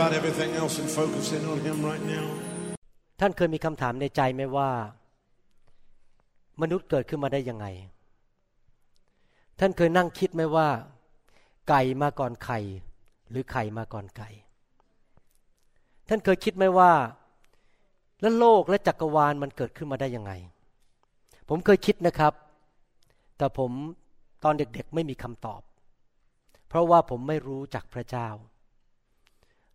[0.00, 2.26] about everything else and focus in on Him right now.
[3.20, 4.70] ท่านเคยมีคำถามในใจไหมว่า
[6.62, 7.66] มนุษย์เกิดขึ้นมาได้ยังไง
[9.60, 10.68] ท่านเคยนั่งคิดไหมว่า
[11.68, 12.58] ไก่มาก่อนไข่
[13.30, 14.28] หรือไข่มาก่อนไก่
[16.08, 16.92] ท่านเคยคิดไหมว่า
[18.20, 20.32] แล้วโลกและจักรวาลมันเกิดขึ้นมาได้ยังไง
[21.48, 22.32] ผมเคยคิดนะครับ
[23.38, 23.72] แต่ผม
[24.44, 25.62] ตอนเด็กๆไม่มีคำตอบ
[26.68, 28.28] เพราะว่าผมไม่รู้จักพระเจ้า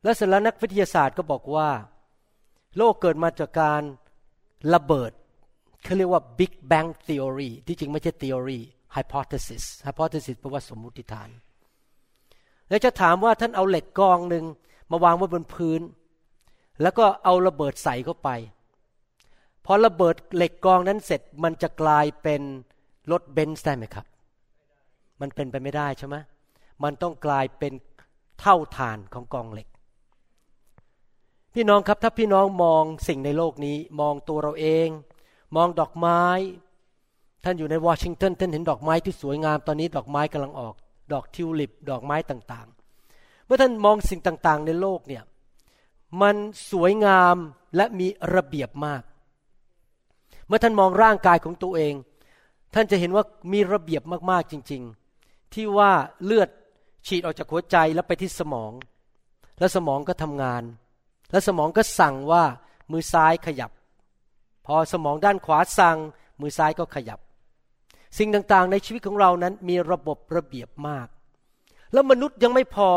[0.06, 1.70] และเสร็จแล้วนักวิทยาศาสตร์ก็บอกว่า
[2.78, 3.82] โลกเกิดมาจากการ
[4.74, 5.12] ระเบิด
[5.84, 8.60] เขาเรียกว่า Big Bang Theory ที่จริงไม่ใช่ theory
[8.96, 11.30] hypothesis hypothesis แปลว่าสมมุติฐาน
[12.70, 14.46] แล้วจะถามว่าท่านเอาเหล็กกองหนึ่ง
[14.92, 15.82] มาวางไว้บนพื้น
[16.82, 18.30] แล้วก็เอาระเบิดใส่เข้าไป
[19.66, 22.42] พอระเบิดเหล็กกองนั้นเสร็จมันจะกลายเป็น
[23.12, 24.06] รถเบนซ์ได้ไหมครับ
[25.22, 26.16] มันเป็นไปไม่ได้ใช่ไหม
[26.84, 27.74] มันต้องกลายเป็น
[28.40, 29.68] เท่าฐานของกองเหล็ก
[31.58, 34.90] พี่น้องครับถ้าพี่น้องมองสิ่งในโลกนี้ มองตัวเราเอง
[35.56, 36.22] มองดอกไม้
[37.44, 40.74] ท่านอยู่ในวอชิงตันท่านเห็นดอกไม้ที่สวยงามตอนนี้ดอกไม้กำลังออก
[41.14, 45.24] ดอกทิวลิป ดอกไม้ต่างๆ เมื่อท่านมองสิ่งต่างๆ ในโลกเนี่ย
[46.22, 46.36] มัน
[46.72, 47.36] สวยงาม
[47.76, 49.04] และมีระเบียบมาก
[50.48, 51.94] เมื่อท่านมองร่างกายของตัวเอง
[52.74, 54.02] ท่านจะเห็นว่ามีระเบียบ
[54.32, 54.82] มากๆจริง
[55.18, 55.92] ๆ ที่ว่า
[56.24, 56.50] เลือด
[57.08, 58.72] ฉีดออกจากหัวใจแล้วไปที่สมอง
[59.60, 60.64] แล้วสมองก็ทำงาน
[61.36, 62.44] แล้วสมองก็สั่งว่า
[62.92, 63.72] มือซ้ายขยับ
[64.66, 65.98] พอสมองด้านขวาสั่ง
[66.42, 67.20] มือซ้ายก็ขยับ
[68.18, 71.08] สิ่งต่างๆ ในชีวิตของเรานั้นมีระบบระเบียบมาก
[71.94, 72.90] แล้วมนุษย์ยังไม่พอ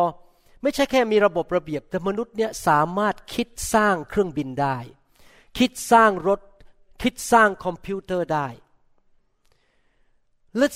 [0.63, 4.77] ไม่ใช่แค่มีระบบระเบียบ แต่มนุษย์เนี่ยสามารถคิดสร้างเครื่องบินได้
[5.59, 6.41] คิดสร้างรถ
[7.03, 8.47] คิดสร้างคอมพิวเตอร์ได้
[10.57, 10.71] แล้ว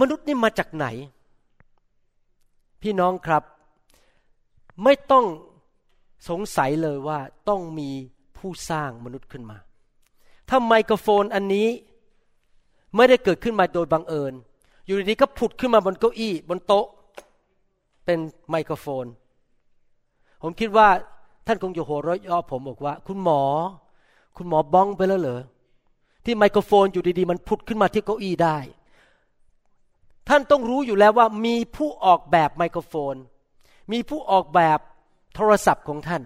[0.00, 0.86] มนุษย์นี่มาจากไหน
[2.82, 3.42] พี่น้องครับ
[4.84, 5.26] ไม่ต้อง
[6.28, 7.90] สงสัยเลยว่าต้องมี
[8.36, 9.58] ผู้สร้างมนุษย์ขึ้นมา
[10.48, 11.68] ถ้าไมโครโฟนอันนี้
[12.96, 14.32] ไม่ได้เกิดขึ้นมาโดยบังเอิญ
[14.86, 16.86] อยู่ดีๆก็ผุดขึ้นมาบนเก้าอี้บนโต๊ะ
[18.04, 18.18] เป็น
[18.50, 19.06] ไมโครโฟน
[20.42, 20.88] ผมคิดว่า
[21.46, 23.42] ท่านคงจะโหร้อยย่อผมบอกว่า คุณหมอ
[24.36, 25.40] คุณหมอบ้องไปแล้วเหรอ
[26.24, 28.58] ที่ไมโครโฟนอยู่ดีๆ มันผุดขึ้นมาที่เก้าอี้ได้
[30.28, 33.14] ท่านต้องรู้อยู่แล้วว่ามีผู้ออกแบบไมโครโฟน
[33.92, 34.78] มีผู้ออกแบบ
[35.34, 36.22] โทรศัพท์ของท่าน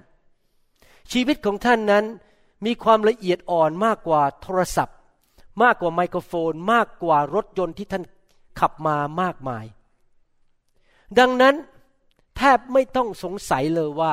[1.13, 2.05] ชีวิตของท่านนั้น
[2.65, 4.97] มีความละเอียดอ่อนมากกว่าโทรศัพท์
[5.63, 8.05] มากกว่าไมโครโฟน มากกว่ารถยนต์ที่ท่าน
[8.61, 9.65] ขับมามากมาย
[11.19, 11.55] ดังนั้น
[12.37, 14.13] แทบไม่ต้องสงสัยเลยว่า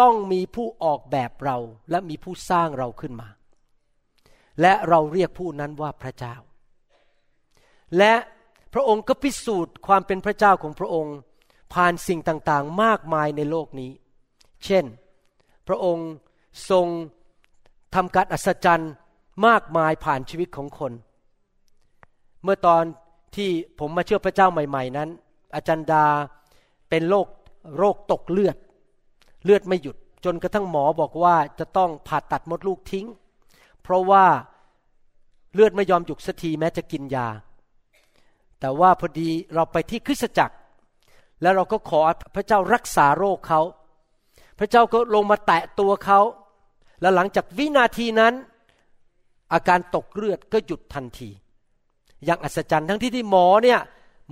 [0.00, 1.56] ต้องมีผู้ออกแบบเรา
[1.90, 3.28] และมีผู้สร้างเราขึ้นมา
[4.60, 6.34] และเราเรียกผู้นั้นว่าพระเจ้า
[7.98, 8.14] และ
[8.72, 11.16] พระองค์ก็พิสูจน์ความเป็นพระเจ้าของพระองค์
[11.74, 13.90] ผ่านสิ่งต่างๆ มากมายในโลกนี้
[14.64, 14.84] เช่น
[15.66, 16.08] พระองค์
[16.70, 16.86] ทรง
[17.94, 18.92] ทำการอัศจรรย์
[19.46, 20.92] มากมายผ่านชีวิตของคน
[22.42, 22.82] เมื่อตอน
[23.36, 25.08] ที่ผมมาเชื่อพระเจ้าใหม่ ๆ นั้น
[25.54, 26.06] อาจารย์ดา
[26.90, 27.26] เป็นโรค
[27.78, 28.56] โรคตกเลือด
[29.44, 33.06] เลือดไม่หยุด จนกระทั่งหมอบอกว่าจะต้องผ่าตัดมดลูกทิ้ง
[33.82, 34.24] เพราะว่า
[35.54, 37.28] เลือดไม่ยอมหยุดสักทีแม้จะกินยา
[38.60, 40.56] แต่ว่าพอดีเราไปที่คริสตจักร
[41.42, 42.00] แล้วเราก็ขอ
[42.34, 43.60] พระเจ้ารักษาโรคเขา
[44.58, 46.20] พระเจ้าก็ลงมาแตะตัวเขา
[47.00, 48.34] แล้วหลังจากวินาทีนั้น
[49.52, 51.30] อาการตกเลือดก็หยุดทันที
[52.24, 53.80] อย่างอัศจรรย์ทั้งที่ที่หมอเนี่ย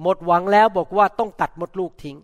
[0.02, 2.16] หมดหวังแล้วบอกว่าต้องตัดมดลูกทิ้ง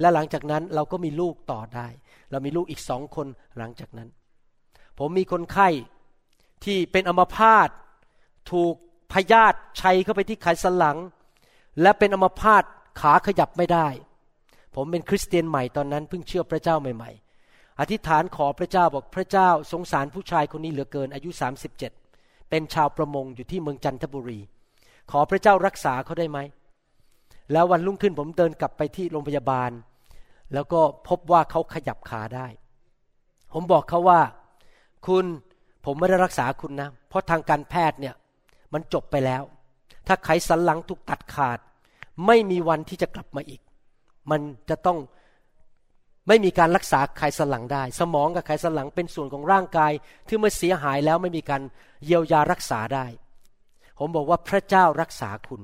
[0.00, 1.86] และหลังจากนั้นเราก็มีลูกต่อได้
[2.30, 3.26] เรามีลูกอีกสองคน
[3.58, 4.08] หลังจากนั้น
[4.98, 5.68] ผมมีคนไข้
[6.64, 7.68] ที่เป็นอัมพาต
[8.50, 8.74] ถูก
[9.12, 10.96] พยาธิชัยเข้าไปที่ไขสันหลัง
[11.82, 12.62] และเป็นอัมพาต
[13.00, 13.88] ขาขยับไม่ได้
[14.74, 17.29] ผมเป็นคริสเตียนใหม่ตอนนั้นเพิ่งเชื่อพระเจ้าใหม่ๆ
[17.80, 21.30] อธิษฐานขอพระเจ้าบอกพระเจ้าสงสารผู้ชายคนนี้เหลือเกินอายุ
[21.90, 24.40] 37 เป็นชาวประมงอยู่ที่เมืองจันทบุรี
[25.10, 26.38] ขอพระเจ้ารักษาเขาได้ไหม
[27.52, 29.70] แล้ววันรุ่งขึ้นผมเดินกลับไปที่โรงพยาบาล
[30.52, 32.46] แล้วก็พบว่าเขาขยับขาได้
[33.52, 34.20] ผมบอกเขาว่า
[35.06, 35.24] คุณ
[35.84, 38.14] ผมไม่ได้รักษาคุณนะ เพราะทางการแพทย์เนี่ย
[38.72, 39.42] มันจบไปแล้ว
[40.06, 41.58] ถ้าไขสันหลังถูกตัดขาด
[42.26, 43.60] ไม่มีวันที่จะกลับมาอีก
[44.30, 44.40] มัน
[44.70, 44.98] จะต้อง
[46.28, 49.92] ไม่มีการรักษาไขสันหลังได้ สมองกับไขสันหลังเป็นส่วนของร่างกาย
[50.28, 51.62] ที่เมื่อเสียหายแล้วไม่มีการ
[52.04, 53.06] เยียวยารักษาได้
[53.98, 55.62] ผมบอกว่าพระเจ้ารักษาคุณ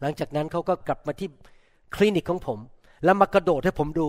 [0.00, 1.28] หลังจากนั้นเขาก็กลับมาที่
[1.94, 2.58] คลินิกของผม
[3.04, 4.08] แล้วมากระโดดให้ผมดู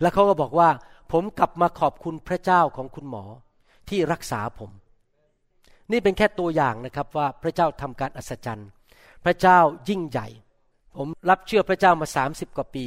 [0.00, 0.68] แล้วเขาก็บอกว่า
[1.12, 3.24] ผมกลับมาขอบคุณพระเจ้าของคุณหมอ
[3.88, 4.70] ที่รักษาผม
[5.92, 8.68] นี่เป็นแค่ตัวอย่างนะครับว่าพระเจ้าทำการอัศจรรย์
[9.24, 9.58] พระเจ้า
[9.88, 10.28] ยิ่งใหญ่
[10.96, 12.86] ผมรับเชื่อพระเจ้ามาสามสิบกว่าปี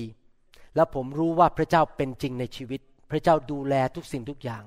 [0.75, 2.81] แล้วผมรู้ว่าพระเจ้าเป็นจริงในชีวิต
[3.11, 4.63] พระเจ้าดูแลทุกสิ่งทุกอย่าง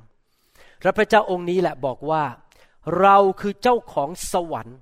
[0.82, 2.22] และพระเจ้าองค์นี้แหละบอกว่า
[3.00, 4.78] เราคือเจ้าของสวรรค์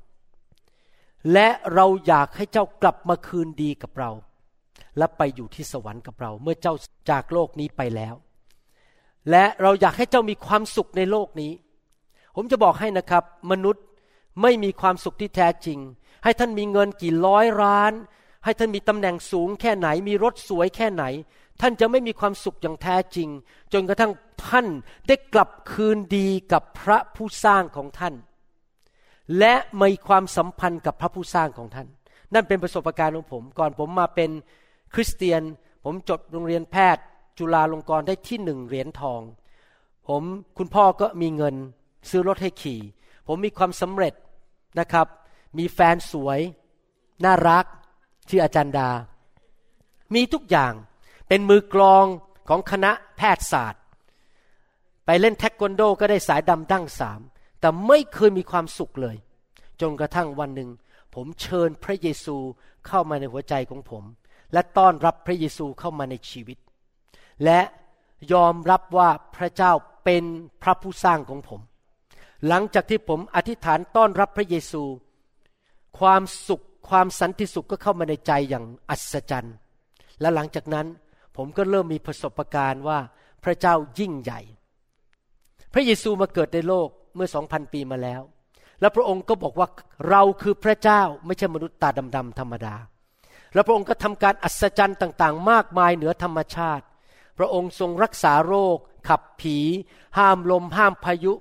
[1.32, 4.11] และเราอยากให้เจ้ากลับมาคืนดีกับเรา
[4.99, 6.75] และไปอยู่ที่สวรรค์กับเรา เมื่อเจ้า
[7.11, 8.14] จากโลกนี้ไปแล้ว
[9.31, 11.52] และเราอยากให้เจ้ามีความสุขในโลกนี้
[12.37, 13.84] ผมจะบอกให้นะครับ มนุษย์
[14.43, 15.79] ไม่มีความสุขที่แท้จริง
[16.25, 17.93] ให้ท่านมีเงินกี่ร้อยล้าน
[18.46, 21.04] ให้ท่านมีตำแหน่งสูงแค่ไหน มีรถสวยแค่ไหน
[21.60, 23.28] ท่านจะไม่มีความสุขอย่างแท้จริง
[23.72, 24.12] จนกระทั่ง
[24.48, 24.66] ท่าน
[25.08, 28.14] ได้กลับคืนดีกับพระผู้สร้างของท่าน
[29.38, 31.88] และมีความสัมพันธ์กับพระผู้สร้างของท่าน
[32.34, 34.31] นั่นเป็นประสบการณ์ของผม ก่อนผมมาเป็น
[34.94, 35.43] คริสเตียน
[35.84, 37.04] ผมจบโรงเรียนแพทย์
[37.38, 39.20] จุฬาลงกรณ์ได้ที่หนึ่งเหรียญทอง
[40.08, 40.22] ผม
[40.58, 41.54] คุณพ่อก็มีเงิน
[42.10, 42.81] ซื้อรถให้ขี่
[43.26, 44.14] ผมมีความสำเร็จ
[44.78, 45.06] นะครับ
[45.58, 46.40] มีแฟนสวย
[47.25, 47.66] น่ารัก
[48.28, 48.88] ชื่ออาจารย์ดา
[50.14, 50.73] มีทุกอย่าง
[51.28, 52.06] เป็นมือกลอง
[52.49, 53.82] ของคณะแพทยศาสตร์
[55.06, 57.20] ไปเล่นแทควันโดก็ได้สายดำดั้งสาม
[57.61, 59.17] แต่ไม่เคยมีความสุขเลย
[59.81, 60.70] จนกระทั่งวันหนึ่ง
[61.14, 62.37] ผมเชิญพระเยซู
[62.87, 64.05] เข้ามาในหัวใจของผม
[64.52, 66.58] และต้อนรับพระเยซูเข้ามาในชีวิต
[67.44, 67.61] และ
[68.32, 69.72] ยอมรับว่าพระเจ้า
[70.05, 70.25] เป็น
[70.62, 71.61] พระผู้สร้างของผม
[72.46, 74.82] หลังจากที่ผมอธิษฐานต้อนรับพระเยซู
[75.99, 79.56] ความสุข ความสันติสุขก็เข้ามาในใจอย่างอัศจรรย์
[80.21, 80.87] และหลังจากนั้น
[81.37, 82.99] ผมก็เริ่มมีประสบการณ์ว่า
[83.44, 84.41] พระเจ้ายิ่งใหญ่
[85.73, 88.21] พระเยซูมาเกิดในโลกเมื่อสองพันปีมาแล้ว
[88.81, 89.69] แล้วพระองค์ก็บอกว่า
[90.09, 92.75] เราคือพระเจ้าไม่ใช่มนุษย์ตาดำๆธรรมดา
[93.55, 96.85] แล้วพระองค์ก็ทำการอัศจรรย์ต่างๆ มากมายเหนือธรรมชาติ
[97.39, 98.77] พระองค์ทรงรักษาโรค
[99.09, 99.56] ขับผี
[100.19, 101.32] ห้ามลม ห้ามพายุ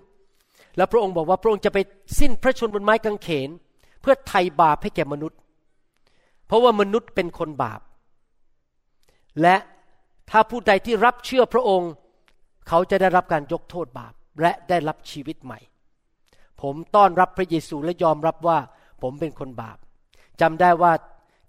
[0.77, 1.77] แล้วพระองค์บอกว่าพระองค์จะไป
[2.19, 5.39] สิ้นพระชนบนไม้กางเขนเพื่อไถ่บาปให้แก่มนุษย์
[6.47, 7.81] เพราะว่ามนุษย์เป็นคนบาป
[9.41, 9.55] และ
[10.29, 11.91] ถ้าผู้ใดที่รับเชื่อพระองค์
[12.67, 15.59] เขาจะได้รับการยกโทษบาปและได้รับชีวิตใหม่
[16.61, 18.57] ผมต้อนรับพระเยซูและยอมรับว่า
[19.01, 19.77] ผมเป็นคนบาป
[20.41, 20.91] จำได้ว่า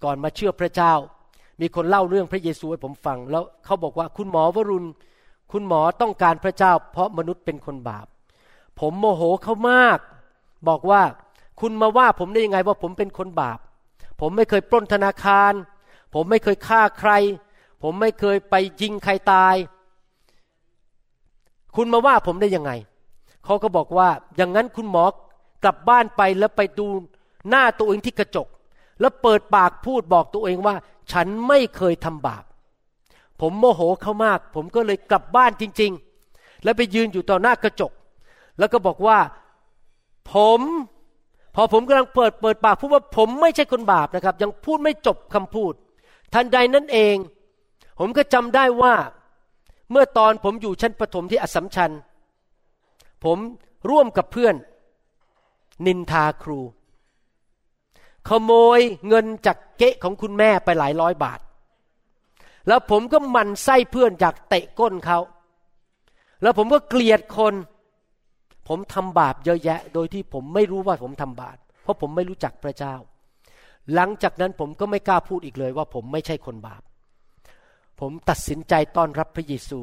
[0.04, 0.92] ก่อนมาเชื่อพระเจ้า
[1.60, 4.86] มีคนเล่าเรื่องพระเยซูให้ผมฟัง แล้วเขาบอกว่าคุณหมอวรุณ
[5.52, 8.06] คุณหมอต้องการพระเจ้า เพราะมนุษย์เป็นคนบาป
[8.80, 9.98] ผมโมโหเขามาก
[10.68, 11.02] บอกว่า
[11.60, 13.58] คุณมาว่าผมได้ยังไงว่าผมเป็นคนบาป
[14.20, 15.52] ผมไม่เคยปล้นธนาคาร
[16.14, 17.12] ผมไม่เคยฆ่าใคร
[17.82, 19.54] ผมไม่เคยไปยิงใครตาย
[21.76, 22.72] คุณมาว่าผมได้ยังไง
[23.44, 25.04] เขาก็บอกว่าอย่างนั้นคุณหมอ
[25.64, 26.86] กลับบ้านไปแล้วไปดู
[27.48, 28.48] หน้าตัวเองที่กระจก
[29.00, 30.74] แล้วเปิดปากพูดบอกตัวเองว่า
[31.12, 32.44] ฉันไม่เคยทำบาป
[33.40, 35.92] ผมโมโหเขามาก ผมก็เลยกลับบ้านจริง
[36.28, 37.92] ๆ แล้วไปยืนอยู่ต่อหน้ากระจก
[38.58, 39.18] แล้วก็บอกว่า
[40.32, 40.60] ผม
[41.56, 45.72] พอผมกำลังเปิดเปิดปากพูดว่าผมไม่ใช่คนบาปนะครับ ยังพูดไม่จบคำพูด
[46.34, 47.16] ทันใดนั้นเอง
[47.98, 48.94] ผมก็จำได้ว่า
[49.90, 51.90] เมื่อตอนผมอยู่ชั้นประถมที่อสมชัญ
[53.24, 53.38] ผม
[53.90, 54.54] ร่วมกับเพื่อน
[55.86, 56.60] นินทาครู
[58.28, 61.40] ขโมยเงินจากเก๊ะของคุณแม่ไปหลายร้อยบาท
[62.68, 65.18] แล้วผมก็มันไส้เพื่อนอยากเตะก้นเขา
[66.42, 67.54] แล้วผมก็เกลียดคน
[68.68, 72.94] ผมทำบาปเยอะแยะ โดยที่ผมไม่รู้ว่าผมทำบาปเพราะผมไม่รู้จักพระเจ้า
[73.94, 76.82] หลังจากนั้นผมก็ไม่กล้าพูดอีกเลยว่าผมไม่ใช่คนบาป
[78.00, 79.80] ผมตัดสินใจต้อนรับพระเยซู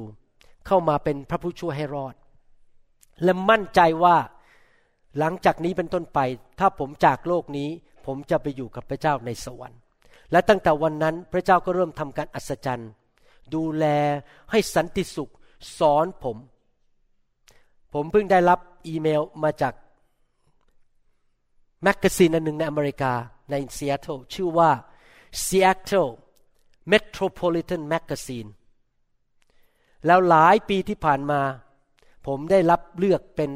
[0.67, 2.15] เข้ามาเป็นพระผู้ช่วยให้รอด
[3.23, 4.17] และมั่นใจว่า
[5.19, 6.19] หลังจากนี้เป็นต้นไป
[6.59, 7.69] ถ้าผมจากโลกนี้
[8.05, 9.79] ผมจะไปอยู่กับพระเจ้าในสวรรค์
[10.31, 12.89] และตั้งแต่วันนั้นพระเจ้าก็เริ่มทำการอัศจรรย์
[13.55, 13.85] ดูแล
[14.51, 15.31] ให้สันติสุข
[15.79, 16.37] สอนผม
[17.93, 19.73] ผมเพิ่งได้รับ อีเมลมาจาก
[21.83, 23.13] magazine อันหนึ่งในอเมริกา
[23.51, 24.71] ในซีแอตเทิลชื่อว่า
[25.45, 26.11] Seattle
[26.91, 28.49] Metropolitan Magazine
[30.05, 31.41] แล้วหลายปีที่ผ่านมา
[32.27, 33.51] ผมได้รับเลือกเป็น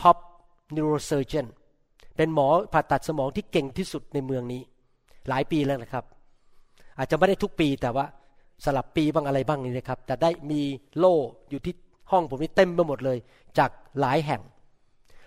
[0.00, 1.46] top neurosurgeon
[2.16, 4.62] เป็นหมอผ่าตัดสมองที่เก่งที่สุดในเมืองนี้
[5.28, 6.04] หลายปีแล้วนะครับ
[6.98, 8.06] อาจจะไม่ได้ทุกปีแต่ว่า
[8.64, 10.62] สลับปีบ้างอะไรบ้างนี่นะครับ แต่ได้มี
[10.98, 11.16] โล่
[11.50, 11.74] อยู่ที่
[12.10, 13.18] ห้องผมนี่เต็มไปหมดเลย
[13.58, 13.70] จาก
[14.00, 14.42] หลายแห่ง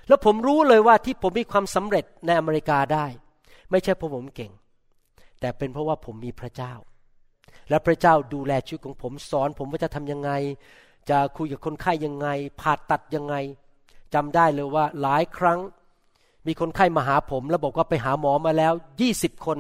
[0.08, 3.06] แล้วผมรู้เลยว่าที่ผมมีความสำเร็จในอเมริกาได้
[3.72, 4.52] ไม่ใช่เพราะผมเก่ง
[5.40, 6.74] แต่เป็นเพราะว่าผมมีพระเจ้า
[7.70, 10.32] และพระเจ้าดูแลชีวิตของผมสอน ผมว่าจะทำยังไง
[11.10, 12.28] จะคุยกับคนไข้ยังไง
[12.60, 13.36] ผ่าตัดยังไง
[14.14, 15.60] จำได้เลยว่าหลายครั้ง
[16.48, 19.60] มีคนไข้มาหาผม แล้วบอกว่าไปหาหมอมาแล้วยี่สิบคน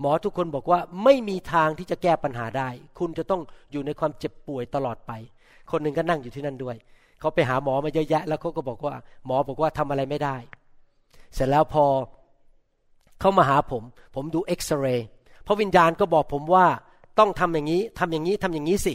[0.00, 5.12] หมอทุกคนบอกว่าไม่มีทางที่จะแก้ปัญหาได้ คุณจะต้องอยู่ในความเจ็บป่วยตลอดไป
[5.70, 6.76] คนหนึ่งก็นั่งอยู่ที่นั่นด้วย
[7.20, 8.94] เขาไปหาหมอมาเยอะแยะ แล้วเขาก็บอกว่า
[9.26, 10.36] หมอบอกว่าทำอะไรไม่ได้
[11.34, 11.84] เสร็จแล้วพอ
[13.20, 13.82] เขามาหาผม
[14.14, 15.06] ผมดูเอ็กซเรย์
[15.46, 16.66] พระวิญญาณก็บอกผมว่า
[17.18, 18.94] ต้องทำอย่างนี้ทำอย่างนี้ทำอย่างนี้สิ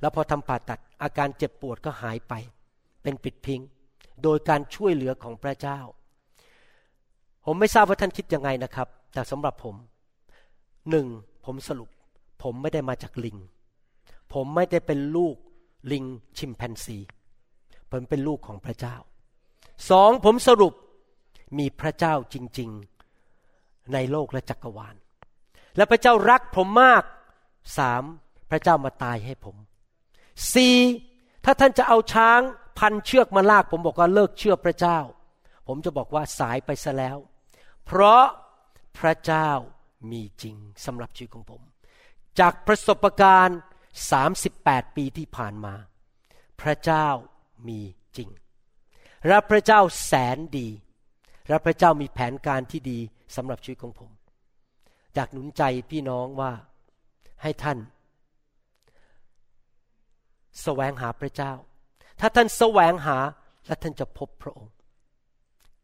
[0.00, 2.32] แล้วพอทำผ่าตัดอาการเจ็บปวดก็หายไป
[3.02, 3.60] เป็นปิดพิง
[4.22, 5.78] โดยการช่วยเหลือของพระเจ้า
[7.44, 9.74] ผมไม่ทราบว่าท่านคิดยังไงนะครับ แต่สำหรับผม
[10.90, 11.06] หนึ่ง
[11.44, 11.90] ผมสรุป
[12.42, 13.36] ผมไม่ได้มาจากลิง
[14.32, 15.36] ผมไม่ได้เป็นลูก
[15.92, 16.04] ลิง
[16.38, 16.98] ชิมแปนซี
[17.90, 18.96] ผมเป็นลูกของพระเจ้า
[19.90, 20.74] สองผมสรุป
[21.58, 22.70] มีพระเจ้าจริง
[23.30, 24.96] ๆ ในโลกและจักรวาล
[25.76, 27.04] และพระเจ้ารักผมมาก
[27.78, 28.02] สาม
[28.50, 29.56] พระเจ้ามาตายให้ผม
[30.54, 30.76] สี่
[31.44, 32.40] ถ้าท่านจะเอาช้าง
[32.78, 34.98] พันเชือกมาลาก ผมบอกว่าเลิกเชื่อพระเจ้า
[35.66, 37.16] ผมจะบอกว่าสายไปซะแล้ว
[37.86, 38.24] เพราะ
[38.98, 39.50] พระเจ้า
[40.10, 41.62] มีจริงสำหรับชีวิตของผม
[42.40, 43.58] จากประสบการณ์
[44.28, 45.74] 38 ปีที่ผ่านมา
[46.60, 47.06] พระเจ้า
[47.68, 47.80] มี
[48.16, 48.28] จริง
[49.26, 50.68] และพระเจ้าแสนดี
[51.48, 52.98] และพระเจ้ามีแผนการที่ดี
[53.36, 54.10] สำหรับชีวิตของผม
[55.14, 56.52] อยากหนุนใจพี่น้องว่า
[57.42, 57.78] ให้ท่าน
[60.62, 61.52] แสวงหาพระเจ้า
[62.20, 63.18] ถ้าท่านแสวงหา
[63.66, 64.74] และท่านจะพบพระองค์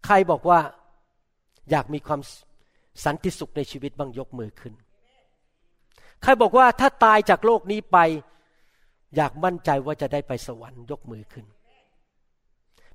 [0.04, 0.60] ใครบอกว่า
[1.70, 2.20] อยากมีความ
[3.04, 4.74] สันติสุขในชีวิตบ้างยกมือขึ้น
[6.22, 7.98] ใครบอกว่าถ้าตายจากโลกนี้ไป
[9.16, 11.44] อยากมั่นใจว่าจะได้ไปสวรรค์ยกมือขึ้น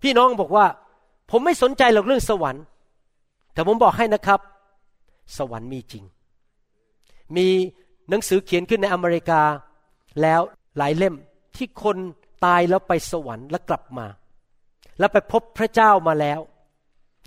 [0.02, 0.66] พี่น้องบอกว่า
[1.32, 2.64] ผมไม่สนใจหรอกเรื่องสวรรค์
[3.54, 4.40] แต่ผมบอกให้นะครับ
[5.38, 6.04] สวรรค์มีจริง
[7.36, 7.48] มี
[8.10, 9.42] หนังสือเขียนขึ้นในอเมริกา
[10.22, 10.42] แล้ว
[10.78, 11.16] หลายเล่ม
[11.56, 11.98] ที่คน
[12.46, 14.06] ตายแล้วไปสวรรค์แล้วกลับมา
[15.00, 16.40] แล้วไปพบพระเจ้ามาแล้ว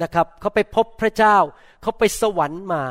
[0.02, 1.36] นะครับเขาไปพบพระเจ้า
[1.82, 2.82] เขาไปสวรรค์มา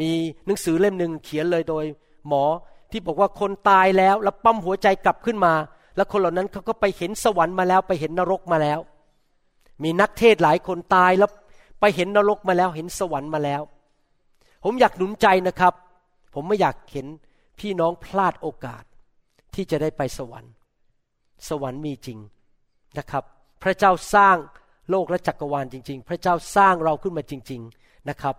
[0.00, 0.10] มี
[0.46, 1.84] หนังสือเล่มหนึ่งเขียนเลยโดย
[2.28, 2.44] หมอ
[2.90, 5.52] ที่บอกว่าคนตายแล้ว แล้วปั๊มหัวใจกลับขึ้นมา
[5.96, 8.78] แล้วคนเหล่านั้นเขาก็ไปเห็นสวรรค์มาแล้ว ไปเห็นนรกมาแล้ว
[9.82, 11.30] มีนักเทศหลายคนตายแล้ว
[11.80, 13.62] ไปเห็นนรกมาแล้วเห็นสวรรค์มาแล้ว
[14.64, 15.74] ผมอยากหนุนใจนะครับ
[16.34, 17.06] ผมไม่อยากเห็น
[17.58, 18.84] พี่น้องพลาดโอกาส
[19.54, 20.52] ที่จะได้ไปสวรรค์
[21.48, 22.18] สวรรค์มีจริง
[22.98, 23.24] นะครับ
[23.62, 24.36] พระเจ้าสร้าง
[24.90, 28.34] โลกและจักรวาลจริง ๆ พระเจ้าสร้างเราขึ้นมาจริง ๆนะครับ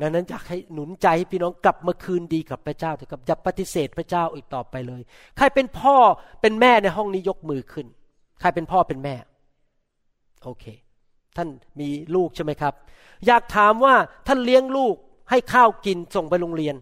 [0.00, 5.02] ดังนั้นอยากให้หนุนใจให้พี่น้องกลับมาคืนดีกับพระเจ้าเถอะครับอย่าปฏิเสธพระเจ้าอีกต่อไปเลย
[5.36, 5.96] ใครเป็นพ่อ
[6.40, 7.86] เป็นแม่ในห้องนี้ยกมือขึ้น
[8.40, 9.14] ใครเป็นพ่อเป็นแม่
[10.44, 10.64] โอเค
[11.36, 11.48] ท่าน
[11.80, 12.74] มีลูกใช่ไหมครับ
[13.26, 13.94] อยากถามว่า
[14.26, 14.94] ท่านเลี้ยงลูก
[15.30, 16.74] ให้ข้าวกินส่งไปโรงเรียน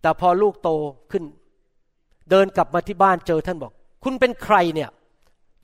[0.00, 0.70] แต่พอลูกโต
[1.12, 1.24] ขึ้น
[2.30, 3.72] เดินกลับมาที่บ้านเจอท่านบอก
[4.04, 4.90] คุณเป็นใครเนี่ย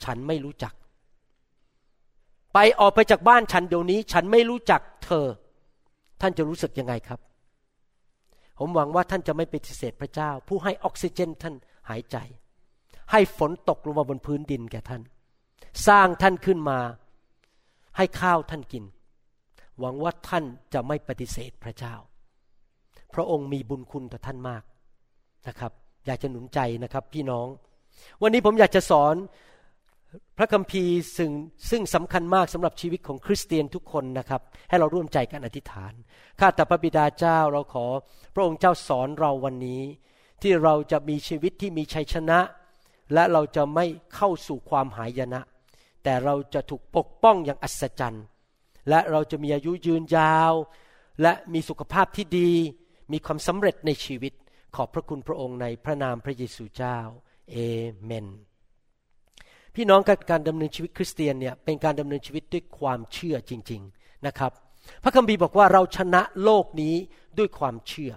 [0.05, 0.73] ฉันไม่รู้จัก
[2.55, 5.27] ไปออกไปจากบ้านฉันเดี๋ยวนี้ ฉันไม่รู้จักเธอ
[6.21, 7.21] ท่านจะรู้สึกยังไงครับ
[8.59, 11.55] ผมหวังว่าท่านจะไม่ปฏิเสธพระเจ้า ผู้ให้ออกซิเจนท่าน
[11.89, 12.17] หายใจ
[13.11, 15.03] ให้ฝนตกลงมาบนพื้นดินแก่ท่าน
[15.89, 16.79] สร้างท่านขึ้นมา
[17.97, 18.85] ให้ข้าวท่านกิน
[19.79, 21.95] หวังว่าท่านจะไม่ปฏิเสธพระเจ้า
[23.15, 24.63] พระองค์มีบุญคุณต่อท่านมาก
[25.49, 25.73] นะครับ
[26.07, 27.47] อยากจะหนุนใจนะครับพี่น้อง
[28.23, 29.15] วันนี้ผมอยากจะสอน
[30.39, 31.31] พระคัมภีร์ซึ่ง
[31.71, 35.93] ซึ่งสำคัญมากสำหรับชีวิตของคริสเตียนทุกคนนะครับ ให้เราร่วมใจกันอธิษฐาน
[36.41, 37.87] ข้าแต่พระบิดาเจ้าเราขอ
[38.35, 39.83] พระองค์เจ้าสอนเราวันนี้
[40.43, 42.39] ที่เราจะมีชีวิตที่มีชัยชนะ
[43.15, 45.41] และเราจะไม่เข้าสู่ความหายนะ
[46.03, 48.25] แต่เราจะถูกปกป้องอย่างอัศจรรย์
[48.89, 50.53] และเราจะมีอายุยืนยาว
[51.23, 52.51] และมีสุขภาพที่ดี
[53.13, 54.33] มีความสำเร็จในชีวิต
[54.77, 56.99] ขอบพระคุณพระองค์ในพระนามพระเยซูเจ้า
[57.51, 57.57] เอ
[58.05, 58.27] เมน
[59.75, 64.53] พี่น้องการดำเนินชีวิตคริสเตียนเนี่ยเป็นการดำเนินชีวิตด้วยความเชื่อจริง ๆนะครับ
[65.03, 66.95] พระคัมภีร์บอกว่าเราชนะโลกนี้
[67.39, 68.13] ด้วยความเชื่อ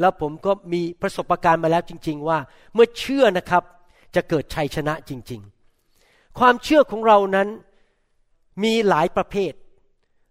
[0.00, 2.38] แล้วผมก็มีประสบการณ์มาแล้วจริง ๆ ว่า
[2.74, 3.62] เมื่อเชื่อนะครับ
[4.14, 5.61] จะเกิดชัยชนะจริง ๆ
[6.38, 7.48] ความเชื่อของเรานั้น
[8.64, 9.52] มีหลายประเภท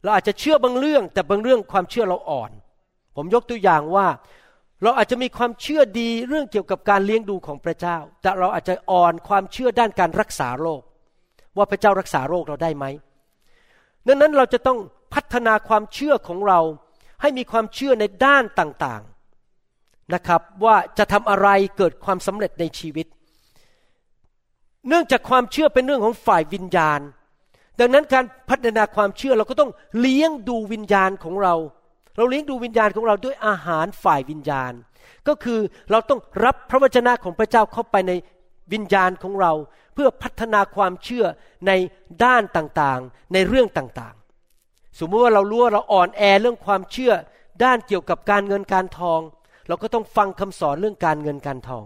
[0.04, 2.52] เราอาจจะเชื่อบางเรื่อง แต่บางเรื่องความเชื่อเราอ่อน
[3.16, 4.08] ผมยกตัวอย่างว่า
[4.84, 10.82] เราอาจจะมีความเชื่อดีเรื่องเกี่ยวกับการเลี้ยงดูของพระเจ้า แต่เราอาจจะอ่อนความเชื่อด้านการรักษาโรค
[11.58, 12.86] ว่าพระเจ้ารักษาโรคเราได้ไหม
[14.08, 14.78] ดังนั้นเราจะต้อง
[15.14, 16.60] พัฒนาความเชื่อของเรา
[17.22, 23.08] ให้มีความเชื่อในด้านต่างๆนะครับ ว่าจะทำอะไรเกิดความสำเร็จในชีวิต
[24.88, 27.00] เนื่องจากความเชื่อเป็นเรื่องของฝ่ายวิญญาณ
[27.80, 31.56] ดังนั้นการพัฒนาความเชื่อเราก็ต้องเลี้ยงดูวิญญาณของเรา
[32.18, 34.74] เราเลี้ยงดูวิญญาณของเราด้วยอาหารฝ่ายวิญญาณ
[35.28, 35.60] ก็คือ
[35.92, 38.12] เราต้องรับพระวจนะของพระเจ้าเข้าไปใน
[38.74, 39.52] วิญญาณของเรา
[39.94, 41.26] เพื่อพัฒนาความเชื่อ
[41.68, 41.72] ใน
[42.24, 47.14] ด้านต่างๆ ในเรื่องต่างๆ สมมติว่าเรารู้ว่าเราอ่อนแอเรื่องความเชื่อ
[47.64, 49.20] ด้านเกี่ยวกับการเงินการทอง
[49.68, 51.86] เราก็ต้องฟังคำสอนเรื่องการเงินการทอง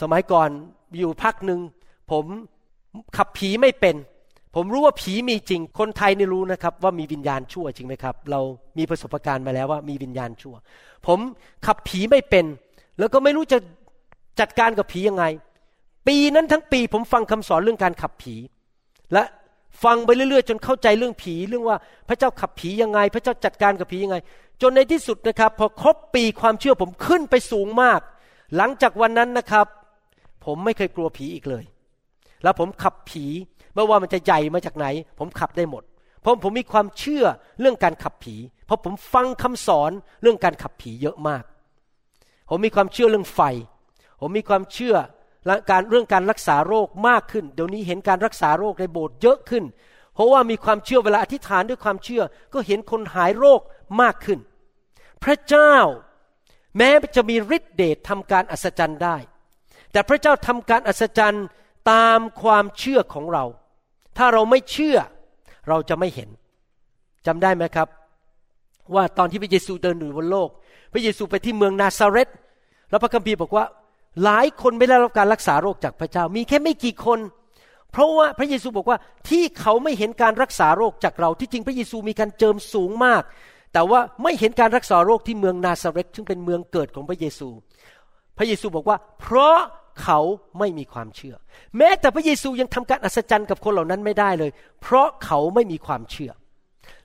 [0.00, 0.48] สมัยก่อน
[0.98, 1.60] อยู่พักหนึ่ง
[2.10, 2.24] ผม
[3.16, 3.96] ขับผีไม่เป็น
[4.54, 8.40] ผมรู้ว่าผีมีจริง คนไทยนี่รู้นะครับ ว่ามีวิญญาณชั่วจริงไหมครับ เรา
[8.78, 10.54] มีประสบการณ์มาแล้วว่ามีวิญญาณชั่ว
[11.06, 11.18] ผม
[11.66, 12.44] ขับผีไม่เป็น
[12.98, 13.58] แล้วก็ไม่รู้จะ
[14.40, 15.24] จัดการกับผียังไง
[16.08, 18.34] ปีนั้นทั้งปีผมฟังคำสอนเรื่องการขับผี
[19.12, 19.22] และ
[19.84, 21.76] ฟังไปเรื่อยๆ จนเข้าใจเรื่องผีเรื่องว่า
[22.08, 24.16] พระเจ้าขับผียังไง พระเจ้าจัดการกับผียังไง
[24.62, 28.00] จนในที่สุดนะครับ พอครบปีความเชื่อผมขึ้นไปสูงมาก
[28.56, 29.66] หลังจากวันนั้นนะครับ
[30.46, 31.64] ผมไม่เคยกลัวผีอีกเลย
[32.42, 33.24] แล้วผมขับผี
[33.74, 34.86] ไม่ว่ามันจะใหญ่มาจากไหน
[35.18, 35.82] ผมขับได้หมด
[36.20, 37.24] เพราะผมมีความเชื่อ
[37.60, 38.34] เรื่องการขับผี
[38.66, 39.90] เพราะผมฟังคำสอน
[40.22, 41.44] เรื่องการขับผีเยอะมาก
[42.48, 43.40] ผมมีความเชื่อเรื่องไฟ
[44.20, 44.96] ผมมีความเชื่อ
[45.70, 49.64] การเรื่องการรักษาโรคมากขึ้น เดี๋ยวนี้เห็นการรักษาโรคในโบสถ์เยอะขึ้น
[50.14, 52.22] เพราะว่ามีความเชื่อเวลาอธิษฐานด้วยความเชื่อ
[52.52, 53.60] ก็เห็นคนหายโรค
[54.00, 54.38] มากขึ้น
[55.24, 55.74] พระเจ้า
[56.76, 59.16] แม้จะมีฤทธิเดชทำการอัศจรรย์ได้
[59.96, 61.46] แต่พระเจ้าทำการอัศจรรย์
[61.92, 63.44] ตามความเชื่อของเรา
[64.18, 64.96] ถ้าเราไม่เชื่อ
[65.68, 66.28] เราจะไม่เห็น
[67.26, 67.88] จำได้ไหมครับ
[68.94, 70.48] ว่าตอนที่พระเยซูเดินอยู่บนโลก
[70.92, 72.28] พระเยซูไปที่เมืองนาซาเรต
[72.90, 73.64] แล้วพระคัมภีร์บอกว่า
[74.24, 77.18] หลายคนไม่ได้รับการรักษาโรคจากพระเจ้า มีแค่ไม่กี่คน
[77.92, 83.22] เพราะว่าพระเยซูบอกว่าที่เขาไม่เห็นการรักษาโรคจากเราที่จริงพระเยซูมีการเจิมสูงมาก
[83.72, 87.48] แต่ว่าไม่เห็นการรักษาโรคที่เมืองนาซาเรตซึ่งเป็นเมืองเกิดของพระเยซู
[88.38, 89.58] พระเยซูบอกว่า เพราะ
[90.02, 90.18] เขา
[90.58, 91.34] ไม่มีความเชื่อ
[91.76, 94.50] แม้แต่พระเยซูยังทำการอัศจรรย์กับคนเหล่านั้นไม่ได้เลย
[94.82, 96.32] เพราะเขาไม่มีความเชื่อ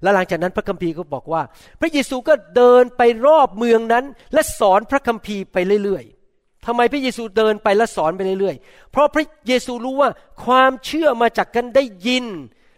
[0.02, 1.42] และหลังจากนั้นพระคัมภีร์ก็บอกว่า
[1.82, 10.10] พระเยซูก็เดินไปรอบเมืองนั้น และสอนพระคัมภีร์ไปเรื่อยๆทำไมพระเยซูเดินไปและสอนไปเรื่อยๆ เพราะพระเยซูรู้ว่า
[10.46, 12.26] ความเชื่อมาจากการได้ยิน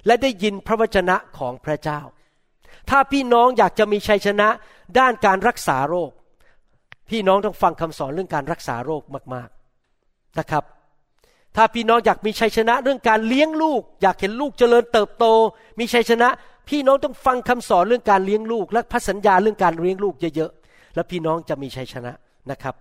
[0.06, 2.02] และได้ยินพระวจนะของพระเจ้า
[2.90, 4.50] ถ้าพี่น้องอยากจะมีชัยชนะ
[5.00, 6.12] ด้านการรักษาโรค
[7.10, 9.04] พี่น้องต้องฟังคำสอนเรื่องการรักษาโรค
[9.36, 9.50] มาก
[10.40, 10.64] นะครับ
[11.56, 15.26] ถ้าพี่น้องอยากมีชัยชนะเรื่องการเลี้ยงลูก อยากเห็นลูกเจริญเติบโต
[15.80, 16.30] มีชัยชนะ
[16.70, 22.12] พี่น้องต้องฟังคำสอนเรื่องการเลี้ยงลูก และพระสัญญาเรื่องการเลี้ยงลูกเยอะๆแล้วพี่น้องจะมีชัยชนะ
[22.52, 22.76] นะครับ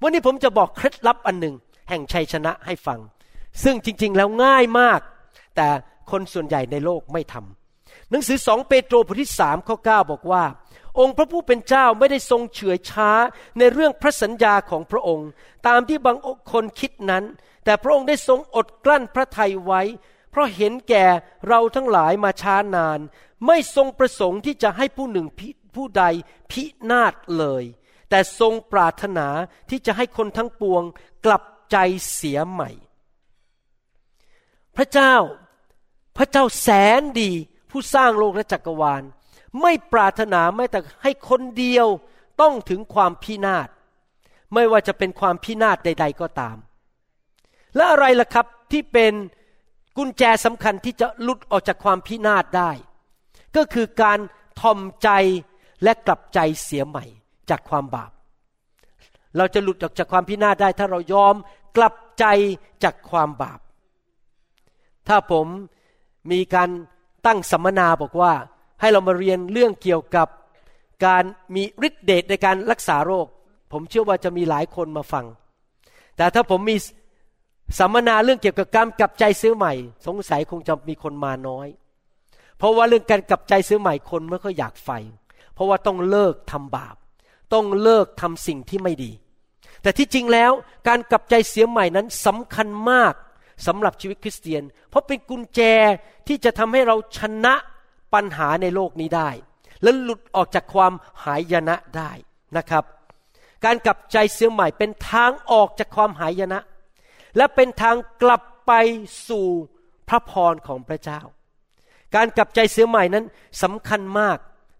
[0.00, 1.54] วันนี้ผมจะบอกเคล็ดลับอันหนึ่ง
[1.88, 2.98] แห่งชัยชนะให้ฟัง
[3.64, 5.00] ซึ่งจริงๆแล้วง่ายมาก
[5.56, 5.68] แต่
[6.10, 10.42] คนส่วนใหญ่ในโลกไม่ทำหนังสือสองเปโตรบทที่สามข้อเก้าบอกว่า
[11.00, 13.10] องค์พระผู้เป็นเจ้าไม่ได้ทรงเฉื่อยช้า
[13.58, 15.28] ในเรื่องพระสัญญาของพระองค์
[15.66, 16.16] ตามที่บาง
[16.52, 17.24] คนคิดนั้น
[17.64, 19.82] แต่พระองค์ได้ทรงอดกลั้นพระทัยไว้
[20.30, 21.06] เพราะเห็นแก่
[21.48, 23.00] เราทั้งหลายมาช้านาน
[23.46, 25.26] ไม่ทรงประสงค์ที่จะให้ผู้หนึ่ง
[25.76, 26.04] ผู้ใด
[26.50, 27.64] พินาศเลย
[28.10, 29.28] แต่ทรงปรารถนา
[29.70, 30.82] ที่จะให้คนทั้งปวง
[31.26, 31.76] กลับใจ
[32.14, 32.70] เสียใหม่
[34.76, 35.14] พระเจ้า
[36.16, 36.68] พระเจ้าแส
[37.00, 37.30] นดี
[37.70, 39.02] ผู้สร้างโลกและจักรวาล
[39.60, 41.86] ไม่ปรารถนาแม้แต่ให้คนเดียว
[42.40, 43.68] ต้องถึงความพินาศ
[44.54, 46.56] ไม่ว่าจะเป็นความพินาศใด ๆก็ตาม
[47.76, 49.12] และอะไรล่ะครับที่เป็น
[49.96, 52.70] กุญแจสำคัญที่จะหลุดออกจากความพินาศได้
[53.56, 54.18] ก็คือการ
[54.60, 55.08] ทอมใจ
[55.82, 57.04] และกลับใจเสียใหม่
[57.50, 58.12] จากความบาป
[59.36, 61.34] เราจะหลุดออกจากความพินาศได้ ถ้าเรายอม
[61.76, 62.24] กลับใจ
[62.84, 63.60] จากความบาป
[65.08, 65.46] ถ้าผม
[66.32, 66.70] มีการ
[67.26, 68.32] ตั้งสัมมนาบอกว่า
[68.82, 70.28] ให้เรามาเรียนเรื่องเกี่ยวกับ
[71.06, 73.26] การมีฤทธิเดชในการรักษาโรค
[73.72, 75.24] ผมเชื่อว่าจะมีหลายคนมาฟัง
[76.16, 76.76] แต่ถ้าผมมี
[77.78, 79.72] สัมมนาเรื่องเกี่ยวกับการกลับใจซื้อใหม่
[80.06, 81.68] สงสัยคงจะมีคนมาน้อย
[82.58, 84.90] เพราะว่าเรื่องการกลับใจซื้อใหม่คนไม่ค่อยอยากไฟ
[85.54, 86.96] เพราะว่าต้องเลิกทำบาป
[87.52, 89.12] ต้องเลิกทำสิ่งที่ไม่ดี
[89.82, 90.52] แต่ที่จริงแล้ว
[90.88, 93.14] การกลับใจเสียใหม่นั้นสำคัญมาก
[93.66, 95.60] สำหรับชีวิตคริสเตียน เพราะเป็นกุญแจ
[96.28, 97.54] ที่จะทำให้เราชนะ
[98.14, 99.30] ปัญหาในโลกนี้ได้
[99.82, 100.92] และหลุดออกจากความ
[101.24, 102.10] หายนะได้
[102.56, 102.84] นะครับ
[103.64, 106.58] การกลับใจเสียใหม่เป็นทางออกจากความหายนะ
[107.36, 108.72] และเป็นทางกลับไป
[109.28, 109.46] สู่
[110.08, 111.20] พระพรของพระเจ้า
[112.14, 113.24] การกลับใจเสียใหม่นั้น
[113.62, 114.38] สำคัญมาก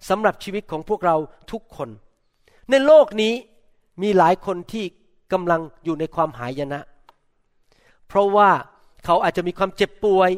[0.08, 1.16] สำหรับชีวิตของพวกเรา
[1.52, 1.88] ทุกคน
[2.70, 3.34] ในโลกนี้
[4.02, 4.84] มีหลายคนที่
[5.32, 6.80] กำลังอยู่ในความหายนะ
[8.08, 8.50] เพราะว่า
[9.04, 10.30] เขาอาจจะมีความเจ็บป่วย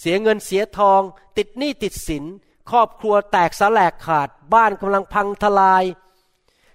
[0.00, 1.00] เสียเงินเสียทอง
[1.36, 2.24] ติดหนี้ติดสิน
[2.70, 5.84] ครอบครัวแตกสาแหลกขาด บ้านกำลังพังทลาย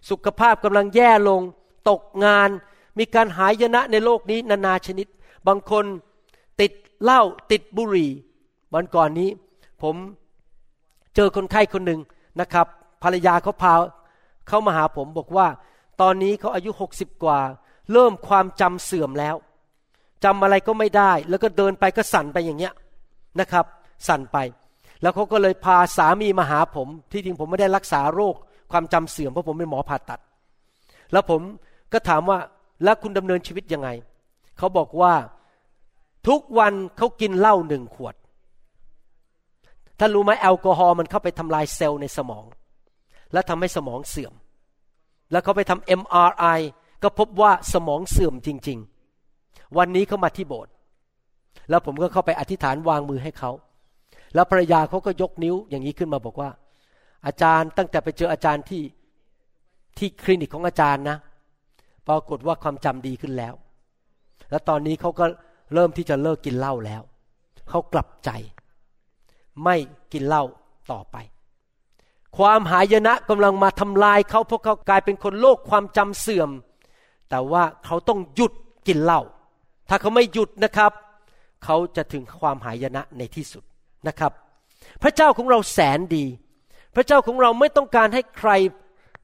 [0.09, 1.41] สุขภาพกำลังแย่ลง
[1.89, 2.49] ตกงาน
[2.97, 5.07] มีการหายนะในโลกนี้นานาชนิด
[5.47, 5.85] บางคน
[6.61, 6.71] ติด
[7.03, 8.11] เหล้าติดบุหรี่
[8.73, 9.29] วันก่อนนี้
[9.81, 9.95] ผม
[11.15, 12.01] เจอคนไข้คนหนึ่ง
[12.39, 12.67] นะครับ
[13.03, 13.73] ภรรยาเขาพา
[14.47, 15.47] เขามาหาผมบอกว่า
[16.01, 17.39] ตอนนี้เขาอายุหกสิบกว่า
[17.91, 19.35] เริ่มความจำเสื่อมแล้ว
[20.23, 22.73] จำอะไรก็ไม่ได้ แล้วก็เดินไปก็สั่นไปอย่างเงี้ย
[23.39, 23.65] นะครับ
[24.07, 24.37] สั่นไป
[25.01, 28.35] แล้วเขาก็เลยพาสามีมาหาผม ที่จริงผมไม่ได้รักษาโรค
[28.71, 30.19] ความจำเสื่อมเพราะผมเป็นหมอผ่าตัด
[31.11, 31.41] แล้วผม
[31.93, 32.37] ก็ถามว่า
[32.83, 33.89] แล้วคุณดำเนินชีวิตยังไง
[34.57, 35.13] เขาบอกว่า
[36.27, 38.15] ทุกวันเขากินเหล้าหนึ่งขวด
[39.99, 42.45] ท่านรู้ไหมแอลกอฮอล์มันเข้าไปทำลายเซลล์ในสมอง
[43.33, 44.33] และทำให้สมองเสื่อม
[45.31, 46.59] แล้วเขาไปทำ MRI
[47.03, 48.79] ก็พบว่าสมองเสื่อมจริง
[49.27, 50.71] ๆ วันนี้เขามาที่โบสถ์
[51.69, 53.51] แล้วผมก็เข้าไปอธิษฐานวางมือให้เขา
[54.33, 56.49] แล้วภรรยาเขาก็ยกนิ้วอย่างนี้ขึ้นมาบอกว่า
[57.25, 58.81] อาจารย์ตั้งแต่ไปเจออาจารย์ที่
[59.97, 61.17] ที่คลินิกของอาจารย์นะ
[62.07, 63.53] ปรากฏว่าความจำดีขึ้นแล้ว
[64.49, 65.25] แล้วตอนนี้เขาก็
[65.73, 67.01] เริ่มที่จะเลิกกินเหล้าแล้ว
[67.69, 68.29] เขากลับใจ
[69.63, 69.75] ไม่
[70.13, 70.43] กินเหล้า
[70.91, 71.17] ต่อไป
[72.37, 76.49] ความหายนะกำลังมาทำลายเขาเพราะเขากลายเป็นคนโรคความจำเสื่อม
[77.29, 78.53] แต่ว่าเขาต้องหยุด
[78.87, 79.21] กินเหล้า
[79.89, 80.91] ถ้าเขาไม่หยุดนะครับ
[81.65, 83.63] เขาจะถึงความหายนะในที่สุด
[84.07, 84.31] นะครับ
[85.03, 86.25] พระเจ้าของเราแสนดี
[86.95, 88.51] พระเจ้าของเราไม่ต้องการให้ใคร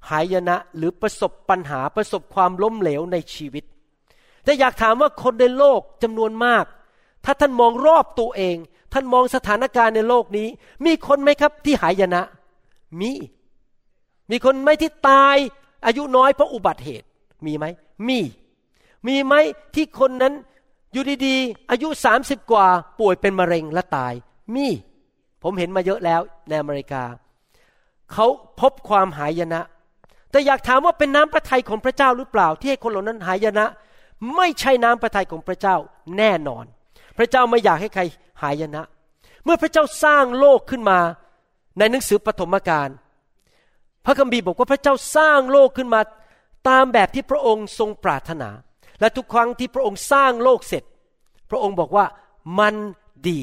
[0.10, 3.64] หายนะหรือประสบปัญหาประสบความล้มเหลวในชีวิต
[4.44, 6.66] แต่อยากถามว่าคนในโลกจำนวนมาก
[7.26, 8.56] ถ้าท่านมองรอบตัวเอง
[8.94, 10.48] ท่านมองสถานการณ์ในโลกนี้
[10.86, 12.22] มีคนไหมครับที่หายนะ
[13.02, 13.12] มี
[14.32, 15.38] มีคนไหมที่ตาย
[15.86, 17.08] อายุน้อยเพราะอุบัติเหตุ
[17.46, 17.66] มีไหม
[18.08, 18.20] มี
[19.08, 19.34] มีไหม
[19.76, 20.34] ที่คนนั้น
[20.92, 22.68] อยู่ดีๆ อายุสามสิบกว่า
[23.00, 24.14] ป่วยเป็นมะเร็งและตาย
[24.56, 24.68] มี
[25.44, 27.04] ผมเห็นมาเยอะแล้วในอเมริกา
[28.14, 28.26] เขา
[28.60, 29.62] พบความหายนะ
[30.32, 33.66] แต่อยากถามว่าเป็นน้ำพระทัยของพระเจ้าหรือเปล่า ที่ให้คนเหล่านั้นหายนะ
[34.36, 35.76] ไม่ใช่น้ำพระทัยของพระเจ้า
[36.18, 36.66] แน่นอน
[37.18, 38.02] พระเจ้าไม่อยากให้ใคร
[38.42, 38.84] หายนะ
[39.44, 41.00] เมื่อพระเจ้าสร้างโลกขึ้นมา
[41.78, 42.90] ในหนังสือปฐมกาล
[44.06, 46.02] พระคัมภีร์บอกว่าพระเจ้าสร้างโลกขึ้นมา
[46.70, 48.50] ตามแบบที่พระองค์ทรงปรารถนา
[49.02, 50.84] และทุกครั้งที่พระองค์สร้างโลกเสร็จ
[51.50, 52.06] พระองค์บอกว่า
[52.60, 52.76] มัน
[53.30, 53.40] ดี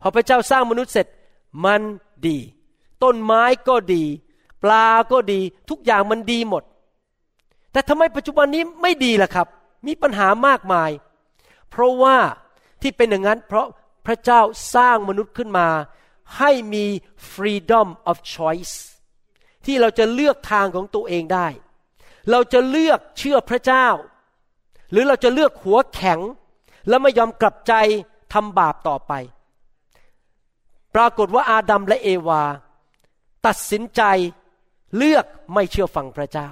[0.00, 1.06] พอพระเจ้าสร้างมนุษย์เสร็จ
[1.64, 1.82] มัน
[2.26, 2.38] ดี
[3.02, 4.04] ต้นไม้ก็ดี
[4.62, 6.62] ปลาก็ดี ทุกอย่างมันดีหมด
[7.72, 9.46] แต่ทำไมปัจจุบันนี้ไม่ดีล่ะครับ
[9.86, 10.90] มีปัญหามากมาย
[11.70, 12.16] เพราะว่า
[12.82, 13.66] ที่เป็นอย่างนั้น เพราะ
[14.06, 14.40] พระเจ้า
[14.74, 15.68] สร้างมนุษย์ขึ้นมา
[16.38, 16.84] ให้มี
[17.32, 18.74] freedom of choice
[19.64, 21.48] ที่เราจะเลือกทางของตัวเองได้
[22.30, 23.86] เราจะเลือกเชื่อพระเจ้า
[24.90, 26.20] หรือเราจะเลือกหัวแข็ง
[26.88, 27.74] แล้วไม่ยอมกลับใจ
[28.32, 29.12] ทำบาปต่อไป
[30.94, 32.42] ปรากฏว่าอาดัมและเอวา
[33.46, 34.02] ตัดสินใจ
[34.96, 36.48] เลือกไม่เชื่อฟังพระเจ้า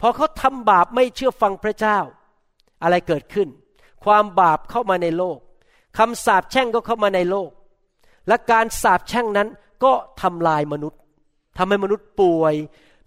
[0.00, 1.98] พอเขาทำบาปไม่เชื่อฟังพระเจ้า
[2.82, 3.48] อะไรเกิดขึ้น
[4.04, 5.38] ความบาปเข้ามาในโลก
[5.98, 7.50] คำสาปแช่งก็เข้ามาในโลก
[8.28, 9.48] และการสาปแช่งนั้น
[9.84, 11.00] ก็ทำลายมนุษย์
[11.58, 12.54] ทำให้มนุษย์ป่วย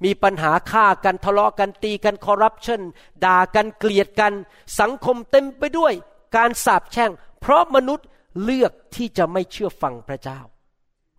[0.03, 2.81] มีปัญหาฆ่ากันทะเลาะกันตีกันคอร์รัปชัน
[3.25, 4.33] ด่ากันเกลียดกัน
[4.79, 5.93] สังคมเต็มไปด้วย
[6.35, 8.07] การสาปแช่ง เพราะมนุษย์
[8.43, 10.39] เลือกที่จะไม่เชื่อฟังพระเจ้า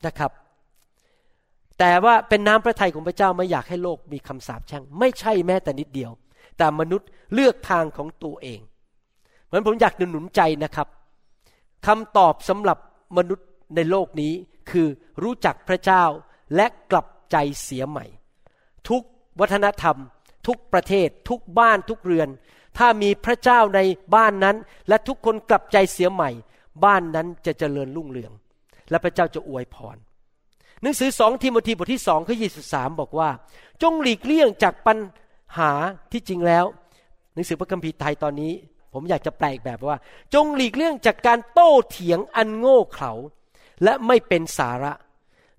[0.07, 0.31] นะครับ
[1.79, 6.11] แต่ว่าเป็นน้ำพระทัยของพระเจ้าไม่อยากให้โลกมีคำสาปแช่ง ไม่ใช่แม้แต่นิดเดียว
[6.59, 8.61] แต่มนุษย์เลือกทางของตัวเอง
[9.47, 10.89] เหมือนผมอยากหนุนใจนะครับ
[11.87, 12.79] คำตอบสำหรับ
[13.17, 14.33] มนุษย์ในโลกนี้
[14.71, 14.89] คือ
[15.23, 16.05] รู้จักพระเจ้า
[16.57, 18.07] และกลับใจเสียใหม่
[18.89, 19.03] ทุก
[19.41, 19.97] วัฒนธรรม
[20.47, 22.29] ทุกประเทศ ทุกบ้านทุกเรือน
[22.79, 23.81] ถ้ามีพระเจ้าใน
[24.15, 24.57] บ้านนั้น
[24.89, 26.31] และทุกคนกลับใจเสียใหม่
[26.85, 28.33] บ้านนั้นจะเจริญรุ่งเรือง
[28.91, 29.97] และพระเจ้าจะอวยพร
[30.83, 33.31] หนังสือสองทิโมธีบทที่สองข้อยี่สิบสามบอกว่า
[33.83, 34.99] จงหลีกเลี่ยงจากปัญ
[35.59, 35.73] หา
[36.13, 36.65] ที่จริงแล้ว
[37.35, 38.53] หนังสือพระคัมภีร์ไทยตอนนี้
[38.93, 39.97] ผมอยากจะแปลกแบบว่า
[40.35, 43.13] จงหลีกเลี่ยงจากการโต้เถียงอันโง่เขลา
[43.85, 44.93] และไม่เป็นสาระ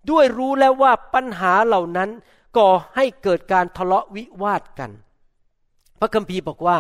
[0.10, 2.10] ด้วยรู้แล้วว่าปัญหาเหล่านั้น
[2.58, 4.92] ก่อให้เกิดการทะเลาะวิวาทกัน
[6.00, 6.78] พระคัมภีร์บอกว่า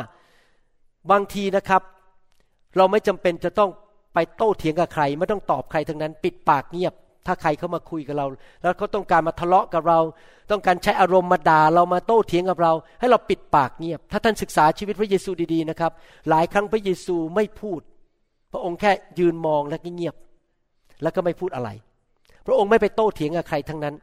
[1.11, 1.81] บางทีนะครับ
[2.77, 3.69] เราไม่จำเป็นจะต้อง
[4.13, 6.93] ไปโต้เถียงกับใคร ไม่ต้องตอบใครทั้งนั้น ปิดปากเงียบ
[7.25, 8.25] ถ้าใครเข้ามาคุยกับเรา
[8.61, 9.99] แล้วเขาต้องการมาทะเลาะกับเรา
[10.51, 15.91] ต้องการใช้อารมณ์มาด่าเรามาโต้เถียงกับเรา ให้เราปิดปากเงียบ ถ้าท่านศึกษาชีวิตพระเยซูดีๆนะครับ
[16.29, 17.81] หลายครั้งพระเยซูไม่พูด
[18.51, 20.15] พระองค์แค่ยืนมองแล้วก็เงียบ
[21.01, 21.69] แล้วก็ไม่พูดอะไร
[22.45, 23.95] พระองค์ไม่ไปโต้เถียงกับใครทั้งนั้น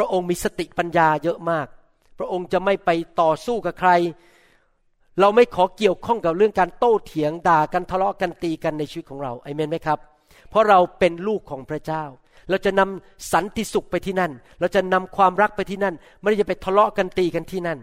[0.00, 1.66] ระองค์มีสติปัญญาเยอะมาก
[2.18, 3.90] พระองค์จะไม่ไปต่อสู้กับใคร
[5.20, 9.98] เราไม่ขอเกี่ยวข้องกับเรื่องการโต้เถียงด่ากันทะเลาะกันตีกันในชีวิตของเราไอเมนไหมครับ
[10.50, 12.04] เพราะเราเป็นลูกของพระเจ้า
[12.48, 17.78] เราจะนำสันติสุขไปที่นั่น เราจะนำความรักไปที่นั่น ไม่ได้จะไปทะเลาะกันตีกันที่นั่น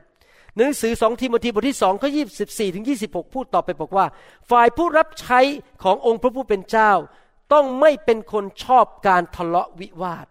[0.56, 4.06] หนังสือสองทิโมธีบทที่สองข้อยี่สิบสี่ถึงยี่สิบหกพูดต่อไปบอกว่า
[4.49, 5.39] ฝ่ายผู้รับใช้
[5.84, 6.91] ขององค์พระผู้เป็นเจ้า
[7.53, 10.27] ต้องไม่เป็นคนชอบการทะเลาะวิวาท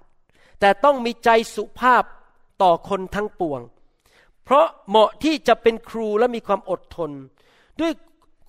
[0.60, 2.02] แต่ต้องมีใจสุภาพ
[2.62, 3.60] ต่อคนทั้งปวง
[4.44, 7.10] เพราะเหมาะที่จะเป็นครูและมีความอดทน
[7.80, 7.92] ด้วย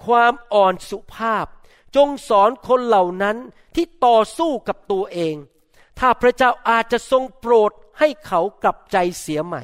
[0.06, 1.46] ความอ่อนสุภาพ
[1.96, 3.38] จงสอนคนเหล่านั้น
[3.76, 5.36] ที่ต่อสู้กับตัวเอง
[6.00, 9.64] ถ้าพระเจ้าอาจจะทรงโปรดให้เขากลับใจเสียใหม่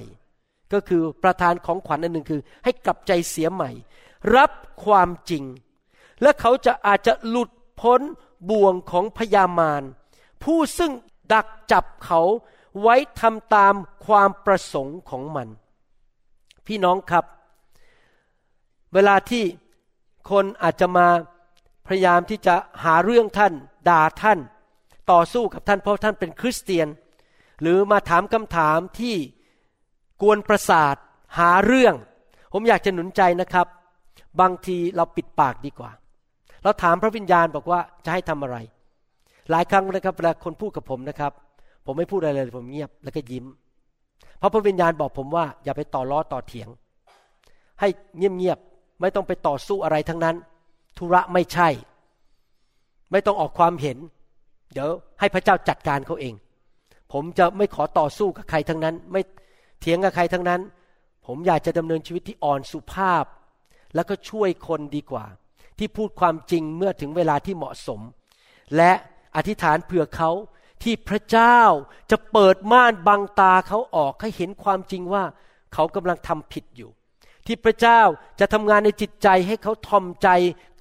[0.74, 3.72] ก็คือประธานของขวัญอันหนึ่งคือ ให้กลับใจเสียใหม่
[4.36, 4.52] รับ
[4.86, 5.44] ความจริง
[6.22, 7.50] และเขาจะอาจจะหลุด
[7.82, 8.02] พ้น
[8.50, 9.84] บ่วงของพยามาร
[10.44, 10.92] ผู้ซึ่ง
[11.34, 12.22] ดักจับเขา
[12.82, 13.74] ไว้ทำตาม
[14.06, 15.48] ความประสงค์ของมัน
[16.68, 17.26] พี่น้องครับ
[18.94, 19.44] เวลาที่
[20.32, 21.08] คนอาจจะมา
[21.88, 23.54] พยายามที่จะหาเรื่องท่าน
[23.90, 24.40] ด่าท่าน
[25.12, 26.88] ต่อสู้กับท่านเพราะท่านเป็นคริสเตียน
[27.62, 29.16] หรือมาถามคำถามที่
[30.22, 30.96] กวนประสาท
[31.40, 31.96] หาเรื่อง
[32.54, 33.68] ผมอยากจะหนุนใจนะครับ
[34.42, 35.92] บางทีเราปิดปากดีกว่า
[36.64, 38.58] เราถามพระวิญญาณบอกว่าจะให้ทำอะไร
[39.52, 41.32] หลายครั้งนะครับเวลาคนพูดกับผมนะครับ
[41.86, 43.46] ผมไม่พูดอะไรเลยผมเงียบแล้วก็ยิ้ม
[44.38, 46.70] เพราะพระวิญญาณบอกผมว่าอย่าไปต่อล้อต่อเถียง
[47.80, 50.36] ให้เงียบๆไม่ต้องไปต่อสู้อะไรทั้งนั้น
[50.98, 51.70] ธุระไม่ใช่
[53.12, 53.98] ไม่ต้องออกความเห็น
[54.74, 56.34] เดี๋ยวให้พระเจ้าจัดการเขาเอง
[57.14, 59.22] ผมจะไม่ขอต่อสู้กับใครทั้งนั้น ไม่
[59.80, 60.62] เถียงกับใครทั้งนั้น
[61.26, 63.26] ผมอยากจะดำเนินชีวิตที่อ่อนสุภาพ
[63.96, 65.26] แล้วก็ช่วยคนดีกว่า
[65.78, 68.00] ที่พูดความจริงเมื่อถึงเวลาที่เหมาะสม
[68.76, 68.92] และ
[69.36, 70.32] อธิษฐานเผื่อเขา
[70.84, 71.60] ที่พระเจ้า
[72.12, 75.24] จะเปิดม่านบังตาเขาออกให้เห็นความจริงว่า
[75.74, 76.92] เขากำลังทำผิดอยู่
[77.48, 78.02] ที่พระเจ้า
[78.40, 80.30] จะทำงานในจิตใจให้เขาทอมใจ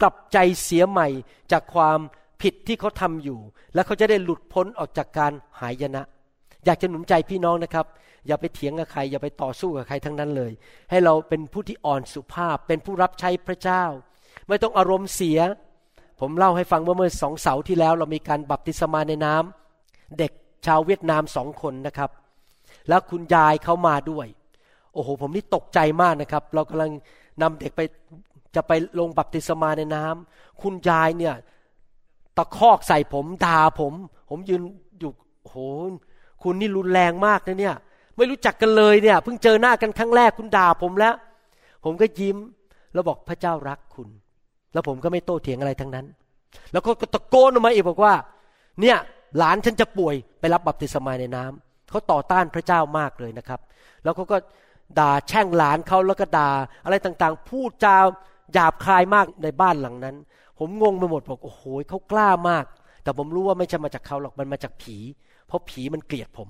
[0.00, 1.08] กลับใจเสียใหม่
[1.52, 1.98] จากความ
[2.42, 3.38] ผิดที่เขาทำอยู่
[3.74, 6.02] และเขาจะได้หลุดพ้นออกจากการหายนะ
[6.64, 7.86] อยากจะหนุนใจพี่น้องนะครับ
[8.26, 10.52] อย่าไปเถียงกับใคร อย่าไปต่อสู้กับใครทั้งนั้นเลย
[10.90, 13.84] ให้เราเป็นผู้ที่อ่อนสุภาพ เป็นผู้รับใช้พระเจ้า
[14.48, 15.38] ไม่ต้องอารมณ์เสีย
[16.24, 20.32] ผมเล่าให้ฟังว่าเมื่อสองเสาร์ที่แล้วเรามีการบัพติศมาในน้ำเด็ก
[20.66, 22.10] ชาวเวียดนามสองคนนะครับ
[22.88, 24.26] แล้วคุณยายเขามาด้วย
[24.94, 26.90] โอ้โห ผมนี่ตกใจมากนะครับ เรากำลัง
[27.42, 27.80] นำเด็กไป
[28.54, 31.34] จะไปลงบัพติศมาในน้ำคุณยายเนี่ย
[32.36, 33.92] ตะคอกใส่ผมด่าผม
[34.30, 34.62] ผมยืน
[35.00, 35.56] อยู่โอ้โห
[36.42, 37.76] คุณนี่รุนแรงมากนะเนี่ย
[38.16, 41.14] ไม่รู้จักกันเลยเนี่ย เพิ่งเจอหน้ากันครั้งแรกคุณด่าผมแล้ว
[41.84, 42.36] ผมก็ยิ้ม
[42.92, 44.08] แล้วบอกพระเจ้ารักคุณ
[44.72, 46.06] แล้วผมก็ไม่โต้เถียงอะไรทั้งนั้น
[46.72, 48.14] แล้วก็ตะโกนออกมาอีกบอกว่า
[48.80, 48.96] เนี่ย
[49.38, 53.60] หลานฉันจะป่วยไปรับบัพติศมาในน้ำเขาต่อต้านพระเจ้ามากเลยนะครับ
[54.04, 54.36] แล้วเขาก็
[54.98, 56.50] ด่าแช่งหลานเขาแล้วก็ด่า
[56.84, 57.96] อะไรต่างๆ พูดจา
[58.52, 60.16] หยาบคายมากในบ้านหลังนั้น
[60.58, 62.64] ผมงงไปหมดบอกโอ้โหเขากล้ามาก
[63.02, 64.96] แต่ผมรู้ว่าไม่ใช่มาจากเขาหรอกมันมาจากผี
[65.46, 66.48] เพราะผีมันเกลียดผม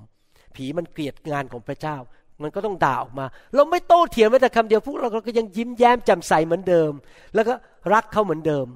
[0.56, 1.96] ผีมันเกลียดงานของพระเจ้า
[2.42, 6.92] มันก็ต้องด่าออกมา เราไม่โต้เถียงแม้แต่คำเดียวพวกเราก็ยังยิ้มแย้มแจ่มใสเหมือนเดิม
[7.35, 7.55] แล้วก็
[7.92, 8.66] รักเขาเหมือนเดิม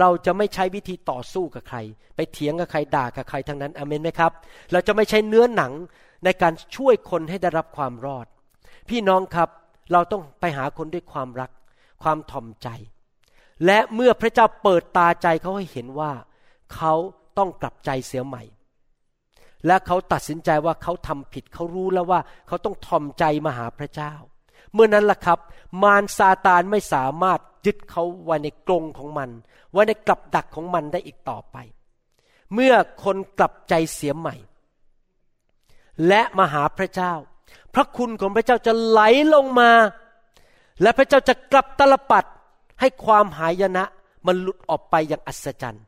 [0.00, 1.78] เราจะไม่ใช้วิธีต่อสู้กับใคร
[2.16, 4.32] ไปเถียงกับใครด่ากับใครทั้งนั้นอเมนไหมครับ
[4.72, 5.72] เราจะไม่ใช้เนื้อหนัง
[6.24, 8.26] ในการช่วยคนให้ได้รับความรอด
[8.88, 9.48] พี่น้องครับ
[9.92, 11.50] เราต้องไปหาคนด้วยความรัก
[12.02, 12.68] ความถ่อมใจ
[13.66, 16.12] และเมื่อพระเจ้าเปิดตาใจเขาให้เห็นว่า
[16.74, 16.94] เขา
[17.38, 18.42] ต้องกลับใจเสียใหม่
[19.66, 24.12] และเขาตัดสินใจว่าเขาทำผิด เขารู้แล้วว่าเขาต้องทอมใจมาหาพระเจ้า
[24.72, 25.38] เมื่อนั้นล่ะครับ
[25.82, 29.30] มารซาตานไม่สามารถยึดเขาไว้ในกรงของมัน
[29.72, 31.56] ไว้ในกับดักของมันได้อีกต่อไป
[32.54, 34.34] เมื่อคนกลับใจเสียใหม่
[36.08, 37.12] และมาหาพระเจ้า
[37.74, 39.00] พระคุณของพระเจ้าจะไหล
[39.34, 39.70] ลงมา
[40.82, 42.24] และพระเจ้าจะกลับตลปัด
[42.80, 43.84] ให้ความหายนะ
[44.26, 45.84] มันหลุดออกไปอย่างอัศจรรย์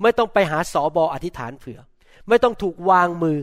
[0.00, 1.80] ไม่ต้องไปหาสอบออธิษฐานเผื่อ
[2.28, 3.38] ไม่ต้องถูกวางมือ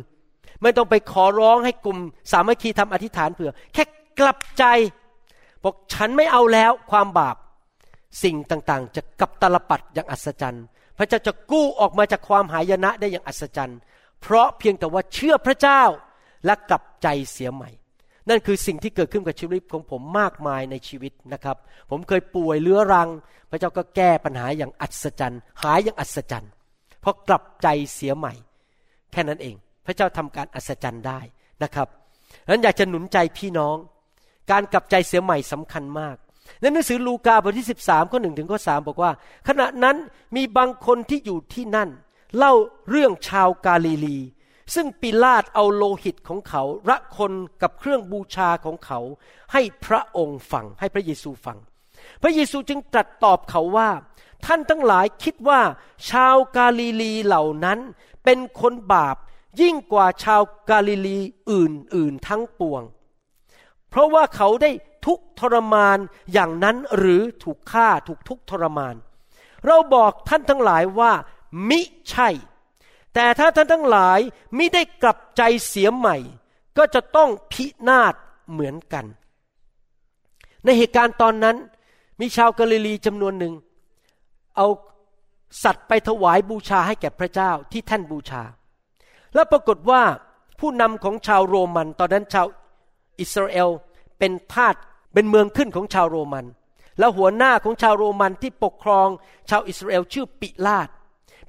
[0.62, 1.98] ไม่ต้องไปขอร้องให้กลุ่ม
[2.32, 3.84] สามัคคีทำอธิษฐานเผื่อ แค่
[4.20, 4.64] กลับใจ
[5.64, 7.36] บอกฉันไม่เอาแล้วความบาป
[8.24, 10.66] สิ่งต่างๆ จะกลับตลปัดอย่างอัศจรรย์
[10.98, 13.80] พระเจ้าจะกู้ออกมาจากความหายนะได้อย่างอัศจรรย์
[14.22, 15.82] เพราะเพียงแต่ว่าเชื่อพระเจ้า
[16.46, 17.70] และกลับใจเสียใหม่
[18.30, 21.58] นั่นคือสิ่งที่เกิดขึ้นกับชีวิตของผมมากมายในชีวิตนะครับ
[21.90, 23.10] ผมเคยป่วยเรื้อรัง
[23.50, 26.52] พระเจ้าก็แก้ปัญหาอย่างอัศจรรย์ หายอย่างอัศจรรย์
[27.02, 28.34] เพราะกลับใจเสียใหม่
[29.12, 31.20] แค่นั้นเอง พระเจ้าทำการอัศจรรย์ได้
[31.64, 31.88] นะครับ
[32.44, 33.76] ดังนั้นอยากจะหนุนใจพี่น้อง
[34.52, 36.16] การกลับใจเสียใหม่สำคัญมาก
[36.62, 39.12] ในหนังสือลูกาบทที่ 13ข้อหนึ่งถึงข้อสบอกว่า
[39.48, 39.98] ขณะนั้น
[40.36, 41.90] มีบางคนที่อยู่ที่นั่น
[42.38, 42.54] เล่า
[42.90, 44.18] เรื่องชาวกาลิลี
[44.76, 49.00] ซึ่งปิลาตเอาโลหิตของเขาระคนกับเครื่องบูชาของเขา
[49.54, 51.58] ให้พระองค์ฟังให้พระเยซูฟัง
[52.22, 53.90] พระเยซูจึงตรัสตอบเขาว่า
[54.46, 55.62] ท่านทั้งหลายคิดว่า
[56.10, 57.80] ชาวกาลิลีเหล่านั้น
[58.24, 59.16] เป็นคนบาป
[59.62, 61.20] ยิ่งกว่าชาวกาลิลี
[61.52, 62.84] อื่นๆทั้งปวง
[63.90, 64.72] เพราะว่าเขาได้
[65.06, 65.98] ทุกทรมาน
[66.34, 68.96] อย่างนั้นหรือถูกฆ่าถูกทุกทรมาน
[69.66, 71.12] เราบอกท่านทั้งหลายว่า
[71.70, 72.30] มิใช่
[73.14, 74.20] แต่ถ้าท่านทั้งหลาย
[74.58, 76.18] มิได้กลับใจเสียใหม่
[76.78, 78.14] ก็จะต้องพินาศ
[78.52, 79.06] เหมือนกัน
[80.64, 81.58] ในเหตุการณ์ตอนนั้น
[82.20, 83.54] มีชาวกาลิลีจำนวนหนึ่ง
[84.60, 84.68] เอา
[85.64, 88.44] สัตว์ไปถวายบูชาให้แก่พระเจ้าที่แท่นบูชา
[89.34, 90.02] แล้วปรากฏว่า
[90.60, 92.48] ผู้นำของชาวโรมัน ตอนนั้นชาว
[93.20, 93.70] อิสราเอล
[94.20, 94.76] เป็นทาส
[95.14, 96.46] เป็นเมืองขึ้นของชาวโรมัน
[97.00, 99.08] แล้วหัวหน้าของชาวโรมันที่ปกครอง
[99.50, 100.90] ชาวอิสราเอลชื่อปิลาต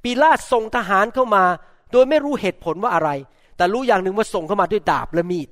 [0.03, 1.43] ปิลาตส่งทหารเข้ามา
[1.91, 3.09] โดยไม่รู้เหตุผลว่าอะไร
[3.57, 5.49] แต่รู้อย่างหนึ่งว่าส่งเข้ามาด้วยดาบและมีด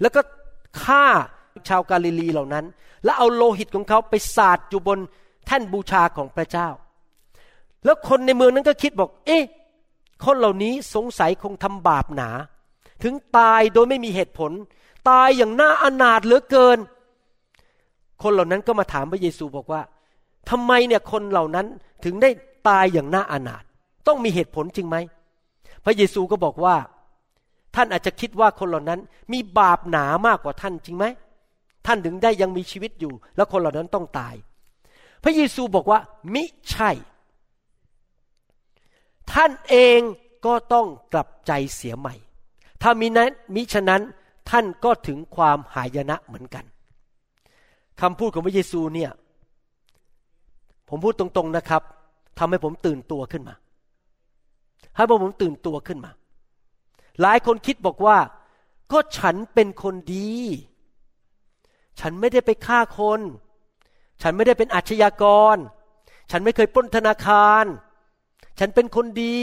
[0.00, 0.20] แล้วก็
[0.82, 1.04] ฆ่า
[1.68, 2.64] ชาวกาลิลีเหล่านั้น
[3.04, 4.98] แล้วเอาโลหิตของเขาไปสาดอยู่บน
[5.46, 6.68] แท่นบูชาของพระเจ้า
[7.84, 9.44] แล้วคนในเมืองนั้นก็คิดบอก เอ๊ะ
[10.24, 12.30] คนเหล่านี้สงสัยคงทำบาปหนา
[13.02, 14.52] ถึงตายโดยไม่มีเหตุผล
[15.08, 16.78] ตายอย่างน่าอนาถเหลือเกิน
[18.22, 19.80] คนเหล่านั้นก็มาถามพระเยซูบอกว่า
[20.50, 21.66] ทำไมเนี่ยคนเหล่านั้น
[22.04, 22.30] ถึงได้
[22.68, 23.62] ตายอย่างน่าอนาถ
[24.06, 24.96] ต้องมีเหตุผลจริงไหม
[25.84, 26.76] พระเยซูก็บอกว่า
[27.74, 29.00] ท่านอาจจะคิดว่าคนเหล่านั้น
[29.32, 31.04] มีบาปหนามากกว่าท่านจริงไหม
[31.86, 34.34] ท่านถึงได้ยังมีชีวิตอยู่ แล้วคนเหล่านั้นต้องตาย
[35.24, 35.98] พระเยซูบอกว่า
[36.34, 36.90] มิใช่
[39.32, 40.00] ท่านเอง
[40.46, 42.14] ก็ต้องกลับใจเสียใหม่
[42.82, 44.02] ถ้ามีนั้นมิฉะนั้น
[44.50, 46.64] ท่านก็ถึงความหายนะเหมือนกัน
[48.00, 49.10] คำพูดของพระเยซูเนี่ย
[50.88, 51.82] ผมพูดตรงๆนะครับ
[52.38, 53.54] ทำให้ผมตื่นตัวขึ้นมา
[54.96, 56.10] ให้พวกผมตื่นตัวขึ้นมา
[57.20, 58.18] หลายคนคิดบอกว่า
[58.92, 60.32] ก็ฉันเป็นคนดี
[62.00, 63.20] ฉันไม่ได้ไปฆ่าคน
[64.22, 65.56] ฉันไม่ได้เป็นอาชญากร
[66.30, 67.64] ฉันไม่เคยปล้นธนาคาร
[68.58, 69.36] ฉันเป็นคนดี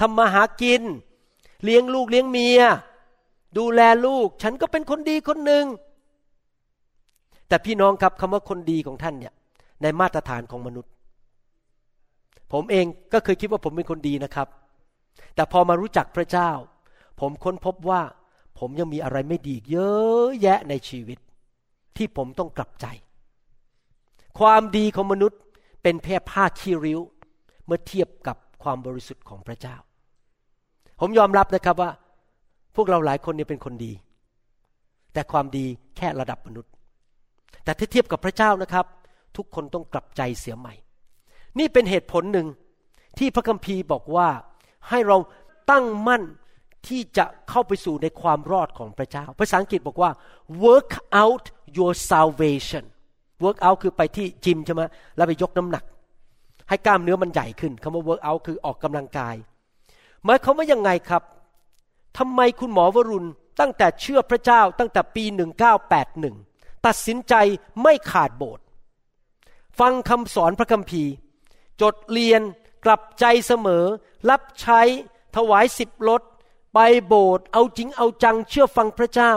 [0.00, 0.82] ทำมาหากิน
[1.64, 2.60] เลี้ยงลูกเลี้ยงเมีย
[3.58, 5.64] ดูแลลูก ฉันก็เป็นคนดีคนหนึ่ง
[7.48, 9.34] แต่พี่น้องครับคำว่าคนดีของท่านเนี่ย
[9.82, 10.90] ในมาตรฐานของมนุษย์
[12.52, 14.48] ผมเองก็เคยคิดว่าผมเป็นคนดีนะครับ
[15.34, 16.50] แต่พอมารู้จักพระเจ้า
[17.20, 18.02] ผมค้นพบว่า
[18.58, 21.18] ผมยังมีอะไรไม่ดีเยอะแยะในชีวิต
[21.96, 22.86] ที่ผมต้องกลับใจ
[24.38, 25.40] ความดีของมนุษย์
[25.82, 27.00] เป็นแค่ผ้าขี้ริ้ว
[27.66, 29.76] เมื่อเทียบกับ ความบริสุทธิ์ของพระเจ้า
[31.00, 31.90] ผมยอมรับนะครับว่า
[32.76, 33.92] พวกเราหลายคนเนี่ยเป็นคนดี
[35.12, 36.70] แต่ความดีแค่ระดับมนุษย์
[37.64, 38.86] แต่ถ้าเทียบกับพระเจ้านะครับ
[39.36, 40.74] ทุกคนต้องกลับใจเสียใหม่
[41.58, 42.46] นี่เป็นเหตุผลหนึ่ง
[43.18, 44.28] ที่พระคัมภีร์บอกว่า
[44.88, 45.16] ให้เรา
[45.70, 46.22] ตั้งมั่น
[46.88, 50.10] ที่จะเข้าไปสู่ในความรอดของพระเจ้า ภาษาอังกฤษบอกว่า
[50.64, 50.90] work
[51.22, 51.44] out
[51.78, 52.84] your salvation
[53.44, 54.82] work out คือไปที่จิมใช่ไหม
[55.16, 55.84] แล้วไปยกน้ำหนัก
[56.68, 59.36] ให้กล้ามเนื้อมันใหญ่ขึ้นคำว่า work out คือออกกำลังกาย
[60.24, 61.22] หมายความว่ายังไงครับ
[62.18, 63.28] ทำไมคุณหมอวรุณ
[63.60, 65.24] ตั้งแต่เชื่อพระเจ้าตั้งแต่ปี
[66.04, 67.34] 1981 ตัดสินใจ
[67.82, 68.64] ไม่ขาดโบสถ์
[69.80, 71.12] ฟังคำสอนพระคัมภีร์
[71.80, 72.42] จดเรียน
[72.84, 73.84] กลับใจเสมอ
[74.30, 74.80] รับใช้
[75.36, 76.22] ถวายสิบรถ
[76.74, 79.32] ไปโบสถ์เอาจริงเอาจังเชื่อฟังพระเจ้า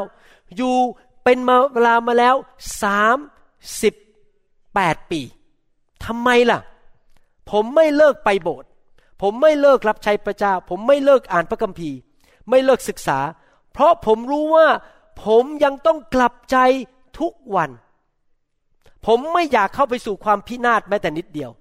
[0.55, 0.75] อยู่
[1.23, 2.35] เป็นมาเวลามาแล้ว
[2.81, 3.17] สาม
[3.81, 3.93] สิบ
[4.73, 5.21] แปดปี
[6.05, 6.59] ทำไมล่ะ
[7.51, 8.69] ผมไม่เลิกไปโบสถ์
[9.21, 11.97] ผมไม่เลิกรับใช้พระเจ้า ผมไม่เลิกอ่านพระคัมภีร์
[12.49, 13.19] ไม่เลิกศึกษา
[13.73, 14.67] เพราะผมรู้ว่า
[15.25, 16.57] ผมยังต้องกลับใจ
[17.19, 17.69] ทุกวัน
[19.05, 21.51] ผมไม่อยากเข้าไปสู่ความพินาศแม้แต่นิดเดียว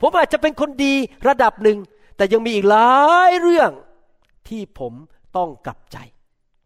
[0.00, 0.94] ผมอาจจะเป็นคนดี
[1.28, 1.78] ระดับหนึ่ง
[2.16, 2.90] แต่ยังมีอีกหลา
[3.30, 3.70] ยเรื่อง
[4.48, 4.92] ที่ผม
[5.36, 5.98] ต้องกลับใจ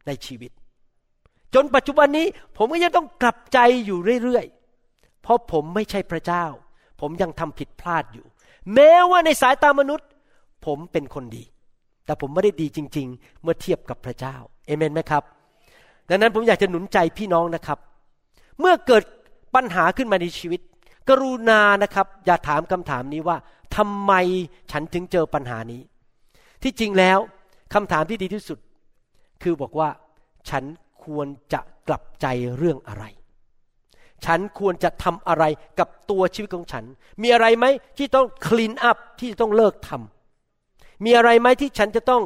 [0.07, 0.51] ในชีวิต
[1.55, 6.45] จนปัจจุบันนี้ผมก็ยังต้องกลับใจอยู่เรื่อยๆ เพราะผมไม่ใช่พระเจ้า
[7.01, 8.27] ผมยังทำผิดพลาดอยู่
[8.75, 10.09] แม้ว่าในสายตามนุษย์
[10.67, 11.45] ผมเป็นคนดี
[12.05, 14.37] แต่ผมไม่ได้ดีจริง ๆ เมื่อเทียบกับพระเจ้า
[14.67, 15.23] เอเมนไหมครับ
[16.11, 17.79] ดังนั้นผมอยากจะหนุนใจพี่น้องนะครับ
[18.61, 19.03] เมื่อเกิด
[19.55, 20.61] ปัญหาขึ้นมาในชีวิต
[21.09, 23.37] กรุณานะครับ อย่าถามคำถามนี้ว่า
[23.77, 24.13] ทำไม
[24.73, 25.83] ฉันถึงเจอปัญหานี้
[26.63, 27.19] ที่จริงแล้ว
[27.75, 28.59] คำถามที่ดีที่สุด
[29.43, 29.89] คือบอกว่า
[30.51, 30.65] ฉัน
[31.05, 32.27] ควรจะกลับใจ
[32.57, 33.05] เรื่องอะไร
[34.25, 35.45] ฉันควรจะทำอะไร
[35.79, 36.85] กับตัวชีวิตของฉัน
[37.23, 37.67] มีอะไรไหม
[37.99, 42.23] ที่ต้องคลีนอัพที่ต้องเลิกทำมีอะไรไหมที่ฉันจะต้อง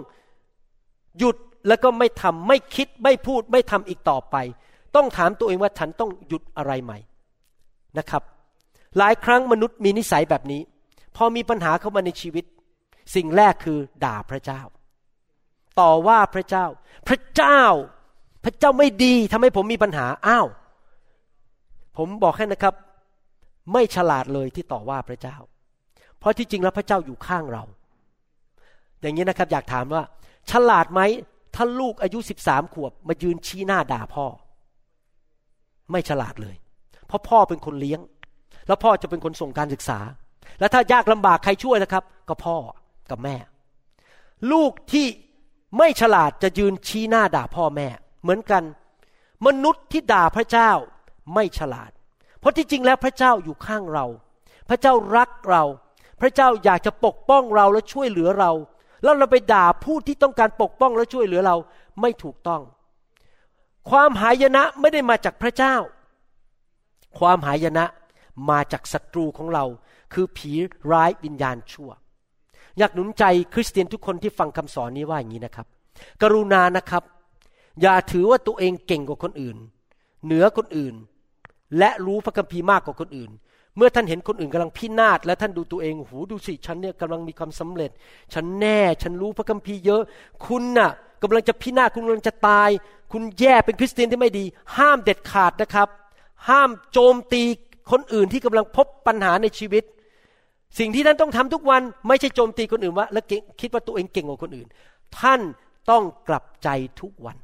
[1.19, 1.37] หยุด
[1.69, 4.37] แล้วก็ไม่ทำไม่คิดไม่พูดไม่ทำอีกต่อไป
[4.97, 6.99] ต้องถามตัวเองว่าฉันต้องหยุดอะไรใหม่
[7.99, 8.23] นะครับ
[8.99, 10.61] หลายครั้งมนุษย์มีนิสัยแบบนี้
[11.17, 12.45] พอมีปัญหาเข้ามาในชีวิต
[13.15, 14.61] สิ่งแรกคือด่าพระเจ้า
[15.81, 16.67] ต่อว่าพระเจ้า
[17.09, 17.63] พระเจ้า
[18.45, 20.47] พระเจ้าไม่ดีทำให้ผมมีปัญหาอ้าว
[21.97, 22.75] ผมบอกให้นะครับ
[23.73, 25.37] ไม่ฉลาดเลยที่ต่อว่าพระเจ้า
[26.19, 27.65] เพราะที่จริงแล้วพระเจ้าอยู่ข้างเรา
[29.01, 30.03] อย่างนี้นะครับอยากถามว่า
[30.51, 31.01] ฉลาดไหม
[31.55, 34.27] ถ้าลูกอายุสิบสามขวบ มายืนชี้หน้าด่าพ่อ
[35.91, 36.57] ไม่ฉลาดเลย
[37.07, 38.01] เพราะพ่อเป็นคนเลี้ยง
[38.67, 39.99] แล้วพ่อจะเป็นคนส่งการศึกษา
[40.59, 42.57] แล้วถ้ายากลำบากใครช่วยนะครับ ก็พ่อ
[43.11, 43.37] กับแม่
[44.53, 45.07] ลูกที่
[45.79, 47.89] ไม่ฉลาดจะยืนชี้หน้าด่าพ่อแม่
[48.23, 48.63] เหมือนกัน
[49.47, 50.71] มนุษย์ที่ด่าพระเจ้า
[51.35, 51.91] ไม่ฉลาด
[52.41, 54.07] เพราะที่จริงแล้วพระเจ้าอยู่ข้างเรา
[54.69, 55.65] พระเจ้ารักเรา
[56.21, 58.51] พระเจ้าอยากจะปกป้องเราและช่วยเหลือเรา
[59.03, 61.57] แล้วเราไปด่าผู้ที่ต้องการปกป้องและช่วยเหลือเรา
[62.01, 62.63] ไม่ถูกต้อง
[63.91, 65.75] ความหายนะไม่ได้มาจากพระเจ้า
[67.19, 67.85] ความหายนะ
[68.51, 69.65] มาจากศัตรูของเรา
[70.13, 70.53] คือผี
[70.93, 71.91] ร้ายวิญญาณชั่ว
[72.79, 73.25] อยากหนุนใจ
[73.55, 75.67] คริสเตียนทุกคนที่ฟังคำสอนนี้ว่าอย่างนี้นะครับ
[76.23, 77.03] กรุณานะครับ
[77.81, 79.57] อย่าถือว่าตัวเองเก่งกว่าคนอื่น
[80.25, 80.95] เหนือคนอื่น
[81.79, 83.31] และรู้พระคัมภีร์มากกว่าคนอื่น
[83.77, 87.91] เมื่อท่านเห็นคนอื่นกำลังพินาศและท่านดูตัวเองหูดูสิฉันเนี่ยกำลังมีความสำเร็จ
[88.35, 90.03] ฉันแน่ฉันรู้พระคัมภีร์เยอะ
[90.47, 90.91] คุณน่ะ
[91.23, 92.71] กำลังจะพินาศคุณกำลังจะตาย
[93.13, 94.45] คุณแย่เป็นคริสเตียนที่ไม่ดี
[94.77, 95.89] ห้ามเด็ดขาดนะครับ
[96.49, 97.43] ห้ามโจมตี
[97.91, 99.85] คนอื่นที่กำลังพบปัญหาในชีวิต
[100.79, 103.21] สิ่งที่ท่านต้องทำทุกวันไม่ใช่โจมตีคนอื่นว่า และ
[103.61, 104.69] คิดว่าตัวเองเก่งกว่าคนอื่น
[105.21, 105.41] ท่าน
[105.91, 106.69] ต้องกลับใจ
[107.01, 107.37] ทุกวัน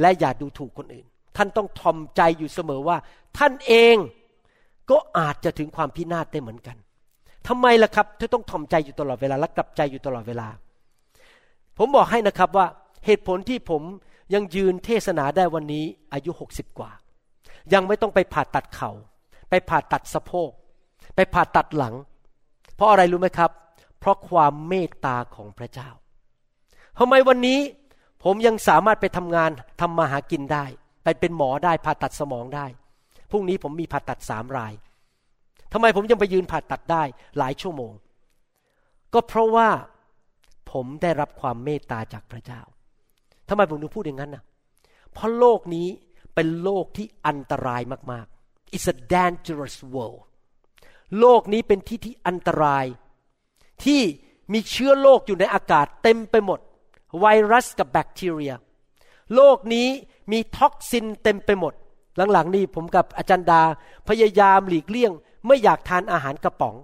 [0.00, 1.06] และอย่าดูถูกคนอื่น
[1.36, 2.96] ท่านต้องทอมใจอยู่เสมอว่า
[3.38, 3.96] ท่านเอง
[4.90, 6.76] ก็อาจจะถึงความพินาศได้เหมือนกัน
[7.48, 10.48] ทำไมล่ะครับท่านต้องทอมใจอยู่ตลอดเวลาและกลับใจอยู่ตลอดเวลา
[11.78, 12.66] ผมบอกให้นะครับว่า
[13.06, 13.82] เหตุผลที่ผม
[14.34, 16.90] ยังยืนเทศนาได้วันนี้อายุหกสิบกว่า
[17.72, 18.90] ยังไม่ต้องไปผ่าตัดเขา่า
[19.50, 20.50] ไปผ่าตัดสะโพก
[21.14, 21.94] ไปผ่าตัดหลัง
[22.74, 23.50] เพราะอะไรรู้ไหมครับ
[23.98, 25.88] เพราะความเมตตาของพระเจ้า
[26.98, 27.60] ทำไมวันนี้
[28.24, 29.50] ผมยังสามารถไปทำงาน
[29.80, 30.64] ทำมาหากินได้
[31.20, 32.66] เป็นหมอได้ผ่าตัดสมองได้
[33.30, 34.72] พรุ่งนี้ผมมีผ่าตัดสามราย
[35.72, 37.02] ทำไมผมยังไปยืนผ่าตัดได้
[37.38, 37.92] หลายชั่วโมง
[39.14, 39.68] ก็เพราะว่า
[40.72, 42.60] ผมได้รับความเมตตาจากพระเจ้า
[43.48, 44.44] ทำไมผมถึงพูดอย่างนั้นนะ
[45.12, 45.88] เพราะโลกนี้
[46.34, 47.82] เป็นโลกที่อันตราย
[48.12, 50.20] มากๆ it's a dangerous world
[51.20, 52.84] โลกนี้เป็นที่ที่อันตราย
[53.84, 54.02] ที่
[54.52, 56.60] มีเชื้อโรคอยู่ในอากาศเต็มไปหมด
[57.20, 58.54] ไวรัสกับแบคทีเรีย
[59.34, 59.88] โลกนี้
[60.32, 61.72] มี toxin เต็มไปหมด
[62.32, 63.62] หลังๆนี่ผมกับอาจารย์ดา
[64.08, 65.12] พยายามหลีกเลี่ยง
[65.46, 66.76] ไม่อยากทานอาหารกระป๋อง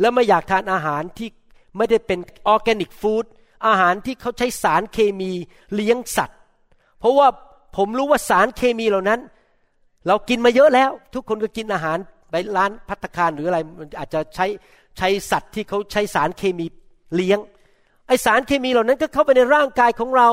[0.00, 1.28] และไม่อยากทานอาหารที่
[1.76, 3.24] ไม่ได้เป็นออร์แกนิกฟู้ด
[3.66, 5.32] อาหารที่เขาใช้สารเคมี
[5.74, 6.38] เลี้ยงสัตว์
[7.00, 7.28] เพราะว่า
[7.76, 9.20] ผมรู้ว่าสารเคมีเหล่านั้น
[10.06, 11.98] เรากินมาเยอะแล้ว ทุกคนก็กินอาหาร
[12.30, 13.58] ไปร้านพัตคารหรืออะไร
[13.98, 14.46] อาจจะใช้
[14.98, 16.66] ใช้สัตว์ที่เขาใช้สารเคมี
[17.14, 17.38] เลี้ยง
[18.06, 20.28] ไอสารเคมีเหล่านั้นก็เข้าไปในร่างกายของเรา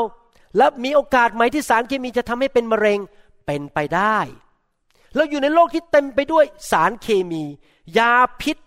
[0.57, 2.99] แล้วมีโอกาสไหมที่สารเคมีจะทำให้เป็นมะเร็ง
[3.45, 4.17] เป็นไปได้
[5.15, 7.43] เราอยู่ในโลกที่เต็มไปด้วยสารเคมี
[7.97, 8.57] ยาพิษ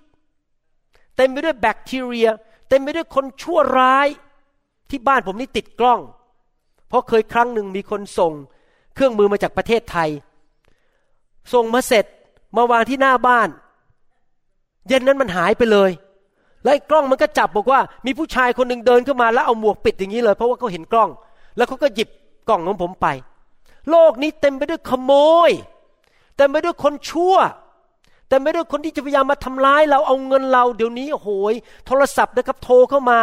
[1.16, 2.28] เต็มไปด้วยแบคทีเรีย
[2.68, 4.08] เต็มไปด้วยคนชั่วร้าย
[4.90, 6.00] ที่บ้านผมนี่ติดกล้อง
[6.88, 8.32] เพราะเคยครั้งหนึ่งมีคนส่ง
[8.94, 10.10] เครื่องมือมาจากประเทศไทย
[11.52, 12.04] ส่งมาเสร็จ
[12.56, 13.48] มาวางที่หน้าบ้าน
[14.88, 15.90] เย็นนั้นมันหายไปเลย
[16.64, 21.10] แล้วกล้องมันก็จับบอกว่า มีผู้ชายคนหนึ่งเดินเข้ามาแล้วเอาหมวกปิดอย่างนี้เลย เพราะว่าเขาเห็นกล้อง
[21.58, 22.08] แล้วเขาก็หยิบ
[22.48, 23.06] กล่องของผมไป
[23.90, 25.12] โลกนี้เต็มไปด้วยขโม
[25.48, 25.50] ย
[26.36, 27.36] เต็มไปด้วยคนชั่ว
[28.28, 31.54] เต็มไปด้วยคนที่จะพยายามมาทำร้ายเราเอาเงินเรา เดี๋ยวนี้โหย
[31.86, 33.20] โทรศัพท์นะครับโทรเข้ามา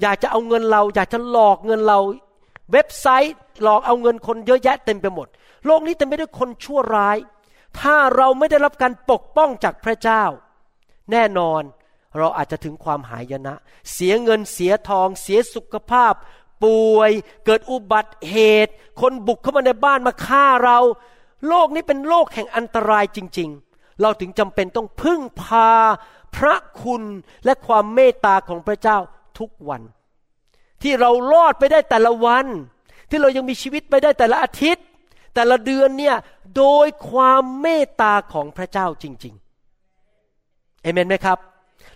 [0.00, 1.98] อยากจะเอาเงินเรา อยากจะหลอกเงินเรา
[2.72, 5.26] เว็บไซต์หลอกเอาเงินคนเยอะแยะเต็มไปหมด
[5.66, 7.16] โลกนี้เต็มไปด้วยคนชั่วร้าย
[7.80, 10.24] ถ้าเราไม่ได้รับการปกป้องจากพระเจ้า
[11.12, 11.62] แน่นอน
[12.18, 13.54] เราอาจจะถึงความหายนะ
[13.92, 16.14] เสียเงินเสียทอง เสียสุขภาพ
[16.64, 17.10] ป่วย
[17.46, 18.36] เกิดอุบัติเห
[18.66, 20.78] ตุ คนบุกเข้ามาในบ้านมาฆ่าเรา
[21.48, 25.70] โลกนี้เป็นโลกแห่งอันตรายจริง ๆ เราถึงจำเป็นต้องพึ่งพา
[26.36, 27.02] พระคุณ
[27.44, 28.98] และความเมตตาของพระเจ้า
[29.38, 29.82] ทุกวัน
[30.82, 32.46] ที่เรารอดไปได้แต่ละวัน
[33.10, 34.84] ที่เรายังมีชีวิตไปได้แต่ละอาทิตย์
[35.34, 36.16] แต่ละเดือนเนี่ย
[36.56, 41.38] โดยความเมตตาของพระเจ้าจริงๆเอเมนไหมครับ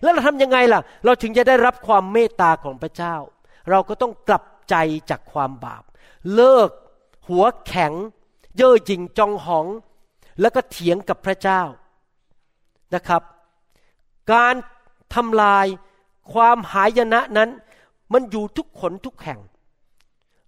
[0.02, 3.14] แล้วเราทำยังไงล่ะ เราถึงจะได้รับความเมตตาของพระเจ้า
[3.70, 4.74] เราก็ต้องกลับ ใจ
[5.10, 5.82] จากความบาป
[6.34, 6.70] เลิก
[7.28, 7.92] หัวแข็ง
[8.56, 9.66] เย่อหยิ่งจองหอง
[10.40, 11.62] แล้วก็เถียงกับพระเจ้า
[12.94, 13.22] นะครับ
[14.32, 14.54] การ
[15.14, 15.66] ทำลาย
[16.32, 17.50] ความหายนะนั้น
[18.12, 19.40] มันอยู่ทุกขนทุกแห่ง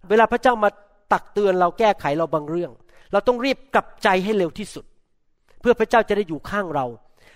[0.09, 0.69] เวลาพระเจ้ามา
[1.13, 2.71] ตักเตือนเราแก้ไขเราบางเรื่อง
[3.11, 4.85] เราต้องรีบกลับใจให้เร็วที่สุด
[5.59, 6.85] เพื่อพระเจ้าจะได้อยู่ข้างเรา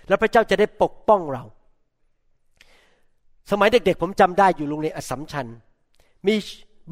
[0.08, 1.44] และพระเจ้าจะได้ปกป้องเรา
[3.50, 5.46] สมัยเด็กๆผมจำได้อยู่โรงเรียนอสัมชัญ
[6.26, 6.34] มี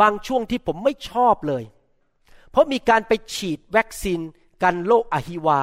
[0.01, 1.65] บางช่วงที่ผมไม่ชอบเลย
[2.51, 4.21] เพราะมีการไปฉีดวัคซีน
[4.63, 5.61] กันโรคอหิวา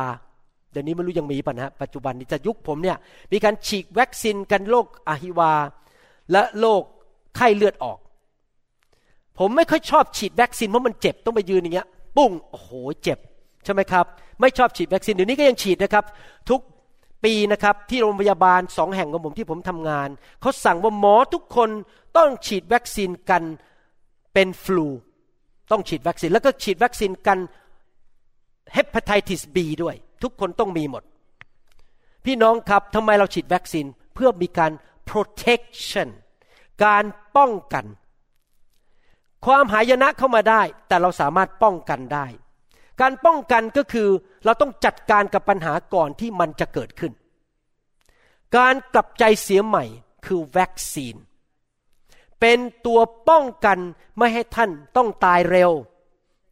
[0.72, 2.98] เดี๋ยวนี้ไม่รู้ยังมีป่ะนะปัจจุบันนี้จะยุคผมเนี่ย
[3.32, 5.54] มีการฉีดวัคซีนกันโรคอหิวา
[6.32, 6.84] และโรค
[7.36, 7.98] ไข้เลือดออก
[9.40, 12.70] ผมไม่ค่อยชอบฉีดวัคซีนเพราะมันเจ็บต้องไปยืนอย่างเงี้ยปุ้งโอ้โห
[13.04, 13.20] เจ็บ
[13.64, 14.06] ใช่ไหมครับ
[14.42, 16.06] ไม่ชอบฉีดวัคซีนเดี๋ยวนี้ก็ยังฉีดนะครับ
[16.50, 16.62] ทุก
[17.24, 20.10] ปีนะครับที่โรงพยาบาลสองแห่งของผมที่ผมทำงาน
[20.42, 21.70] เขาสั่งว่าหมอทุกคน
[22.18, 23.44] ต้องฉีดวัคซีนกัน
[24.36, 24.88] เป็นฟลู
[25.72, 27.40] ต้องฉีดวัคซีน แล้วก็ฉีดวัคซีนกัน
[28.74, 31.04] เฮปไทติสบีด้วย ทุกคนต้องมีหมด
[32.26, 34.72] พี่น้องครับทำไมเราฉีดวัคซีนเพื่อมีการ
[35.10, 36.10] protection
[36.84, 37.04] การ
[37.38, 37.86] ป้องกัน
[39.46, 42.26] ความหายนะเข้ามาได้ แต่เราสามารถป้องกันได้
[43.02, 44.10] การป้องกันก็คือ
[44.46, 47.12] เราต้องจัดการกับปัญหาก่อนที่มันจะเกิดขึ้น
[48.58, 49.84] การกลับใจเสียใหม่
[50.26, 51.16] คือวัคซีน
[52.48, 53.80] เป็นตัวป้องกัน
[54.18, 55.72] ไม่ให้ท่านต้องตายเร็ว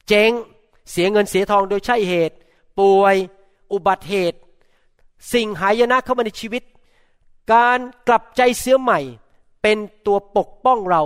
[0.07, 0.31] เจ๊ง
[0.91, 2.35] เสียเงินเสียทองโดยใช่เหตุ
[2.79, 3.15] ป่วย
[3.71, 4.39] อุบัติเหตุ
[5.33, 6.63] สิ่งหายนะเข้ามาในชีวิต
[7.53, 8.99] การกลับใจเสียใหม่
[9.61, 11.03] เป็นตัวปกป้องเรา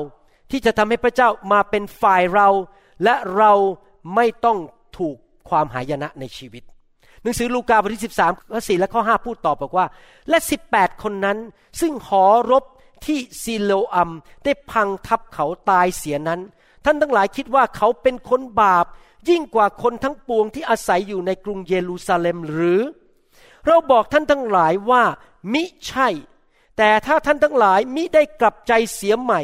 [0.51, 2.47] ที่จะทำให้พระเจ้ามาเป็นฝ่ายเรา
[3.03, 3.53] และเรา
[4.15, 4.57] ไม่ต้อง
[4.97, 5.17] ถูก
[5.49, 6.63] ความหายนะในชีวิต
[7.21, 9.85] หนังสือลูกาบทที่ 13 ข้อ 4 และข้อ 5 พูดต่อบอกว่า
[10.29, 10.37] และ
[10.71, 11.37] 18 คนนั้น
[11.79, 12.63] ซึ่งหอรบ
[13.05, 14.09] ที่ซิโลอัม
[14.43, 16.41] ได้พังทับเขาตายเสียนั้น
[16.85, 18.85] ท่านทั้งหลายคิดว่าเขาเป็นคนบาป
[19.29, 22.81] ยิ่งกว่าคนทั้งปวงที่อาศัยอยู่ในกรุงเยรูซาเล็มหรือ
[23.65, 25.03] เราบอกท่านทั้งหลายว่า
[25.53, 26.07] มิใช่
[26.77, 29.41] แต่ถ้าท่านทั้งหลายมิได้กลับใจเสียใหม่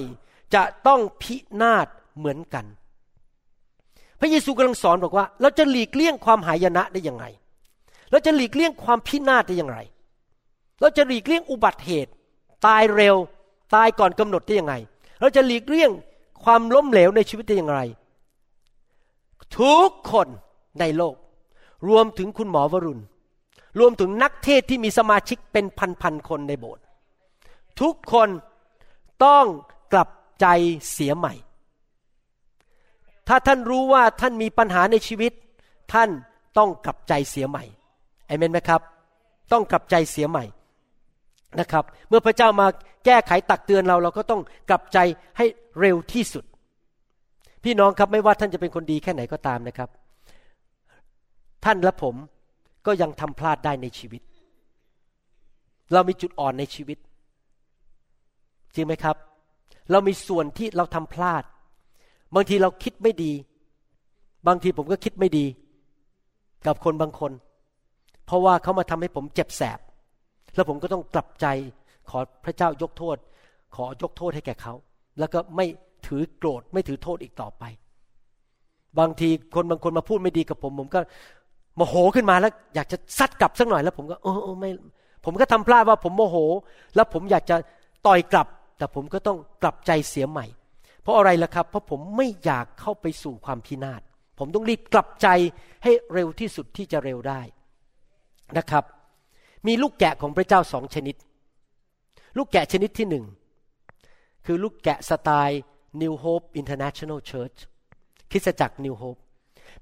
[0.56, 1.88] จะต้องพินาศ
[2.18, 2.66] เหมือนกัน
[4.20, 7.26] พระเยซูกำลังสอนบอกว่า เราจะหลีกเลี่ยงความหายนะได้ยังไง
[8.12, 9.80] เราจะหลีกเลี่ยงความพินาศได้อย่างไร
[10.80, 12.12] เราจะหลีกเลี่ยงอุบัติเหตุ
[12.66, 13.16] ตายเร็ว
[13.76, 14.76] ตายก่อนกำหนดได้ยังไง
[15.20, 15.92] เราจะหลีกเลี่ยง
[16.44, 17.80] ความล้มเหลวในชีวิตได้อย่างไร
[19.60, 20.28] ทุกคน
[20.80, 21.16] ในโลก
[21.88, 23.04] รวมถึงคุณหมอวรุณ
[23.80, 25.66] รวมถึงนักเทศที่มีสมาชิกเป็น
[26.02, 26.84] พันๆคนในโบสถ์
[27.82, 28.30] ทุกคน
[29.26, 29.46] ต้อง
[29.94, 30.10] กลับ
[30.42, 30.46] ใจ
[30.92, 31.34] เสียใหม่
[33.28, 35.32] ถ้าท่านรู้ว่าท่านมีปัญหาในชีวิต
[35.94, 36.10] ท่าน
[36.58, 37.64] ต้องกลับใจเสียใหม่
[38.28, 38.82] ไอเมนไหมครับ
[39.52, 40.44] ต้องกลับใจเสียใหม่
[41.60, 42.68] นะครับ เมื่อพระเจ้ามา
[43.06, 44.98] แก้ไขตักเตือนเราเราก็ต้องกลับใจ
[45.38, 45.46] ให้
[45.80, 46.46] เร็วที่สุด
[47.64, 49.90] พี่น้องครับไม่ว่าท่านจะเป็นคนดีแค่ไหนก็ตามนะครับ
[51.66, 52.16] ท่านและผม
[52.86, 54.22] ก็ยังทำพลาดได้ในชีวิต
[55.94, 56.98] เรามีจุดอ่อนในชีวิต
[58.74, 59.16] จริงไหมครับ
[59.92, 61.44] เรามีส่วนที่เราทำพลาด
[62.36, 63.32] บางทีเราคิดไม่ดี
[64.48, 65.46] บางทีผมก็คิดไม่ดี
[66.66, 67.32] กับคนบางคน
[68.26, 69.80] เพราะว่าเขามาทำให้ผมเจ็บแสบ
[70.56, 71.46] แล้วผมก็ต้องกลับใจ
[72.10, 73.18] ขอพระเจ้ายกโทษ
[73.76, 74.74] ขอยกโทษให้แก่เขา
[75.20, 75.66] แล้วก็ไม่
[76.08, 77.64] ถือโกรธไม่ถือโทษอีกต่อไป
[79.00, 81.00] บางทีคนบางคนมาพูดไม่ดีกับผม ผมก็
[81.76, 84.70] โมโหขึ้นมาแล้ว อยากจะซัดกลับสักหน่อยแล้วผมก็เออไม่
[85.26, 86.38] ผมก็ทำพลาดว่าผมโมโห
[86.96, 87.56] แล้วผมอยากจะ
[88.08, 88.48] ต่อยกลับ
[88.78, 90.46] แต่ผมก็ต้องกลับใจเสียใหม่
[91.02, 94.02] เพราะอะไรล่ะครับ เพราะผมไม่อยากเข้าไปสู่ความพินาศ
[94.40, 95.28] ผมต้องรีบกลับใจ
[95.84, 97.42] ให้เร็วที่สุดที่จะเร็วได้
[98.58, 98.84] นะครับ
[99.68, 101.16] มีลูกแกะของพระเจ้าสองชนิด
[102.38, 103.26] ลูกแกะชนิดที่หนึ่ง
[104.46, 105.62] คือลูกแกะสไตล์
[106.02, 107.58] New Hope International Church
[108.32, 109.20] คริสตจักร New Hope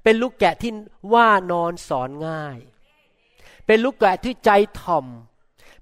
[0.04, 0.72] เป็นลูกแกะที่
[1.14, 2.58] ว่านอนสอนง่าย
[3.68, 4.50] เป็นลูกแกะที่ใจ
[4.82, 5.06] ถ่อม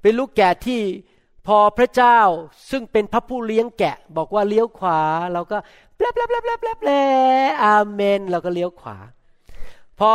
[0.02, 0.82] เป็นลูกแกะที่
[1.48, 2.20] พอพระเจ้า
[2.72, 5.00] ซึ่งเป็นพระผู้เลี้ยงแกะ บอกว่าเลี้ยวขวา
[5.34, 5.58] เราก็
[5.96, 6.92] แปลบแปลบแปลบแปลบแปล
[7.64, 8.98] อาเมน เราก็เลี้ยวขวา
[10.00, 10.12] พอ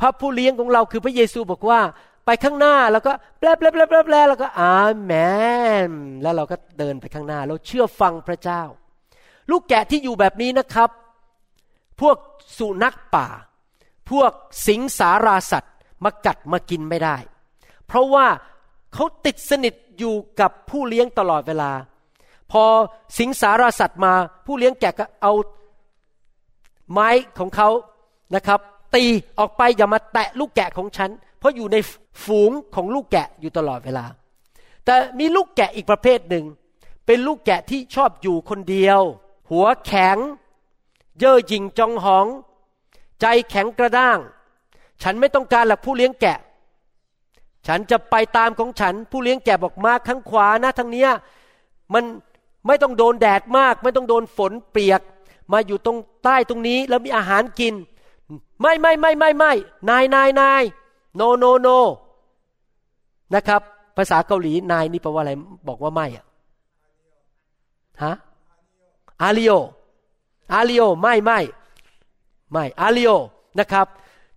[0.00, 1.80] พระผู้เลี้ยงของเราคือพระเยซูบอกว่า
[2.24, 5.12] ไปข้างหน้าแล้วก็แปลแปลแปลแปลแปลแล้วก็อาเม
[5.88, 5.90] น
[6.22, 8.62] แล้วเราก็เดินไปข้างหน้าเราเชื่อฟังพระเจ้า
[9.50, 10.90] ลูกแกะที่อยู่แบบนี้นะครับ
[12.00, 12.16] พวก
[12.58, 13.26] สุนัขป่า
[14.10, 14.32] พวก
[14.66, 17.16] สิงสาราสัตว์มากัดมากินไม่ได้
[17.86, 18.26] เพราะว่า
[18.94, 21.72] เขาติดสนิทอยู่กับผู้เลี้ยงตลอดเวลา
[22.52, 22.64] พอ
[23.18, 24.12] สิงสาราสัตว์มา
[24.46, 25.32] ผู้เลี้ยงแกะก็เอา
[26.90, 27.08] ไม้
[27.38, 27.68] ของเขา
[28.34, 28.60] นะครับ
[28.94, 29.04] ตี
[29.38, 31.10] ออกไปอย่ามาแตะลูกแกะของฉัน
[31.42, 31.76] เพราะอยู่ใน
[32.24, 34.04] ฝูงของลูกแกะอยู่ตลอดเวลา
[34.84, 36.44] แต่มีลูกแกะอีกประเภทหนึ่ง
[37.06, 39.00] เป็นลูกแกะที่ชอบอยู่คนเดียว
[39.50, 40.16] หัวแข็ง
[41.18, 42.26] เย่อหยิ่งจองหอง
[43.20, 44.18] ใจแข็งกระด้าง
[45.02, 46.38] ฉันไม่ต้องการหลักผู้เลี้ยงแกะ
[47.66, 51.10] ฉันจะไปตามของฉัน ผู้เลี้ยงแกะบอกมาข้างขวานะทางเนี้ย
[51.94, 52.04] มัน
[52.66, 55.00] ไม่ต้องโดนแดดมาก ไม่ต้องโดนฝนเปียก
[55.52, 57.74] มาอยู่ตรงใต้ตรงนี้แล้วมีอาหารกิน
[58.60, 59.52] ไม่ไม่ไม่ไม่ไม่
[59.90, 60.62] นายนายนาย
[61.16, 61.68] โนโนโน
[63.34, 63.60] นะครับ
[63.96, 65.32] ภาษาเกาหลีนายนี่แปลว่าอะไร
[65.68, 66.26] บอกว่าไม่อะ
[68.02, 68.14] ฮะ
[69.22, 69.52] อาริโอ
[70.52, 71.40] อาริโอไม่ไม่
[72.52, 73.10] ไม่อาริโอ
[73.58, 73.86] นะครับ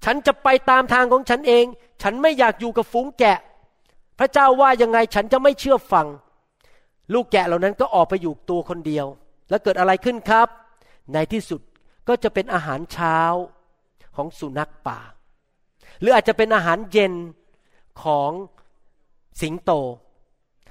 [0.03, 1.65] ฉันจะไปตามทางของฉันเอง
[2.01, 3.39] ฉันไม่อยากอยู่กับฝูงแกะ
[4.19, 6.07] พระเจ้าว่ายังไงฉันจะไม่เชื่อฟัง
[7.13, 9.05] ลูกแกะเหล่านั้นก็ออกไปอยู่ตัวคนเดียว
[9.49, 10.47] แล้วเกิดอะไรขึ้นครับ
[11.13, 11.61] ในที่สุด
[12.07, 13.19] ก็จะเป็นอาหารเช้า
[14.15, 14.99] ของสุนัขป่า
[15.99, 17.13] หรืออาจจะเป็นอาหารเย็น
[18.03, 18.31] ของ
[19.41, 19.71] สิงโต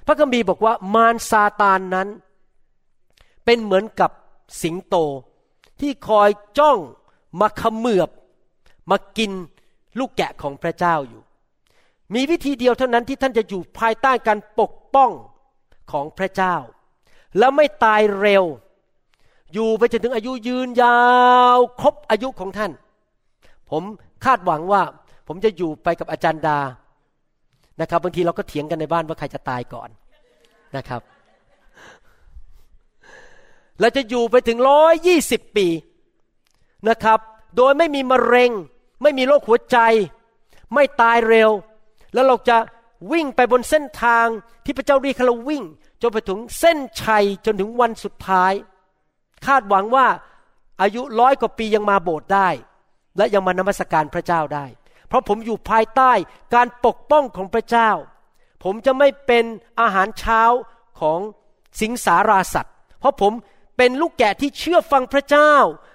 [0.07, 2.09] พระคัมภีร์บอกว่ามารซาตานนั้น
[3.45, 4.11] เป็นเหมือนกับ
[4.63, 4.97] สิงโต
[5.81, 6.79] ที่คอยจ้อง
[7.41, 8.11] มาขมือบ
[8.91, 9.33] มากิน
[9.99, 11.23] ลูกแกะของพระเจ้าอยู่
[12.15, 15.11] มีวิธีเดียวเท่านั้นที่ท่านจะอยู่ภายใต้การปกป้อง
[15.93, 16.57] ของพระเจ้า
[17.39, 18.45] แล้วไม่ตายเร็ว
[19.53, 21.01] อยู่ไปจนถึงอายุยืนยา
[21.57, 22.73] ว ครบอายุของท่าน
[23.71, 23.83] ผม
[24.25, 24.83] คาดหวังว่า
[25.27, 26.59] ผมจะอยู่ไปกับอาจารย์ดา
[27.81, 29.89] นะครับ บางทีเราก็เถียงกันในบ้านว่าใครจะตายก่อน
[30.77, 31.01] นะครับ
[33.81, 35.67] เราจะอยู่ไปถึงร้อยยี่สิบปี
[36.89, 37.19] นะครับ
[37.57, 38.51] โดยไม่มีมะเร็ง
[39.03, 39.79] ไม่มีโรคหัวใจ
[40.75, 41.51] ไม่ตายเร็ว
[42.15, 42.57] แล้วเราจะ
[43.13, 44.27] วิ่งไปบนเส้นทาง
[44.65, 45.63] ที่พระเจ้าเรียกเราวิ่ง
[46.03, 48.53] จนไปถึงเส้นชัยจนถึงวันสุดท้าย
[49.47, 50.07] คาดหวังว่า
[50.81, 52.49] อายุร้อยกว่าปียังมาโบสถ์ได้
[53.17, 54.67] และยังมานมัสการพระเจ้าได้
[55.15, 56.13] ราะผมอยู่ภายใต้
[56.55, 57.91] การปกป้องของพระเจ้า
[58.65, 59.45] ผมจะไม่เป็น
[59.81, 60.43] อาหารเช้า
[61.01, 61.21] ของ
[61.81, 63.33] สิงสาราสัตว์ เพราะผม
[63.77, 65.53] เป็นลูกแกะที่เชื่อฟังพระเจ้า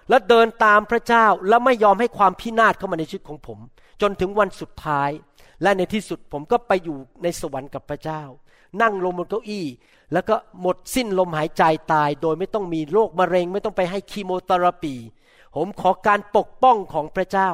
[0.09, 3.59] และเดินตามพระเจ้าและไม่ยอมให้ความพินาศเข้ามาในชีวิตของผม
[4.01, 5.09] จนถึงวันสุดท้าย
[5.61, 8.21] และในที่สุดผมก็ไปอยู่ในสวรรค์กับพระเจ้า
[8.81, 9.65] นั่งลงบนเก้าอี้
[10.13, 11.63] แล้วก็หมดสิ้นลมหายใจ
[11.93, 14.95] ตาย โดยไม่ต้องมีโรคมะเร็ง ไม่ต้องไปให้คีโมเทอราปี
[15.55, 17.49] ผมขอการปกป้องของพระเจ้า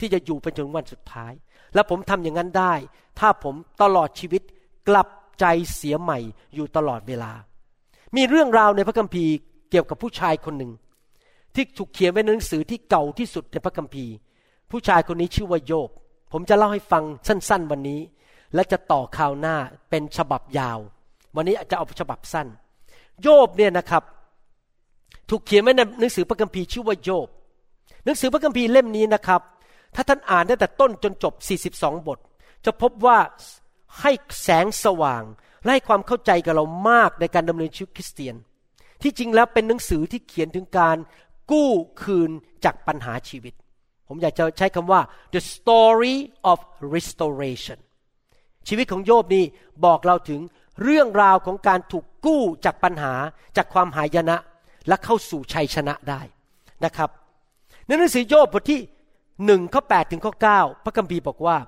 [0.00, 1.32] ที่จะอยู่ไปจนวันสุดท้าย
[1.74, 2.74] และผมทำอย่างนั้นได้
[3.18, 4.42] ถ้าผมตลอดชีวิต
[4.88, 5.08] กลับ
[5.40, 5.44] ใจ
[5.74, 6.18] เสียใหม่
[6.54, 7.32] อยู่ตลอดเวลา
[8.16, 9.32] มีเรื่องราวในพระคัมภีร์
[9.70, 10.72] เกี่ยวกับผู้ชายคนหนึ่ง
[11.54, 14.12] ที่ถูกเขียนไว้ในหนังสือที่เก่าที่สุดในพระคัมภีร์
[14.70, 15.90] ผู้ชายคนนี้ชื่อว่าโยบ
[16.32, 18.00] ผมจะเล่าให้ฟังสั้น ๆ วันนี้
[18.54, 19.56] และจะต่อข่าวหน้า
[19.90, 20.78] เป็นฉบับยาว
[21.36, 22.46] วันนี้จะเอาฉบับสั้น
[23.22, 24.02] โยบเนี่ยนะครับ
[25.30, 27.28] ถูกเขียนไว้ในหนังสือพระคัมภีร์ชื่อว่าโยบ
[28.04, 29.40] หนังสือพระคัมภีร์เล่มนี้นะครับ
[29.94, 31.34] ถ้าท่านอ่านได้แต่ต้นจนจบ
[31.68, 32.18] 42 บท
[32.64, 33.18] จะพบว่า
[34.00, 34.10] ให้
[34.42, 35.22] แสงสว่าง
[35.62, 38.34] และให้ความเข้าใจกับเรามากในการดำเนินชีวิตคริสเตียน
[39.02, 40.96] ที่จริงแล้วเป็นหนังสือที่เขียนถึงการ
[41.50, 41.70] กู้
[42.02, 42.30] คืน
[42.64, 43.54] จากปัญหาชีวิต
[44.08, 45.00] ผมอยากจะใช้คำว่า
[45.34, 46.16] the story
[46.50, 46.58] of
[46.94, 47.78] restoration
[48.68, 49.44] ชีวิตของโยบนี่
[49.84, 50.40] บอกเราถึง
[50.82, 53.14] เรื่องราวของการถูกกู้จากปัญหา
[53.56, 54.36] จากความหายนะ
[54.88, 56.20] และเข้าสู่ชัยชนะได้
[56.84, 57.10] นะครับ
[57.86, 58.80] ในหนังสือโยบบทที่
[59.44, 61.58] หนึ่งข้อแปดถึงข้อเก้าพระคัมภีร์บอกว่า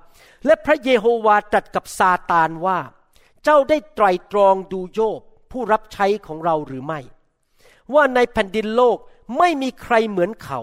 [0.45, 2.79] และพระเยโฮวาตรัสกับซาตานว่า
[3.43, 6.99] เจ้าได้ไตรตรองดูโยบผู้รับใช้ของเราหรือไม่
[7.93, 8.97] ว่าในแผ่นดินโลก
[9.37, 10.59] ไม่มีใครเหมือนเขา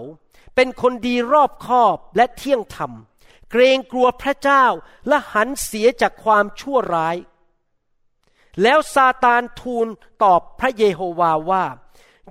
[0.55, 2.91] เป็นคนดีรอบคอบและเที่ยงธรรม
[3.51, 4.65] เกรงกลัวพระเจ้า
[5.07, 7.15] และหันเสียจากความชั่วร้าย
[8.61, 9.87] แล้วซาตานทูล
[10.23, 11.65] ตอบพระเยโฮวาว่า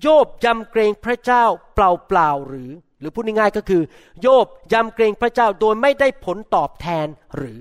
[0.01, 2.71] โยบยำเกรงพระเจ้าเปล่าๆหรือ
[3.01, 3.83] หรือพูดง่ายๆก็คือ
[4.21, 7.59] โยบยำเกรงพระเจ้าโดยไม่ได้ผลตอบแทนหรือ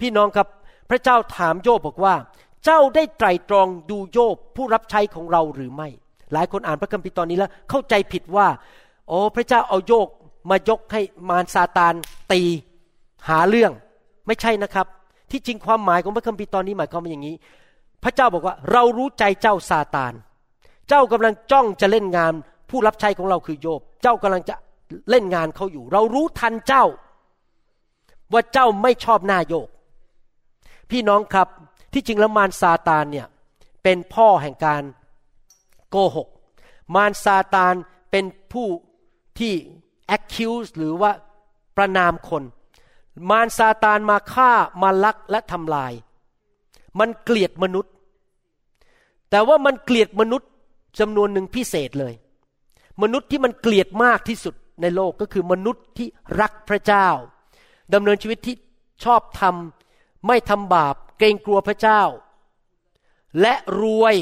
[0.00, 0.48] พี่น้องครับ
[0.90, 2.14] พระเจ้าถามโยบบอกว่า
[2.64, 5.88] เจ้าได้ไตรตรองดูโยบผู้รับใช้ของเราหรือไม่
[6.32, 8.46] หลายคนอ่านพระคัมภีร์ตอนนี้แล้วเข้าใจผิดว่า
[9.08, 10.08] โอ้พระเจ้าเอาโยก
[10.50, 11.94] มายกให้มารซาตาน
[12.32, 12.42] ตี
[13.28, 13.72] หาเรื่อง
[14.26, 14.86] ไม่ใช่นะครับ
[15.30, 17.36] ที่จริงความหมายของพระคัมภีร์ตอนนี้หมายความว่าอย่างนี้
[18.04, 20.12] พระเจ้าบอกว่าเรารู้ใจเจ้าซาตาน
[20.88, 22.32] เจ้ากำลังจ้องจะเล่นงาน
[22.70, 24.54] ผู้รับใช้ของเราคือโยบ เจ้ากำลังจะ
[25.10, 26.84] เล่นงานเขาอยู่ เรารู้ทันเจ้า
[28.32, 29.68] ว่าเจ้าไม่ชอบหน้าโยก
[30.90, 31.48] พี่น้องครับ
[31.92, 33.26] ที่จริงแล้วมารซาตานเนี่ย
[33.82, 34.82] เป็นพ่อแห่งการ
[35.90, 36.28] โกหก
[36.94, 37.74] มารซาตาน
[38.10, 38.68] เป็นผู้
[39.38, 39.52] ที่
[40.16, 41.10] accuse หรือว่า
[41.76, 42.42] ประนามคน
[43.30, 44.50] มารซาตานมาฆ่า
[44.82, 45.92] มาลักและทำลาย
[46.98, 47.92] มันเกลียดมนุษย์
[49.30, 50.48] แต่ว่ามันเกลียดมนุษย์
[51.00, 52.14] จำนวนหนึ่งพิเศษเลย
[53.02, 56.08] มนุษย์ที่มันเกลียดมากที่สุดในโลกก็คือมนุษย์ที่
[56.40, 57.08] รักพระเจ้า
[57.94, 58.54] ดำเนินชีวิตที่
[59.04, 62.02] ชอบทำไม่ทำบาป เกรงกลัวพระเจ้า
[63.40, 64.14] และรวย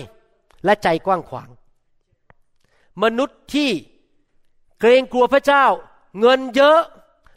[0.65, 1.49] และใจกว้างขวาง
[3.03, 3.71] มนุษย์ที่
[4.81, 5.65] เกรงกลัวพระเจ้า
[6.21, 6.81] เงินเยอะ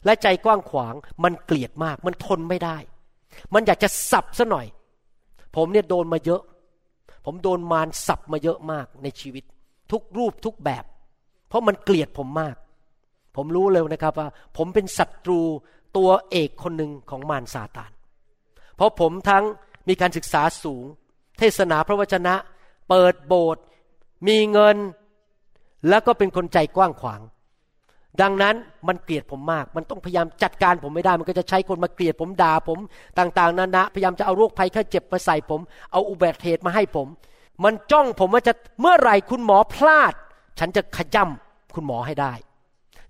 [0.04, 2.76] และใจกว้างขวาง มันเกลียดมาก มันทนไม่ได้
[3.54, 4.66] มันอยากจะสับซะหน่อย
[5.56, 6.42] ผมเนี่ยโดนมาเยอะ
[7.24, 9.44] ผมโดนมารสับมาเยอะมากในชีวิต
[9.92, 10.84] ทุกรูปทุกแบบ
[11.50, 12.56] เพราะมันเกลียดผมมาก
[13.36, 15.40] ผมรู้เลยนะครับว่า ผมเป็นศัตรู
[15.96, 17.90] ตัวเอกคนหนึ่งของมารซาตาน
[18.76, 19.44] เพราะผมทั้ง
[19.88, 20.84] มีการศึกษาสูง
[21.38, 22.34] เทศนาพระวจนะ
[22.88, 23.62] เปิดโบสถ์
[24.28, 24.76] มีเงิน
[25.88, 27.20] แล้วก็เป็นคนใจกว้างขวาง
[28.20, 28.54] ดังนั้น
[28.88, 32.78] มันเกลียดผมมาก มันต้องพยายามจัดการผมไม่ได้ มันก็จะใช้คนมาเกลียดผมด่าผม
[33.18, 35.60] ต่างๆนานาพยายามจะเอาโรคภัยแค่เจ็บมาใส่ผม
[35.92, 37.08] เอาอุบัติเหตุมาให้ผม
[37.64, 40.14] มันจ้องผมว่าจะเมื่อไหร่คุณหมอพลาด
[40.58, 42.32] ฉันจะขย่ำคุณหมอให้ได้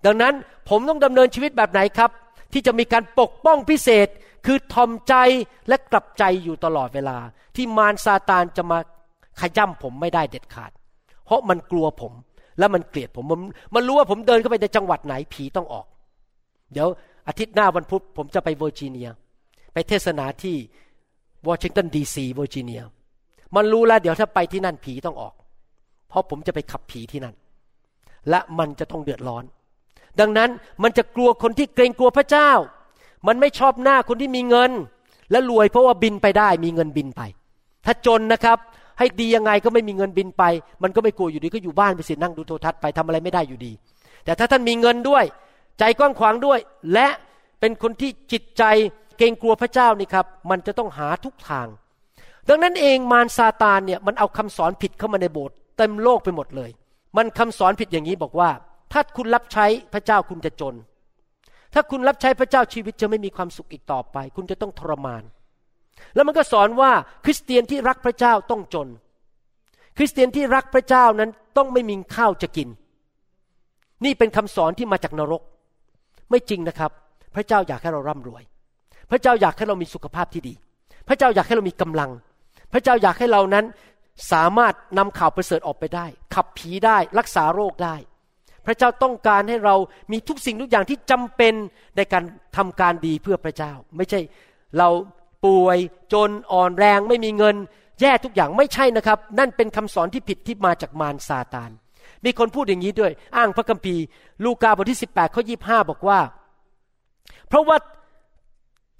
[0.05, 0.33] ดังนั้น
[0.69, 2.11] ผมต้องดำเนินชีวิตแบบไหนครับ
[2.53, 4.07] ที่จะมีการปกป้องพิเศษ
[4.45, 5.13] คือถ่อมใจ
[5.67, 7.17] และกลับใจอยู่ตลอดเวลา
[7.55, 8.79] ที่มารซาตานจะมา
[9.41, 10.71] ขย่ำผมไม่ได้เด็ดขาด
[11.25, 12.13] เพราะมันกลัวผม
[12.59, 13.39] และมันเกลียดผมมัน
[13.75, 15.85] มันรู้ว่าผมเดินเข้าไปในจังหวัดไหนผีต้องออก
[16.73, 16.87] เดี๋ยว
[17.27, 19.09] อาทิตย์หน้าวันพุธผมจะไปเวอร์จิเนีย
[19.73, 20.55] ไปเทศนาที่
[21.47, 22.83] วอชิงตันดีซีเวอร์จิเนีย
[23.55, 25.33] มันรู้แล้วเดี๋ยวถ้าไปที่นั่นผีต้องออก
[26.11, 27.35] เพราะผมจะไปขับผีที่นั่น
[28.29, 29.43] และมันจะต้องเดือดร้อน
[30.19, 30.49] ดังนั้น
[30.83, 32.51] มันจะกลัวคนที่เกรงกลัวพระเจ้า
[33.27, 34.71] มันไม่ชอบหน้าคนที่มีเงิน
[35.31, 37.21] และรวยเพราะว่าบินไปได้มีเงินบินไป
[37.85, 38.57] ถ้าจนนะครับ
[38.99, 40.43] ให้ดียังไงก็ไม่มีเงินบินไป
[40.83, 43.71] มันก็ไม่กลัวอยู่ดีก็อยู่บ้านไปสินั่งดูโทรทัศน์ไปทำอะไรไม่ได้อยู่ดี
[44.25, 45.23] แต่ถ้าท่านมีเงินด้วย
[45.79, 46.59] ใจกว้างขวางด้วย
[46.93, 47.07] และ
[47.59, 48.63] เป็นคนที่จิตใจ
[49.17, 51.67] เกรงกลัวพระเจ้านี่ครับ มันจะต้องหาทุกทาง
[52.49, 56.69] ดังนั้นเองมารซาตานเนี่ยมันเอาคำสอนผิดเข้ามาในโบสถ์ เต็มโลกไปหมดเลย
[57.17, 58.49] มันคำสอนผิดอย่างนี้บอกว่า
[58.93, 60.75] ถ้าคุณรับใช้พระเจ้าคุณจะจน
[61.73, 65.23] ถ้าคุณรับใช้พระเจ้าชีวิตจะไม่มีความสุขอีกต่อไป คุณจะต้องทรมาน
[66.15, 66.91] แล้วมันก็สอนว่า
[67.25, 68.87] คริสเตียนที่รักพระเจ้าต้องจน
[69.97, 72.69] คริสเตียนที่รักพระเจ้านั้นต้องไม่มีข้าวจะกิน
[74.05, 75.41] นี่เป็นคำสอนที่มาจากนรก
[76.29, 76.91] ไม่จริงนะครับ
[77.35, 78.43] พระเจ้าอยากให้เราร่ำรวย
[79.11, 80.53] พระเจ้าอยากให้เรามีสุขภาพที่ดี
[81.07, 82.11] พระเจ้าอยากให้เรามีกำลัง
[82.73, 83.65] พระเจ้าอยากให้เรานั้น
[84.31, 86.05] สามารถนำข่าวประเสริฐออกไปได้
[86.35, 87.95] ขับผีได้รักษาโรคได้
[88.65, 89.75] พระเจ้าต้องการให้เรา
[90.11, 91.53] มีทุกสิ่งทุกอย่างที่จำเป็น
[91.97, 92.23] ในการ
[92.57, 94.19] ทำการดีเพื่อพระเจ้า ไม่ใช่
[94.77, 94.89] เรา
[95.45, 95.77] ป่วย
[96.13, 97.55] จนอ่อนแรงไม่มีเงิน
[98.01, 101.71] แย่ทุกอย่างไม่ใช่นะครับ นั่นเป็นคำสอนที่ผิดที่มาจากมารซาตาน
[102.25, 104.03] มีคนพูดอย่างนี้ด้วย อ้างพระคัมภีร์
[104.43, 106.19] ลูกาบทที่ 18ข้อ25บอกว่า
[107.47, 107.77] เพราะว่า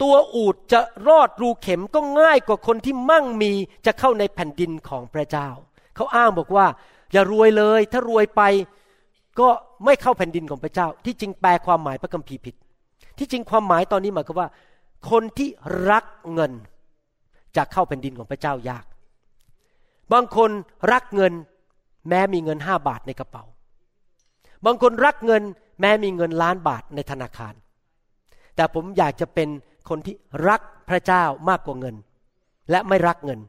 [0.02, 3.52] ตัวอูดจะรอดรูเข็มก็ง่ายกว่าคนที่มั่งมี
[3.86, 5.48] จะเข้าในแผ่นดินของพระเจ้า
[5.96, 6.66] เขาอ้างบอกว่า
[7.12, 8.42] อย่ารวยเลย ถ้ารวยไป
[9.40, 9.48] ก็
[9.86, 12.56] ไม่เข้าแผ่นดินของพระเจ้า ที่จริงแปลความหมายพระคัมภีร์ผิด
[13.18, 14.50] ที่จริงความหมายตอนนี้หมายความว่า
[15.12, 15.50] คนที่
[15.90, 16.52] รักเงิน
[17.58, 18.86] จะเข้าแผ่นดินของพระเจ้ายาก
[20.14, 20.50] บางคน
[20.92, 21.34] รักเงิน
[22.10, 23.44] แม้มีเงินห้าบาทในกระเป๋า
[24.66, 25.44] บางคนรักเงิน
[25.82, 27.54] แม้มีเงินล้านบาทในธนาคาร
[28.56, 29.50] แต่ผมอยากจะเป็น
[29.90, 30.16] คนที่
[30.48, 31.96] รักพระเจ้ามากกว่าเงิน
[32.70, 33.40] และไม่รักเงิน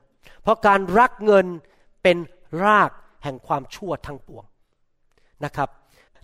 [0.42, 1.46] เพราะการรักเงิน
[2.02, 2.16] เป็น
[2.64, 2.90] ราก
[3.22, 4.44] แห่งความชั่วทั้งปวง
[5.44, 5.68] นะครับ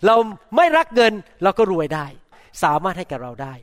[0.05, 0.15] เรา
[0.55, 2.05] ไม่รักเงินเราก็รวยได้
[2.63, 3.53] สามารถให้กับเราได้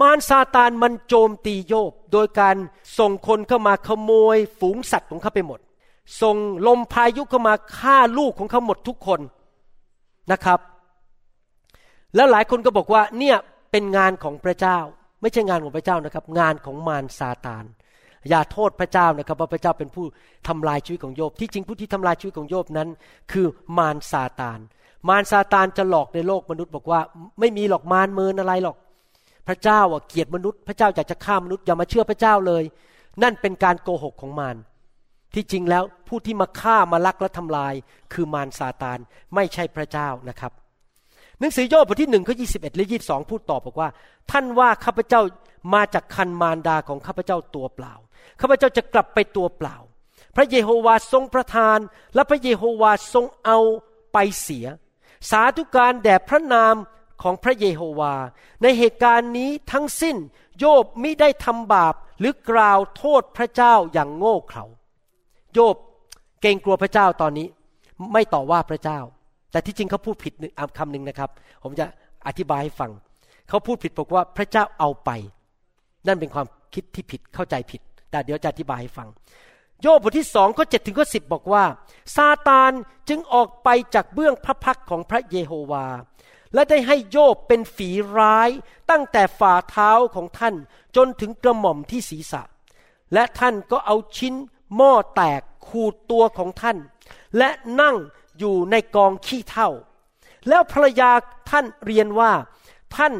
[0.00, 2.56] มารซาตานมันโจมตีโยบ โดยการ
[2.98, 5.60] ส่งคนเข้ามาขโมย ฝูงสัตว์ของเขาไปหมด
[6.22, 9.20] ส่งลมพายุเข้ามาฆ่าลูกของเขาหมดทุกคน
[10.32, 10.60] นะครับ
[12.14, 13.36] แล้วหลายคนก็บอกว่าเนี่ย
[13.70, 14.78] เป็นงานของพระเจ้า
[15.20, 17.64] ไม่ใช่งานของพระเจ้านะครับ งานของมารซาตาน
[18.28, 20.04] อย่าโทษพระเจ้านะครับว่าพระเจ้าเป็นผู้
[20.48, 22.88] ทำลายชีวิตของโยบ ที่จริงผู้ที่ทำลายชีวิตของโยบนั้น
[23.32, 23.46] คือ
[23.78, 24.58] มารซาตาน
[25.08, 27.00] มารซาตานจะหลอกในโลกมนุษย์บอกว่า
[27.40, 28.76] ไม่มีหรอกมารเมินอะไรหรอก
[29.48, 32.62] พระเจ้าอะเกลียดมนุษย์ พระเจ้าอยากจะฆ่ามนุษย์อย่ามาเชื่อพระเจ้าเลย
[33.22, 34.56] นั่นเป็นการโกหกของมาร
[35.34, 37.74] ที่จริงแล้วผู้ที่มาฆ่ามาลักและทำลาย
[38.12, 38.98] คือมารซาตาน
[39.34, 40.52] ไม่ใช่พระเจ้านะครับ
[41.40, 42.96] หนังสือโยบบทที่หนึ่งข้อยีและยี
[43.30, 43.88] พูดตอบบอกว่า
[44.30, 45.20] ท่านว่าข้าพเจ้า
[45.74, 47.94] มาจากคันมารดาของข้าพเจ้าตัวเปล่า
[48.40, 49.76] ข้าพเจ้าจะกลับไปตัวเปล่า
[50.36, 51.78] พระเยโฮวาทรงประทาน
[52.14, 53.58] และพระเยโฮวาทรงเอา
[54.12, 54.66] ไปเสีย
[55.30, 56.74] สาธุการแด่พระนาม
[57.22, 58.14] ของพระเยโฮวา
[58.62, 60.16] ในเหตุการณ์นี้ทั้งสิ้น
[60.58, 64.64] โยบไมิได้ทำบาปหรือกล่าวโทษพระเจ้าอย่างโง่เขลา
[65.54, 65.76] โยบ
[66.40, 67.46] เกรงกลัวพระเจ้าตอนนี้
[68.12, 69.00] ไม่ต่อว่าพระเจ้า
[69.50, 70.32] แต่ที่จริงเขาพูดผิด
[70.78, 71.30] คำหนึ่งนะครับ
[71.62, 71.86] ผมจะ
[72.26, 72.90] อธิบายให้ฟัง
[73.48, 75.10] เขาพูดผิดบอกว่าพระเจ้าเอาไป
[76.06, 77.80] นั่นเป็นความคิดที่ผิดเข้าใจผิด
[78.10, 79.08] แต่เดี๋ยวจะอธิบายให้ฟัง
[79.82, 81.64] โยบบทที่สองข้อเจ็ดถึงข้อสิบบอกว่า
[82.16, 82.72] ซาตาน
[83.08, 85.86] จึงออกไปจากเบื้องพระพักของพระเยโฮวา
[86.54, 88.50] และได้ให้โยบเป็นฝีร้าย
[88.90, 90.54] ตั้งแต่ฝ่าเท้าของท่าน
[90.96, 92.42] จนถึงกระหม่อมที่ศีรษะ
[93.14, 94.34] และท่านก็เอาชิ้น
[94.76, 96.76] หม้อแตกขูดตัวของท่าน
[97.38, 97.96] และนั่ง
[98.40, 99.70] อยู่ในกองขี้เท่า
[100.48, 101.10] แล้วภรรยา
[101.50, 102.32] ท่านเรียนว่า
[102.96, 103.14] ท่าน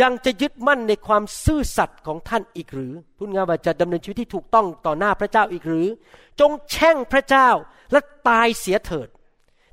[0.00, 5.88] ยังจะยึดมั่นในความซื่อสัตย์ของท่านอีกหรือพูดง่ายว่าจะดำเนินชีวิตที่ถูกต้องต่อหน้าพระเจ้าอีกหรือ
[6.40, 7.48] จงแช่งพระเจ้า
[7.92, 9.08] และตายเสียเถิด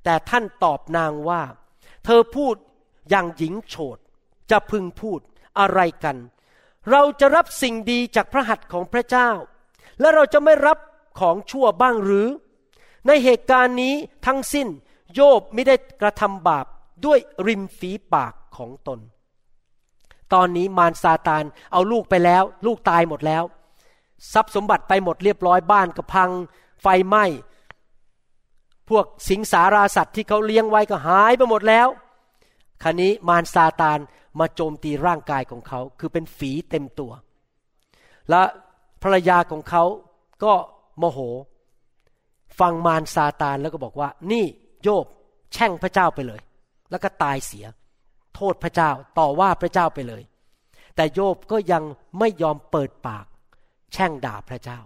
[0.04, 1.42] แต่ท่านตอบนางว่า
[2.06, 2.56] เธอพูด
[3.10, 3.98] อย่างหญิงโฉด
[4.52, 5.20] จะพึงพูด
[5.60, 6.18] อะไรกัน
[6.92, 9.30] เราจะรับสิ่งดีจากพระหัตถ์ของพระเจ้า
[10.00, 10.78] และเราจะไม่รับ
[11.20, 12.28] ของชั่วบ้างหรือ
[13.08, 13.94] ในเหตุการณ์นี้
[14.26, 14.68] ทั้งสิ้น
[15.14, 16.66] โยบไม่ได้กระทำบาป
[17.06, 19.00] ด้วยริมฝีปากของตน
[20.34, 23.44] ตอนนี้มารซาตานเอาลูกไปแล้ว ลูกตายหมดแล้ว
[24.34, 26.30] ทรัพย์สมบัติไปหมดเรียบร้อยบ้านกระพัง
[26.82, 27.26] ไฟไหม้
[28.90, 31.88] พวกสิงสาราสัตว์ที่เขาเลี้ยงไว้ก็หายไปหมดแล้ว
[32.84, 34.00] คราวนี้มารซาตาน
[34.40, 37.12] มาโจมตีร่างกายของเขา คือเป็นฝีเต็มตัว
[38.30, 38.42] และ
[39.04, 39.84] ภรรยาของเขา
[40.44, 40.54] ก็
[40.98, 41.20] โมโห
[42.60, 44.46] ฟังมารซาตานแล้วก็บอกว่า นี่
[44.84, 45.06] โยบ
[45.54, 46.42] แช่งพระเจ้าไปเลย
[46.92, 47.66] แล้วก็ตายเสีย
[48.36, 50.24] โทษพระเจ้าต่อว่าพระเจ้าไปเลย
[50.96, 51.84] แต่โยบก็ยัง
[52.20, 53.26] ไม่ยอมเปิดปาก
[53.94, 54.80] แช่งด่าพระเจ้า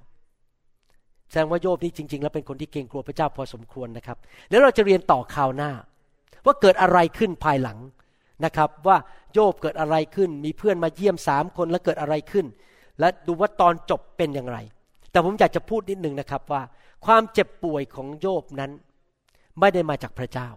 [1.29, 4.17] แสดงว่าโยบนี่จริง ๆ แล้วเป็นคนที่เกรงกลัวพระเจ้าพอสมควรนะครับ
[4.49, 5.71] แล้วเราจะเรียนต่อข่าวหน้า
[6.45, 7.77] ว่าเกิดอะไรขึ้นภายหลัง
[8.45, 8.97] นะครับว่า
[9.33, 12.45] โยบเกิดอะไรขึ้น มีเพื่อนมาเยี่ยมสามคนแล้วเกิดอะไรขึ้น
[12.99, 14.57] และดูว่าตอนจบเป็นอย่างไร
[15.11, 16.61] แต่ผมอยากจะพูดนิดนึงนะครับว่า
[17.05, 18.71] ความเจ็บป่วยของโยบนั้น
[19.59, 20.49] ไม่ได้มาจากพระเจ้า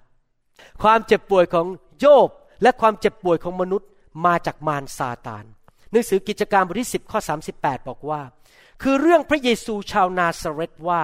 [0.82, 1.66] ความเจ็บป่วยของ
[2.00, 2.28] โยบ
[2.62, 3.88] และความเจ็บป่วยของมนุษย์
[4.26, 5.44] มาจากมารซาตาน
[5.90, 7.20] หนังสือกิจการบทที่ 10 ข้อ
[7.54, 8.22] 38 บอกว่า
[8.82, 11.02] คือเรื่องพระเยซูชาวนาซาเรตว่า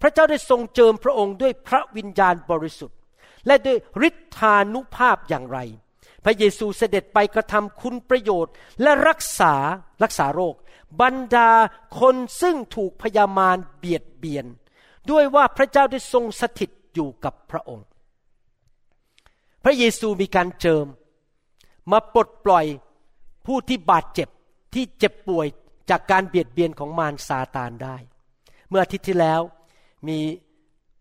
[0.00, 2.98] พระเจ้าได้ทรงเจิมพระองค์ด้วยพระวิญญาณบริสุทธิ์
[3.46, 3.78] และด้วย
[4.08, 5.58] ฤทธานุภาพอย่างไร
[6.24, 9.54] พระเยซูเสด็จไปกระทำคุณประโยชน์ และรักษา
[10.02, 10.54] รักษาโรค
[11.00, 11.50] บรรดา
[12.00, 14.46] คนซึ่งถูกพยามารเบียดเบียน
[15.10, 17.86] ด้วยว่าพระเจ้าได้ทรงสถิต อยู่กับพระองค์
[19.64, 20.86] พระเยซูมีการเจิม
[21.92, 22.64] มาปลดปล่อย
[23.46, 24.28] ผู้ที่บาดเจ็บ
[24.74, 25.46] ที่เจ็บป่วย
[25.90, 27.96] จากการเบียดเบียนของมารซาตานได้
[28.68, 29.40] เมื่ออาทิตย์ที่แล้ว
[30.08, 30.18] มี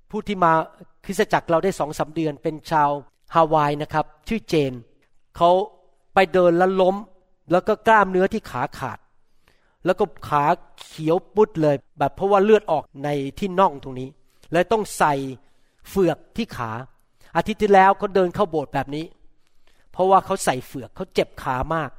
[0.09, 0.51] ผู้ที่มา
[1.05, 2.89] คริสตจักรเราได้สองสาเดือนเป็นชาว
[3.35, 4.73] ฮาวายนะครับ ชื่อเจน
[5.37, 5.51] เขา
[6.13, 6.95] ไปเดินแล้วล้ม
[7.51, 8.99] แล้วก็กล้ามเนื้อที่ขาขาด
[9.85, 10.43] แล้วก็ขา
[10.79, 14.09] เขียวปุดเลย แบบเพราะว่าเลือดออกในที่น่องตรงนี้
[14.51, 15.13] เลยต้องใส่
[15.89, 16.71] เฟือกที่ขา
[17.35, 19.05] อาทิตย์ที่แล้วเขาเดินเข้าโบสถ์แบบนี้
[19.91, 21.89] เพราะว่าเขาใส่เฟือกเขาเจ็บขามาก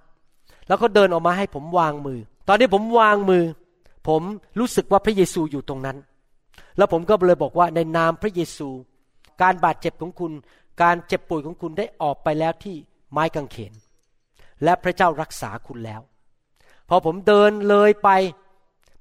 [0.67, 3.45] แล้วเขาเดินออกมาให้ผมวางมือ ตอนนี้ผมวางมือ
[4.09, 4.23] ผม
[4.59, 5.97] รู้สึกว่าพระเยซูอยู่ตรงนั้น
[6.77, 8.69] แล้วผมก็เลยบอกว่าในนามพระเยซู
[9.43, 10.33] การบาดเจ็บของคุณ
[10.83, 12.77] การเจ็บป่วยของคุณได้ออกไปแล้วที่
[13.13, 13.73] ไม้กางเขน
[14.65, 16.01] และพระเจ้ารักษาคุณแล้ว
[16.89, 18.09] พอผมเดินเลยไป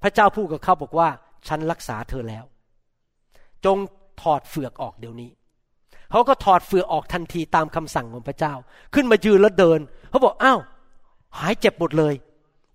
[0.02, 1.10] พระเจ้าพูดกับเขาบอกว่า
[1.48, 2.44] ฉันรักษาเธอแล้ว
[3.66, 3.78] จง
[4.22, 5.30] ถอดเฟือกออกเดี๋ยวนี้
[6.12, 8.54] เขาก็ถอดเฟือกออกทันทีตามคำสั่งของพระเจ้า
[8.94, 10.60] ขึ้นมายืนแล้วเดินเขาบอกอ้าว
[11.38, 12.14] หายเจ็บหมดเลย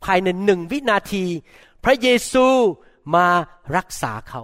[0.05, 1.25] ภายในหนึ่งวินาที
[1.85, 2.47] พระเยซู
[3.15, 3.27] มา
[3.77, 4.43] รักษาเขา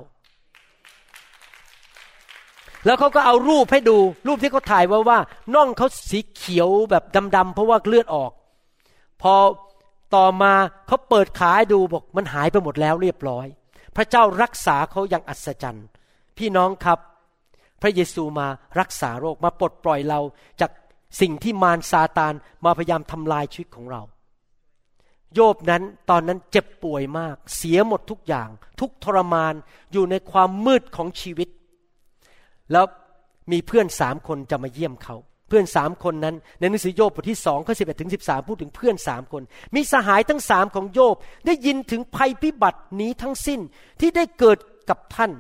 [2.87, 5.19] แล้วเขาก็เอารูปให้ดู รูปที่เขาถ่ายไว้ว่า
[5.55, 7.05] น่องเขาสีเขียวแบบ
[7.37, 8.33] ดำๆเพราะว่าเลือดออก
[9.23, 9.35] พอ
[10.15, 10.53] ต่อมา
[10.87, 13.47] เขาเปิดขาให้ดูบอกมันหายไปหมดแล้วเรียบร้อย
[13.97, 15.87] พระเจ้ารักษาเขาอย่างอัศจรรย์
[16.39, 16.99] พี่น้องครับ
[17.83, 18.47] พระเยซูมา
[18.81, 20.21] รักษาโรคมาปลดปล่อยเรา
[20.61, 20.71] จาก
[21.21, 24.03] สิ่งที่มารซาตานมาพยายามทำลายชีวิตของเรา
[25.35, 28.49] โยบนั้นตอนนั้นเจ็บป่วยมาก เสียหมดทุกอย่าง
[28.81, 29.55] ทุกทรมาน
[29.93, 31.49] อยู่ในความมืดของชีวิต
[32.73, 32.85] แล้ว
[33.53, 35.17] มีเพื่อนสามคนจะมาเยี่ยมเขา
[35.49, 39.43] เพื่อนสามคนนั้น ในหนังสือโยบบทที่สองข้อสิบเอ็ดถึงสิบสาพูดถึงเพื่อนสามคน
[39.75, 41.17] มีสหายทั้งสามของโยบ
[41.47, 43.61] ได้ยินถึงภัยพิบัตินี้ทั้งสิ้น
[44.01, 44.59] ที่ได้เกิด
[44.89, 45.31] กับท่าน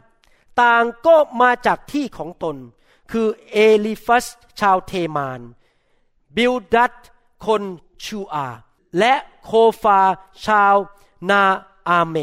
[0.60, 2.56] ต่างก็มาจากที่ของตน
[3.12, 4.26] คือเอลิฟัส
[4.60, 5.40] ชาวเทมาน
[6.36, 6.94] บิลดัต
[7.46, 7.62] คน
[8.04, 8.46] ชูอา
[8.98, 9.50] และโค
[9.82, 10.00] ฟา
[10.44, 10.74] ชาว
[11.30, 11.42] นา
[11.88, 12.16] อาเม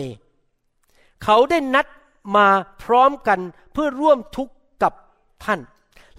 [1.24, 1.88] เขาได้นัด
[2.36, 2.48] มา
[2.84, 3.40] พร้อมกัน
[3.72, 4.54] เพื่อร่วมทุกข์
[4.84, 4.94] กับ
[5.44, 5.60] ท่าน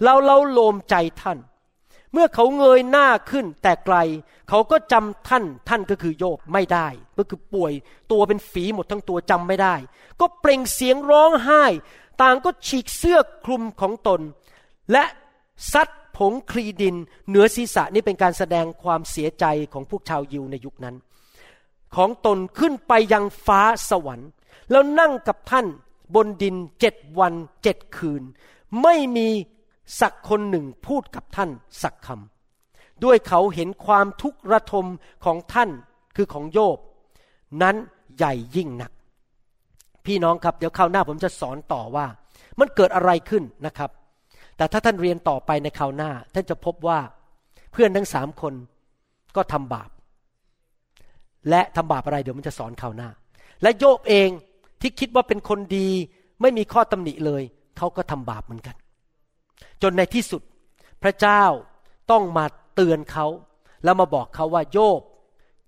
[0.01, 1.39] เราเราโลมใจท่าน
[2.13, 3.97] เมื่อเขาเงยหน้าขึ้นแต่ไกล
[4.49, 6.87] เขาก็จำท่านท่านก็คือโยบไม่ได้
[7.17, 7.73] ก็คือป่วย
[8.11, 9.75] ตัวเป็นฝีหมดทั้งตัวจำไม่ได้
[10.19, 11.63] ก็เปล่งเสียงร้องไห้
[12.21, 14.21] ต่างก็ฉีกเสื้อคลุมของตน
[14.91, 15.03] และ
[15.73, 16.95] ซัดผงคลีดิน
[17.27, 20.95] เหนือศีรษะนี่เป็นการแสดงความเสียใจของพวกชาวยิวในยุคนั้น
[21.95, 24.29] ของตนขึ้นไปยังฟ้าสวรรค์
[24.71, 25.67] แล้วนั่งกับท่าน
[26.15, 28.23] บนดินเจ็ดวันเจ็ดคืน
[28.81, 29.27] ไม่มี
[29.99, 31.49] สักคนหนึ่งพูดกับท่าน
[31.81, 34.85] สักคำด้วยเขาเห็นความทุกข์ระทม
[35.25, 35.69] ของท่าน
[36.15, 36.77] คือของโยบ
[37.61, 37.75] นั้น
[38.17, 38.91] ใหญ่ยิ่งนัก
[40.05, 42.05] พี่น้องครับเดี๋ยวคราวหน้าผมจะสอนต่อว่า
[42.59, 43.89] มันเกิดอะไรขึ้นนะครับ
[44.57, 46.99] แต่ถ้าท่านเรียนต่อไปในคราวหน้า ท่านจะพบว่า
[47.71, 48.53] เพื่อนทั้งสามคน
[49.35, 49.89] ก็ทำบาป
[51.49, 53.09] และทำบาปอะไรเดี๋ยวมันจะสอนคราวหน้า
[53.61, 54.29] และโยบเอง
[54.81, 55.87] ที่คิดว่าเป็นคนดี
[56.41, 57.43] ไม่มีข้อตำหนิเลย
[57.77, 58.75] เขาก็ทำบาปเหมือนกัน
[59.81, 60.41] จนในที่สุด
[61.03, 61.43] พระเจ้า
[62.11, 62.45] ต้องมา
[62.75, 63.25] เตือนเขา
[63.83, 65.01] แล้วมาบอกเขาว่าโยบ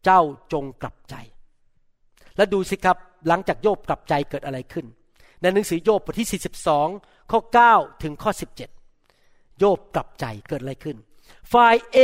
[0.06, 0.22] เจ้า
[0.54, 1.16] จงกลับใจ
[2.38, 2.98] แล้วดูสิครับ
[3.28, 4.86] หลังจากโยบกลับใจเกิดอะไรขึ้น
[5.42, 6.42] ในหนังสือโยบบทที่
[6.84, 7.40] 42 ข้อ
[7.72, 8.32] 9 ถึงข้อ
[8.94, 10.98] 17 โยบกลับใจเกิดอะไรขึ้น
[11.54, 11.98] ฝ่ายเอ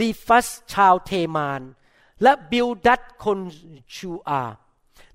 [0.00, 1.62] ลีฟัสชาวเทมาน
[2.22, 3.38] และบิลดัตคน
[3.96, 4.42] ชูอา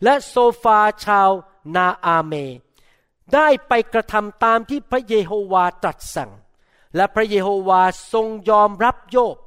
[0.04, 1.30] และโซฟาชาว
[1.76, 2.34] นาอาเม
[3.34, 6.32] ได้ไปกระทำตามที่พระเยโฮวาตรัสสั่ง
[6.96, 7.82] และพระเยโฮวา
[8.14, 9.38] ทรงยอมรับโยบ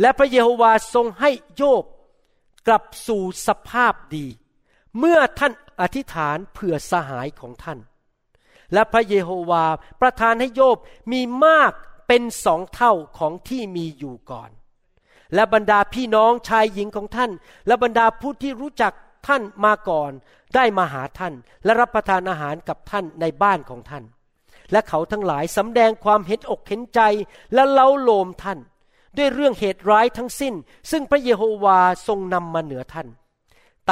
[0.00, 1.84] และพระเยโฮวาทรงให้โยบ
[2.66, 4.26] กลับสู่สภาพดี
[4.98, 7.78] เมื่อท่านอธิษฐานเผื่อสหายของท่าน
[8.72, 9.64] และพระเยโฮวา
[10.00, 10.78] ประทานให้โยบ
[11.12, 11.72] มีมาก
[12.08, 14.50] เป็นสองเท่าของที่มีอยู่ก่อน
[15.34, 17.30] และบรรดาพี่น้องชายหญิงของท่าน
[17.66, 18.92] และบรรดาผู้ที่รู้จัก
[19.26, 20.12] ท่านมาก่อน
[20.54, 21.34] ได้มาหาท่าน
[21.64, 24.04] และรับประทานอาหารกับท่านในบ้านของท่าน
[24.72, 27.00] และเขาทั้งหลายสำแดงความเห็นอกเห็นใจ
[27.54, 28.58] และเล้าโลมท่าน
[29.16, 30.54] ด้วยเรื่องเหตุร้ายทั้งสิ้น
[30.90, 33.08] ซึ่งพระเยโฮวาทรงนำมาเหนือท่าน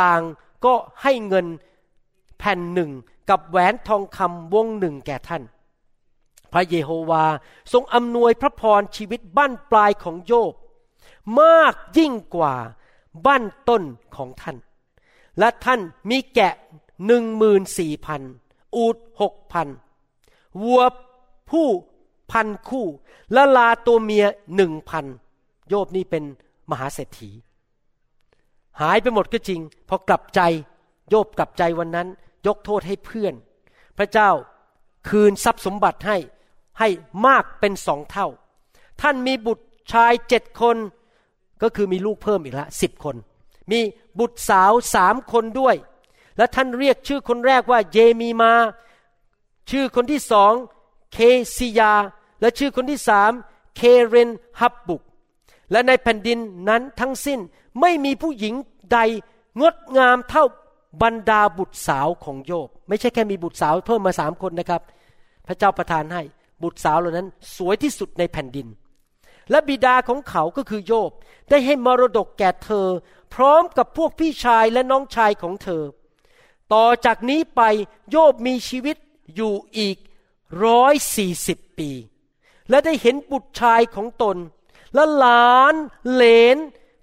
[0.01, 0.23] ต่าง
[0.65, 1.47] ก็ให้เงิน
[2.39, 2.91] แผ่นหนึ่ง
[3.31, 5.43] กับแหวนทองคำวงหนึ่งแก่ท่าน
[6.53, 7.25] พระเยโฮวา
[7.73, 10.55] ทรงอำนวยพระพรชีวิตบ้านปลายของโยบ
[11.41, 12.55] มากยิ่งกว่า
[13.27, 13.83] บ้านต้น
[14.17, 14.57] ของท่าน
[15.39, 16.55] และท่านมีแกะ
[17.07, 18.23] หนึ่งมืนสี่พัน
[18.77, 19.69] อูดหกพัน
[20.63, 20.83] วัว
[21.51, 21.69] ผู้
[22.33, 22.87] พันคู่
[23.33, 25.05] และลาตัวเมียหนึ่งพัน
[25.69, 26.25] โยบนี่เป็น
[26.71, 27.31] มหาเศรษฐี
[28.81, 30.41] หายไปหมดก็จริง พอกลับใจ
[31.09, 32.09] โยบกลับใจวันนั้น
[32.47, 33.35] ยกโทษให้เพื่อน
[33.99, 34.31] พระเจ้า
[35.09, 36.17] คืนทรัพย์สมบัติให้
[36.79, 36.89] ให้
[37.27, 38.29] มากเป็นสองเท่า
[39.01, 40.77] ท่านมีบุตรชายเจ็ดคน
[41.63, 43.17] ก็คือมีลูกเพิ่มอีกละสิบคน
[43.71, 43.81] มี
[44.19, 45.77] บุตรสาวสามคนด้วย
[46.37, 48.53] และท่านเรียกชื่อคนแรกว่าเยมีมา
[49.71, 50.53] ชื่อคนที่สอง
[51.13, 51.19] เค
[51.57, 51.95] ซิยา
[52.41, 53.31] และชื่อคนที่สาม
[53.77, 55.03] เคเรนฮับบุก
[55.73, 57.41] และในแผ่นดินนั้นทั้งสิ้น
[57.81, 58.55] ไม่มีผู้หญิง
[58.93, 58.99] ใด
[59.61, 60.45] งดงามเท่า
[61.03, 64.83] บรรดาบุตรสาวของโยบ ไม่ใช่แค่มีบุตรสาวเพิ่มมาสามคนนะครับ
[65.47, 66.23] พระเจ้าประทานให้
[66.63, 68.67] บุตรสาวเหล่านั้นสวยที่สุดในแผ่นดิน
[69.51, 71.11] และบิดาของเขาก็คือโยบ
[71.51, 72.89] ได้ให้มรดกแก่เธอ
[73.35, 75.83] พร้อมกับพวกพี่ชายและน้องชายของเธอ
[76.73, 77.63] ต่อจากนี้ไป
[78.11, 78.97] โยบมีชีวิต
[79.35, 79.97] อยู่อีก
[80.65, 81.91] ร้อยสี่สิบปี
[82.71, 84.37] และได้เห็นบุตรชายของตน
[84.95, 85.75] และหลาน
[86.11, 86.25] เหล
[86.55, 86.57] น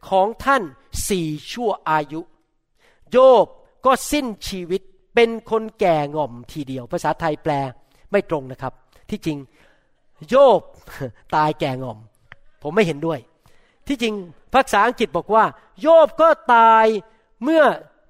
[0.10, 0.64] ของท่าน
[1.08, 2.22] สี่ชั่วอายุ
[3.12, 3.46] โยบ
[3.86, 4.82] ก็สิ้นชีวิต
[5.16, 7.54] เป็นคนแก่ง่อมทีเดียว ภาษาไทยแปล
[8.12, 8.74] ไม่ตรงนะครับ
[9.10, 9.38] ที่จริง
[10.30, 10.62] โยบ
[11.36, 11.98] ตายแก่ง่อม
[12.62, 13.20] ผมไม่เห็นด้วย
[13.88, 14.16] ที่จริง
[14.54, 15.46] ภาษาอังกฤษบอกว่า
[15.82, 16.86] โยบก็ตาย
[17.44, 17.64] เมื่อ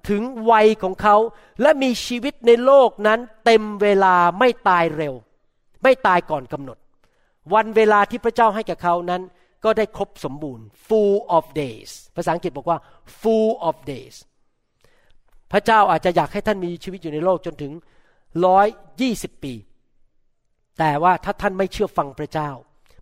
[0.08, 1.16] ถึงวัยของเขา
[1.62, 5.14] และมีชีวิตในโลกนั้นเต็มเวลาไม่ตายเร็ว
[5.82, 6.78] ไม่ตายก่อนกำหนด
[7.54, 9.22] วันเวลาที่พระเจ้าให้กับเขานั้น
[9.64, 12.78] ก็ได้ครบสมบูรณ์ full of days ภาษาอังกฤษบอกว่า
[13.20, 14.16] full of days
[15.52, 17.72] พระเจ้าอาจจะอยากให้ท่านมีชีวิตอยู่ในโลกจนถึง
[18.46, 18.66] ร้อย
[19.00, 19.54] ยี่สิบปี
[20.78, 22.50] แต่ว่าถ้าท่านไม่เชื่อฟังพระเจ้า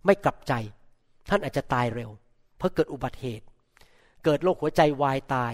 [0.05, 0.53] ไม่กลับใจ
[1.29, 2.11] ท่านอาจจะตายเร็ว
[2.57, 3.45] เพราะเกิดอุบัติเหตุ
[4.23, 5.53] เกิดโรคหัวใจวายตาย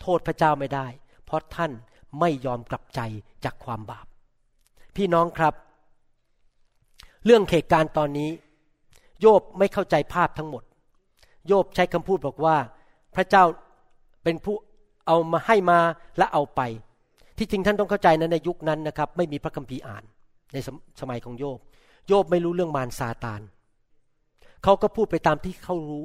[0.00, 0.86] โทษพระเจ้าไม่ได้
[1.24, 1.72] เพราะท่าน
[2.20, 3.00] ไม่ยอมกลับใจ
[3.44, 4.06] จากความบาป
[4.96, 5.54] พี่น้องครับ
[7.24, 8.30] เรื่องเหตุการณ์ตอนนี้
[9.20, 10.62] โยบไม่เข้าใจภาพทั้งหมด
[11.46, 12.56] โยบใช้คำพูดบอกว่า
[13.16, 13.44] พระเจ้า
[14.24, 14.56] เป็นผู้
[15.06, 15.78] เอามาให้มา
[16.18, 16.60] และเอาไป
[17.38, 20.04] ที่จริงท่านต้องเข้าใจนะในยุคนั้นนะครับ ไม่มีพระคัมภีร์อ่าน
[20.52, 20.68] ในส
[21.00, 21.58] สมัยของโยบ
[22.08, 23.40] โยบไม่รู้เรื่องมารซาตาน
[24.64, 26.04] เขาก็พูดไปตามที่เขารู้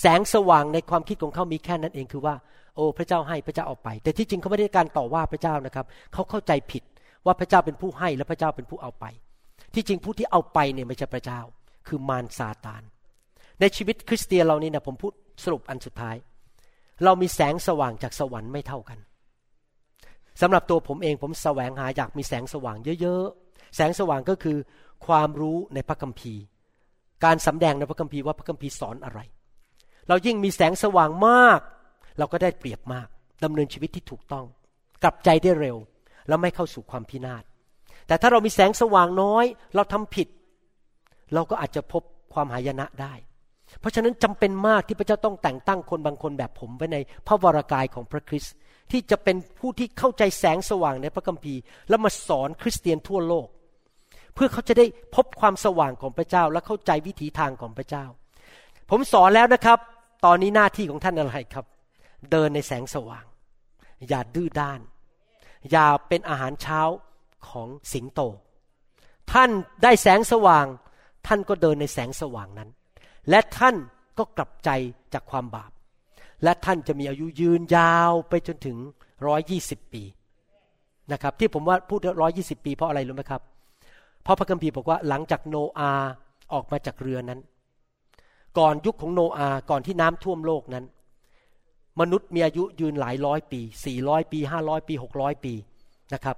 [0.00, 2.34] แสงสว่างในความคิดของเขามีแค่นั้นเองคือว่า
[2.74, 6.82] โอ้พระเจ้าให้พระเจ้าเอาไป แต่ที่จริงเขาไม่ได้การต่อว่าพระเจ้านะครับ เขาเข้าใจผิด
[7.26, 9.04] ว่าพระเจ้าเป็นผู้ให้และพระเจ้าเป็นผู้เอาไป
[9.74, 11.40] ที่จริงผู้ที่เอาไปเนี่ยไม่ใช่พระเจ้า
[11.86, 12.82] คือมารซาตาน
[13.60, 15.12] ในชีวิตคริสเตียนเรานี่นะผมพูด
[15.44, 16.16] สรุปอันสุดท้าย
[17.04, 18.98] เรามีแสงสว่างจากสวรรค์ไม่เท่ากัน
[20.40, 24.58] สำหรับตัวผมเองผมแสวงหาอยากมีแสงสว่างเยอะๆ แสงสว่างก็คือ
[25.06, 26.42] ความรู้ในพระคัมภีร์
[27.24, 29.20] การสำแดงในพระคัมภีร์ว่าพระคัมภีร์สอนอะไร
[30.08, 31.60] เรายิ่งมีแสงสว่างมาก
[32.18, 33.08] เราก็ได้เปรียบมาก
[33.44, 34.46] ดำเนินชีวิตที่ถูกต้อง
[35.02, 35.76] กลับใจได้เร็ว
[36.28, 37.44] แล้วไม่เข้าสู่ความพินาศ
[38.06, 40.28] แต่ถ้าเรามีแสงสว่างน้อย เราทำผิด
[41.34, 42.02] เราก็อาจจะพบ
[42.32, 43.14] ความหายนะได้
[43.80, 48.54] เพราะฉะนั้นจำเป็นมากที่พระเจ้าต้องแต่งตั้งคนบางคนแบบผมไว้ในพระวรากายของพระคริสต์
[48.90, 53.46] ที่จะเป็นผู้ที่เข้าใจแสงสว่างในพระคัมภีร์ แล้วมาสอนคริสเตียนทั่วโลก
[54.34, 58.04] เพื่อเขาจะได้พบความสว่างของพระเจ้า และเข้าใจวิถีทางของพระเจ้า
[58.90, 59.78] ผมสอนแล้วนะครับ
[60.24, 61.66] ตอนนี้หน้าที่ของท่านอะไรครับ
[62.30, 63.24] เดินในแสงสว่าง
[64.08, 64.80] อย่าดื้อด้าน
[65.70, 66.80] อย่าเป็นอาหารเช้า
[67.48, 68.20] ของสิงโต
[69.32, 69.50] ท่าน
[69.82, 70.66] ได้แสงสว่าง
[71.26, 72.68] ท่านก็เดินในแสงสว่างนั้น
[73.30, 73.76] และท่าน
[74.18, 74.70] ก็กลับใจ
[75.14, 75.70] จากความบาป
[76.44, 78.76] และท่านจะมีอายุยืนยาวไปจนถึง
[79.26, 80.02] ร้อยยี่สิบปี
[81.12, 83.42] นะครับ ที่ผมว่าพูดร้อยยี่สิบปีเพราะอะไรรู้ไหมครับ
[84.22, 85.92] เพราะพระคัมภีร์บอกว่าหลังจากโนอา
[86.52, 87.40] ออกมาจากเรือนั้น
[88.58, 90.84] ก่อนยุคของโนอาก่อนที่น้ำท่วมโลกนั้น
[92.00, 95.54] มนุษย์มีอายุยืนหลายร้อยปีสี่ร้อยปีห้าร้อยปีหกร้อยปี
[96.14, 96.36] นะครับ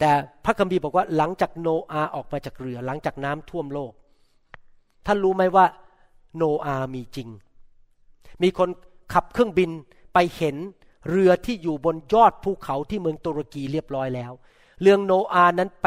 [0.00, 0.10] แต่
[0.44, 3.92] พระคัมภีร์บอกว่าหลังจากโนอาออกมาจากเรือ หลังจากน้ำท่วมโลก
[5.06, 5.66] ท่านรู้ไหมว่า
[6.36, 7.28] โนอามีจริง
[8.42, 8.68] มีคน
[9.12, 9.70] ขับเครื่องบิน
[10.14, 10.56] ไปเห็น
[11.10, 14.32] เรือที่อยู่บนยอดภูเขาที่เมืองตุรกีเรียบร้อยแล้ว
[14.82, 15.86] เรื่องโนอานั้นไป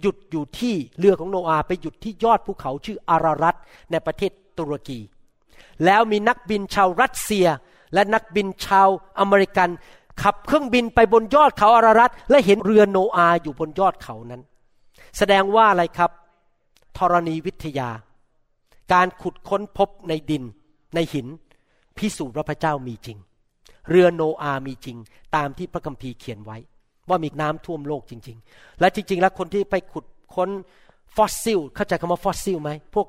[0.00, 3.56] หยุดอยู่ที่เรือของโนอาไปหยุดที่ยอดภูเขาชื่ออารารัต
[3.90, 4.98] ในประเทศตุรกี
[5.84, 7.46] แล้วมีนักบินชาวรัสเซีย
[7.94, 9.68] และนักบินชาวอเมริกัน
[10.22, 14.42] ขับเครื่องบินไปบนยอดเขาอารารัตและเห็นเรือโนอาอยู่บนยอดเขานั้น
[15.18, 16.10] แสดงว่าอะไรครับ
[16.96, 17.90] ธรณีวิทยา
[18.92, 20.44] การขุดค้นพบในดิน
[20.94, 21.26] ในหิน
[21.98, 23.18] พิสูจน์ว่าพระเจ้ามีจริง
[23.90, 24.96] เรือโนอามีจริง
[25.36, 26.58] ตามที่พระคัมภีร์เขียนไว้
[27.08, 30.48] ว่ามีน้ำท่วมโลกจริง ๆ และจริง ๆ แล้วคนที่ไปขุดค้น
[31.16, 33.06] ฟอสซิล เข้าใจคำว่าฟอสซิลไหมพวก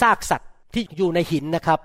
[0.00, 1.80] ซากสัตว์ที่อยู่ในหินนะครับ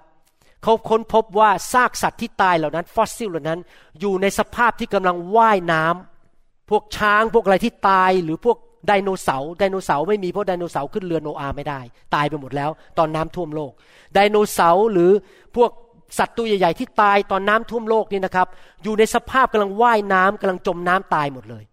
[0.64, 3.60] เขาค้นพบว่าซากสัตว์ที่ตายเหล่านั้นฟอสซิลเหล่านั้น
[4.00, 11.80] อยู่ในสภาพที่กำลังว่ายน้ำพวกช้างพวกอะไรที่ตายหรือพวก ไดโนเสาร์ไดโนเสาร์ไม่มีเพราะไดโนเสาร์ขึ้นเรือโนอาไม่ได้
[12.16, 13.72] ตายไปหมดแล้ว ตอนน้ำท่วมโลก
[14.14, 15.12] ไดโนเสาร์หรือ
[15.56, 15.72] พวก
[16.18, 18.48] สัตว์ตัวใหญ่ๆที่ตายตอนน้ำท่วมโลกนี่นะครับ
[18.84, 21.64] อยู่ในสภาพกำลังว่ายน้ำกำลังจมน้ำตายหมดเลย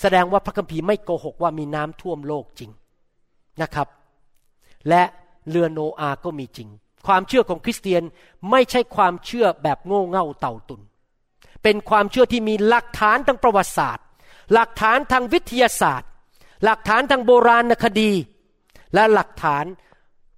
[0.00, 2.70] แสดงว่าพระคัมภีร์ไม่โกหกว่ามีน้ำท่วมโลกจริง
[3.62, 3.88] นะครับ
[4.88, 5.02] และ
[5.50, 6.68] เรือโนอาก็มีจริง
[7.06, 8.02] ความเชื่อของคริสเตียน
[8.50, 10.80] ไม่ใช่ความเชื่อแบบโง่เง่าเต่าตุน
[11.62, 14.04] เป็นความเชื่อที่มีหลักฐานทางประวัติศาสตร์
[14.52, 16.08] หลักฐานทางวิทยาศาสตร์
[16.64, 18.10] หลักฐานทางโบราณคดี
[18.94, 19.64] และหลักฐาน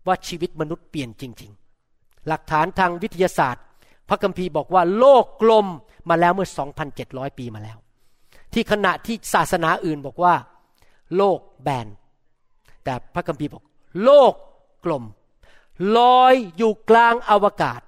[0.07, 1.51] ว่าชีวิตมนุษย์เปลี่ยนจริง
[1.89, 3.64] ๆ หลักฐานทางวิทยาศาสตร์
[4.09, 5.66] พระคัมภีร์บอกว่าโลกกลม
[6.09, 6.49] มาแล้วเมื่อ
[6.93, 7.79] 2,700 ปีมาแล้ว
[8.53, 10.35] ที่ขณะที่ศาสนาอื่นบอกว่า
[11.16, 11.89] โลกแบน
[12.85, 13.64] แต่พระคัมภีร์บอก
[14.05, 14.33] โลก
[14.85, 15.05] กลม
[15.99, 17.81] ลอยอยู่กลางอวกาศ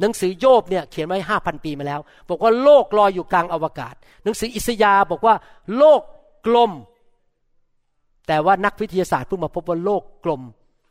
[0.00, 5.34] หนังสือโยบเนี่ยเขียนไว้ห้าพันปีมาแล้ว บอกว่าโลกลอยอยู่กลางอวกาศ หนังสืออิสยาบอกว่า
[5.76, 6.00] โลก
[6.46, 6.72] กลม
[8.26, 10.42] แต่ว่านักวิทยาศาสตร์เพิ่งมาพบว่าโลกกลม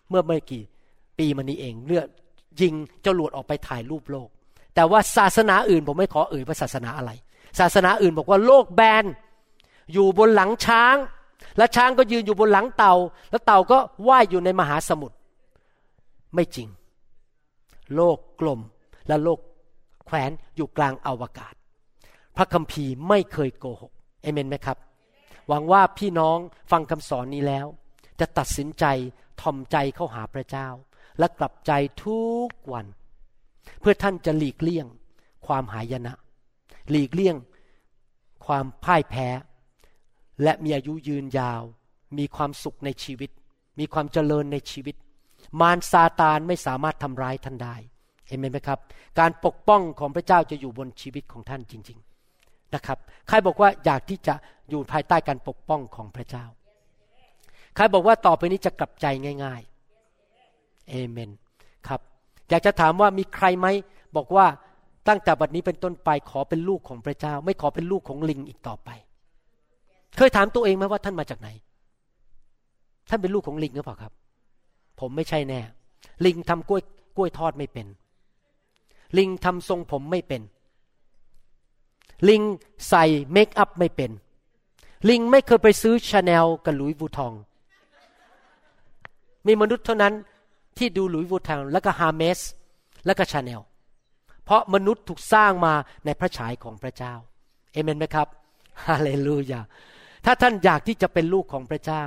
[0.09, 0.63] เมื่อไม่กี่
[1.17, 2.03] ปีมานี้เองเลือ
[2.61, 2.73] ยิง
[3.05, 4.29] จรวดออกไปถ่ายรูปโลก
[4.75, 7.11] แต่ว่าศาสนาอื่นผมไม่ขอเอ่ยว่าศาสนาอะไร
[7.59, 9.05] ศาสนาอื่นบอกว่าโลกแบน
[9.93, 10.95] อยู่บนหลังช้าง
[11.57, 12.93] และช้างก็ยืนอยู่บนหลังเต่า
[13.29, 13.77] แล้วเต่าก็
[14.07, 15.15] ว่ายอยู่ในมหาสมุทร
[16.35, 16.67] ไม่จริง
[17.95, 18.59] โลกกลม
[19.07, 19.39] และโลก
[20.05, 21.53] แขวนอยู่กลางอาวกาศ
[22.37, 24.77] พระคัมภีร์ไม่เคยโกหกเอเมนไหมครับ
[25.47, 26.37] หวังว่าพี่น้อง
[26.71, 27.67] ฟังคำสอนนี้แล้ว
[28.19, 28.85] จะตัดสินใจ
[29.41, 30.67] ทอมใจเข้าหาพระเจ้า
[31.19, 31.71] และกลับใจ
[32.03, 32.85] ทุกวัน
[33.79, 34.87] เพื่อท่านจะหลีกเลี่ยง
[35.47, 36.13] ความหายนะ
[36.89, 37.35] หลีกเลี่ยง
[38.45, 39.27] ความพ่ายแพ้
[40.43, 41.61] และมีอายุยืนยาว
[42.17, 43.29] มีความสุขในชีวิต
[43.79, 44.95] มีความเจริญในชีวิต
[45.61, 47.75] มารซาตานไม่สามารถทำร้ายท่านได้
[48.27, 48.79] เห็นไหมครับ
[49.19, 52.14] การปกป้องของพระเจ้าจะอยู่บนชีวิตของท่านจริง ๆ
[52.75, 52.97] นะครับ
[53.27, 54.35] ใครบอกว่าอยากที่จะ
[54.69, 56.45] อยู่ภายใต้การปกป้องของพระเจ้า
[57.75, 59.05] ใครบอกว่าต่อไปนี้จะกลับใจ
[59.43, 61.31] ง่ายๆเอเมน
[61.87, 61.99] ครับ
[62.49, 63.67] อยากจะถามว่ามีใครไหม
[64.15, 64.45] บอกว่า
[65.07, 68.89] ตั้งแต่บัดนี้เป็นต้นไปขอเป็นลูกของพระเจ้า ไม่ขอเป็นลูกของลิงอีกต่อไป
[70.17, 71.49] เคยถามตัวเองไหมว่าท่านมาจากไหน
[73.09, 74.13] ท่านเป็นลูกของลิงหรือเปล่าครับ
[74.99, 75.59] ผมไม่ใช่แน่
[76.25, 76.81] ลิงทำกล้วย
[77.17, 77.87] กล้วยทอดไม่เป็น
[79.17, 80.41] ลิงทำทรงผมไม่เป็น
[82.29, 82.41] ลิง
[82.89, 84.11] ใส่ makeup ไม่เป็น
[85.09, 87.33] ลิงไม่เคยไปซื้อชาแนลกับ Louis Vuitton
[89.47, 90.13] มีมนุษย์เท่านั้น
[90.77, 92.39] ที่ดู Louis Vuitton และก็ Hermès
[93.05, 93.61] และก็ชาแนล
[94.43, 95.73] เพราะมนุษย์ถูกสร้างมา
[96.05, 97.13] ในพระฉายของพระเจ้า
[97.73, 98.27] เอเมนไหมครับ
[98.87, 99.61] ฮาเลลูยา
[100.25, 102.03] ถ้าท่านอยากที่จะเป็นลูกของพระเจ้า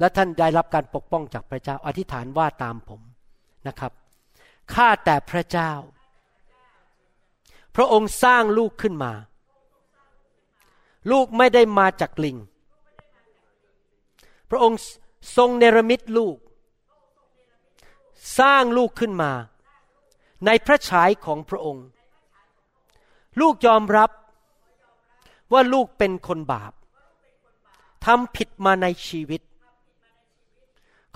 [0.00, 3.00] และท่านได้รับการปกป้องจากพระเจ้า อธิษฐานว่าตามผม
[3.68, 3.92] นะครับ
[4.74, 5.72] ข้าแต่พระเจ้า
[7.76, 9.12] พระองค์สร้างลูกขึ้นมา
[11.10, 12.36] ลูกไม่ได้มาจากลิง
[14.50, 14.78] พระองค์
[15.36, 16.36] ทรงเนรมิตลูก
[18.38, 19.32] สร้างลูกขึ้นมา
[20.46, 21.86] ในพระฉายของพระองค์
[23.40, 24.10] ลูกยอมรับ
[25.52, 26.72] ว่าลูกเป็นคนบาป
[28.04, 29.42] ทำผิดมาในชีวิต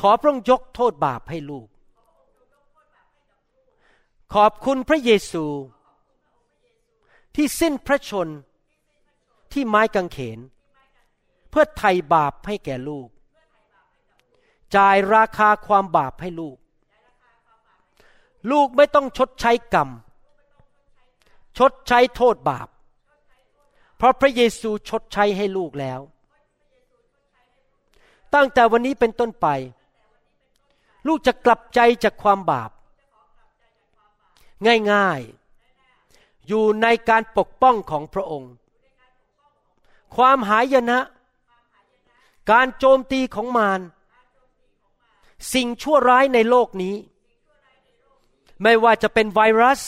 [0.00, 1.68] ขอพระองค์ยกโทษบาปให้ลูก
[4.34, 5.44] ขอบคุณพระเยซู
[7.34, 8.28] ที่สิ้นพระชน
[9.52, 10.38] ที่ไม้กางเขน
[11.50, 13.08] เพื่อไถ่บาปให้แก่ลูก
[14.76, 16.56] จ่ายราคาความบาปให้ลูก
[18.50, 19.88] ลูกไม่ต้องชดใช้กรรม
[21.58, 22.68] ชดใช้โทษบาป
[23.96, 26.00] เพราะพระเยซูชดใช้ให้ลูกแล้ว
[28.34, 29.46] ตั้งแต่วันนี้เป็นต้นไป
[31.06, 32.70] ลูกจะกลับใจจากความบาป
[34.92, 38.52] ง่ายๆ อยู่ในการปกป้องของพระองค์
[40.14, 40.98] ความหายนะ
[42.50, 43.80] การโจมตีของมาร
[45.52, 46.96] สิ่งชั่วร้ายในโลกนี้
[48.62, 49.82] ไม่ว่าจะเป็นไวรัส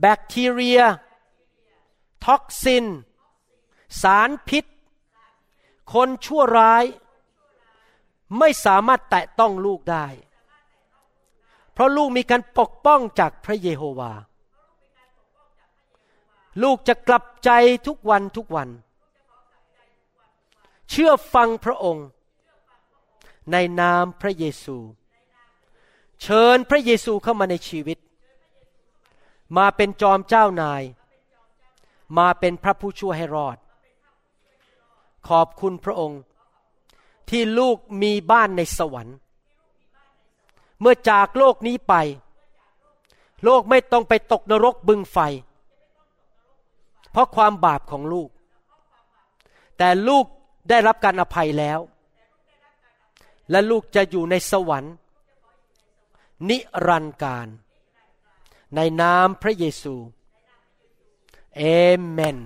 [0.00, 0.80] แบคทีเรีย
[2.24, 2.86] ท็อกซิน
[4.02, 4.64] สารพิษ
[5.92, 6.84] คนชั่วร้าย
[8.38, 10.06] ไม่สามารถแตะต้องลูกได้
[11.72, 14.22] เพราะลูกมีการปกป้องจากพระเยโฮวา์
[16.62, 17.50] ลูกจะกลับใจ
[17.86, 18.68] ทุกวันทุกวัน
[20.90, 22.06] เชื่อฟังพระองค์
[23.52, 24.76] ในนามพระเยซู
[26.22, 27.98] เชิญพระเยซูเข้ามาในชีวิต
[29.56, 30.82] มาเป็นจอมเจ้านาย
[32.18, 33.58] มาเป็นพระผู้ช่วยให้รอด
[35.28, 36.20] ขอบคุณพระองค์
[37.28, 39.16] ที่ลูกมีบ้านในสวรรค์
[40.80, 41.94] เมื่อจากโลกนี้ไป
[43.44, 45.18] โลกไม่ต้องไปตกนรกบึงไฟ
[47.10, 48.28] เพราะความบาปของลูก
[49.78, 50.24] แต่ลูก
[50.68, 51.78] ได้รับการอภัยแล้ว
[53.50, 54.94] และลูกจะอยู่ในสวรรค์
[56.48, 57.48] นิรันดร์การ
[58.76, 59.94] ในนามพระเยซู
[61.56, 61.64] เอ
[62.08, 62.38] เมน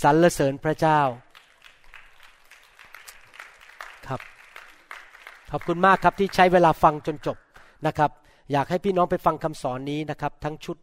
[0.00, 1.00] สรรเสริญพระเจ้า
[4.06, 4.20] ครับ
[5.50, 7.36] ขอบคุณมากครับที่ใช้เวลาฟังจนจบ
[7.86, 8.10] นะครับ
[8.52, 10.76] อยากให้พี่น้องไปฟังคำสอนนี้นะครับ ทั้งชุด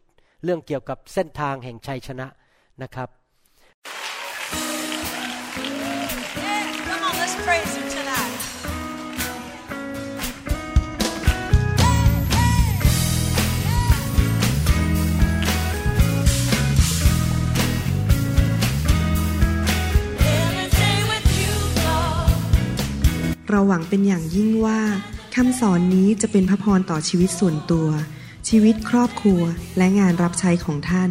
[0.44, 2.26] เรื่องเกี่ยวกับเส้นทางแห่งชัยชนะ
[2.82, 3.08] นะครับ
[6.44, 8.38] Yeah, come on, let's praise him tonight.
[23.50, 24.80] เราหวังเป็นอย่างยิ่งว่า
[25.34, 27.88] คำสอนนี้จะเป็นพระพรต่อชีวิตส่วนตัว
[28.48, 29.42] ชีวิตครอบครัว
[29.76, 31.10] และงานรับใช้ของท่าน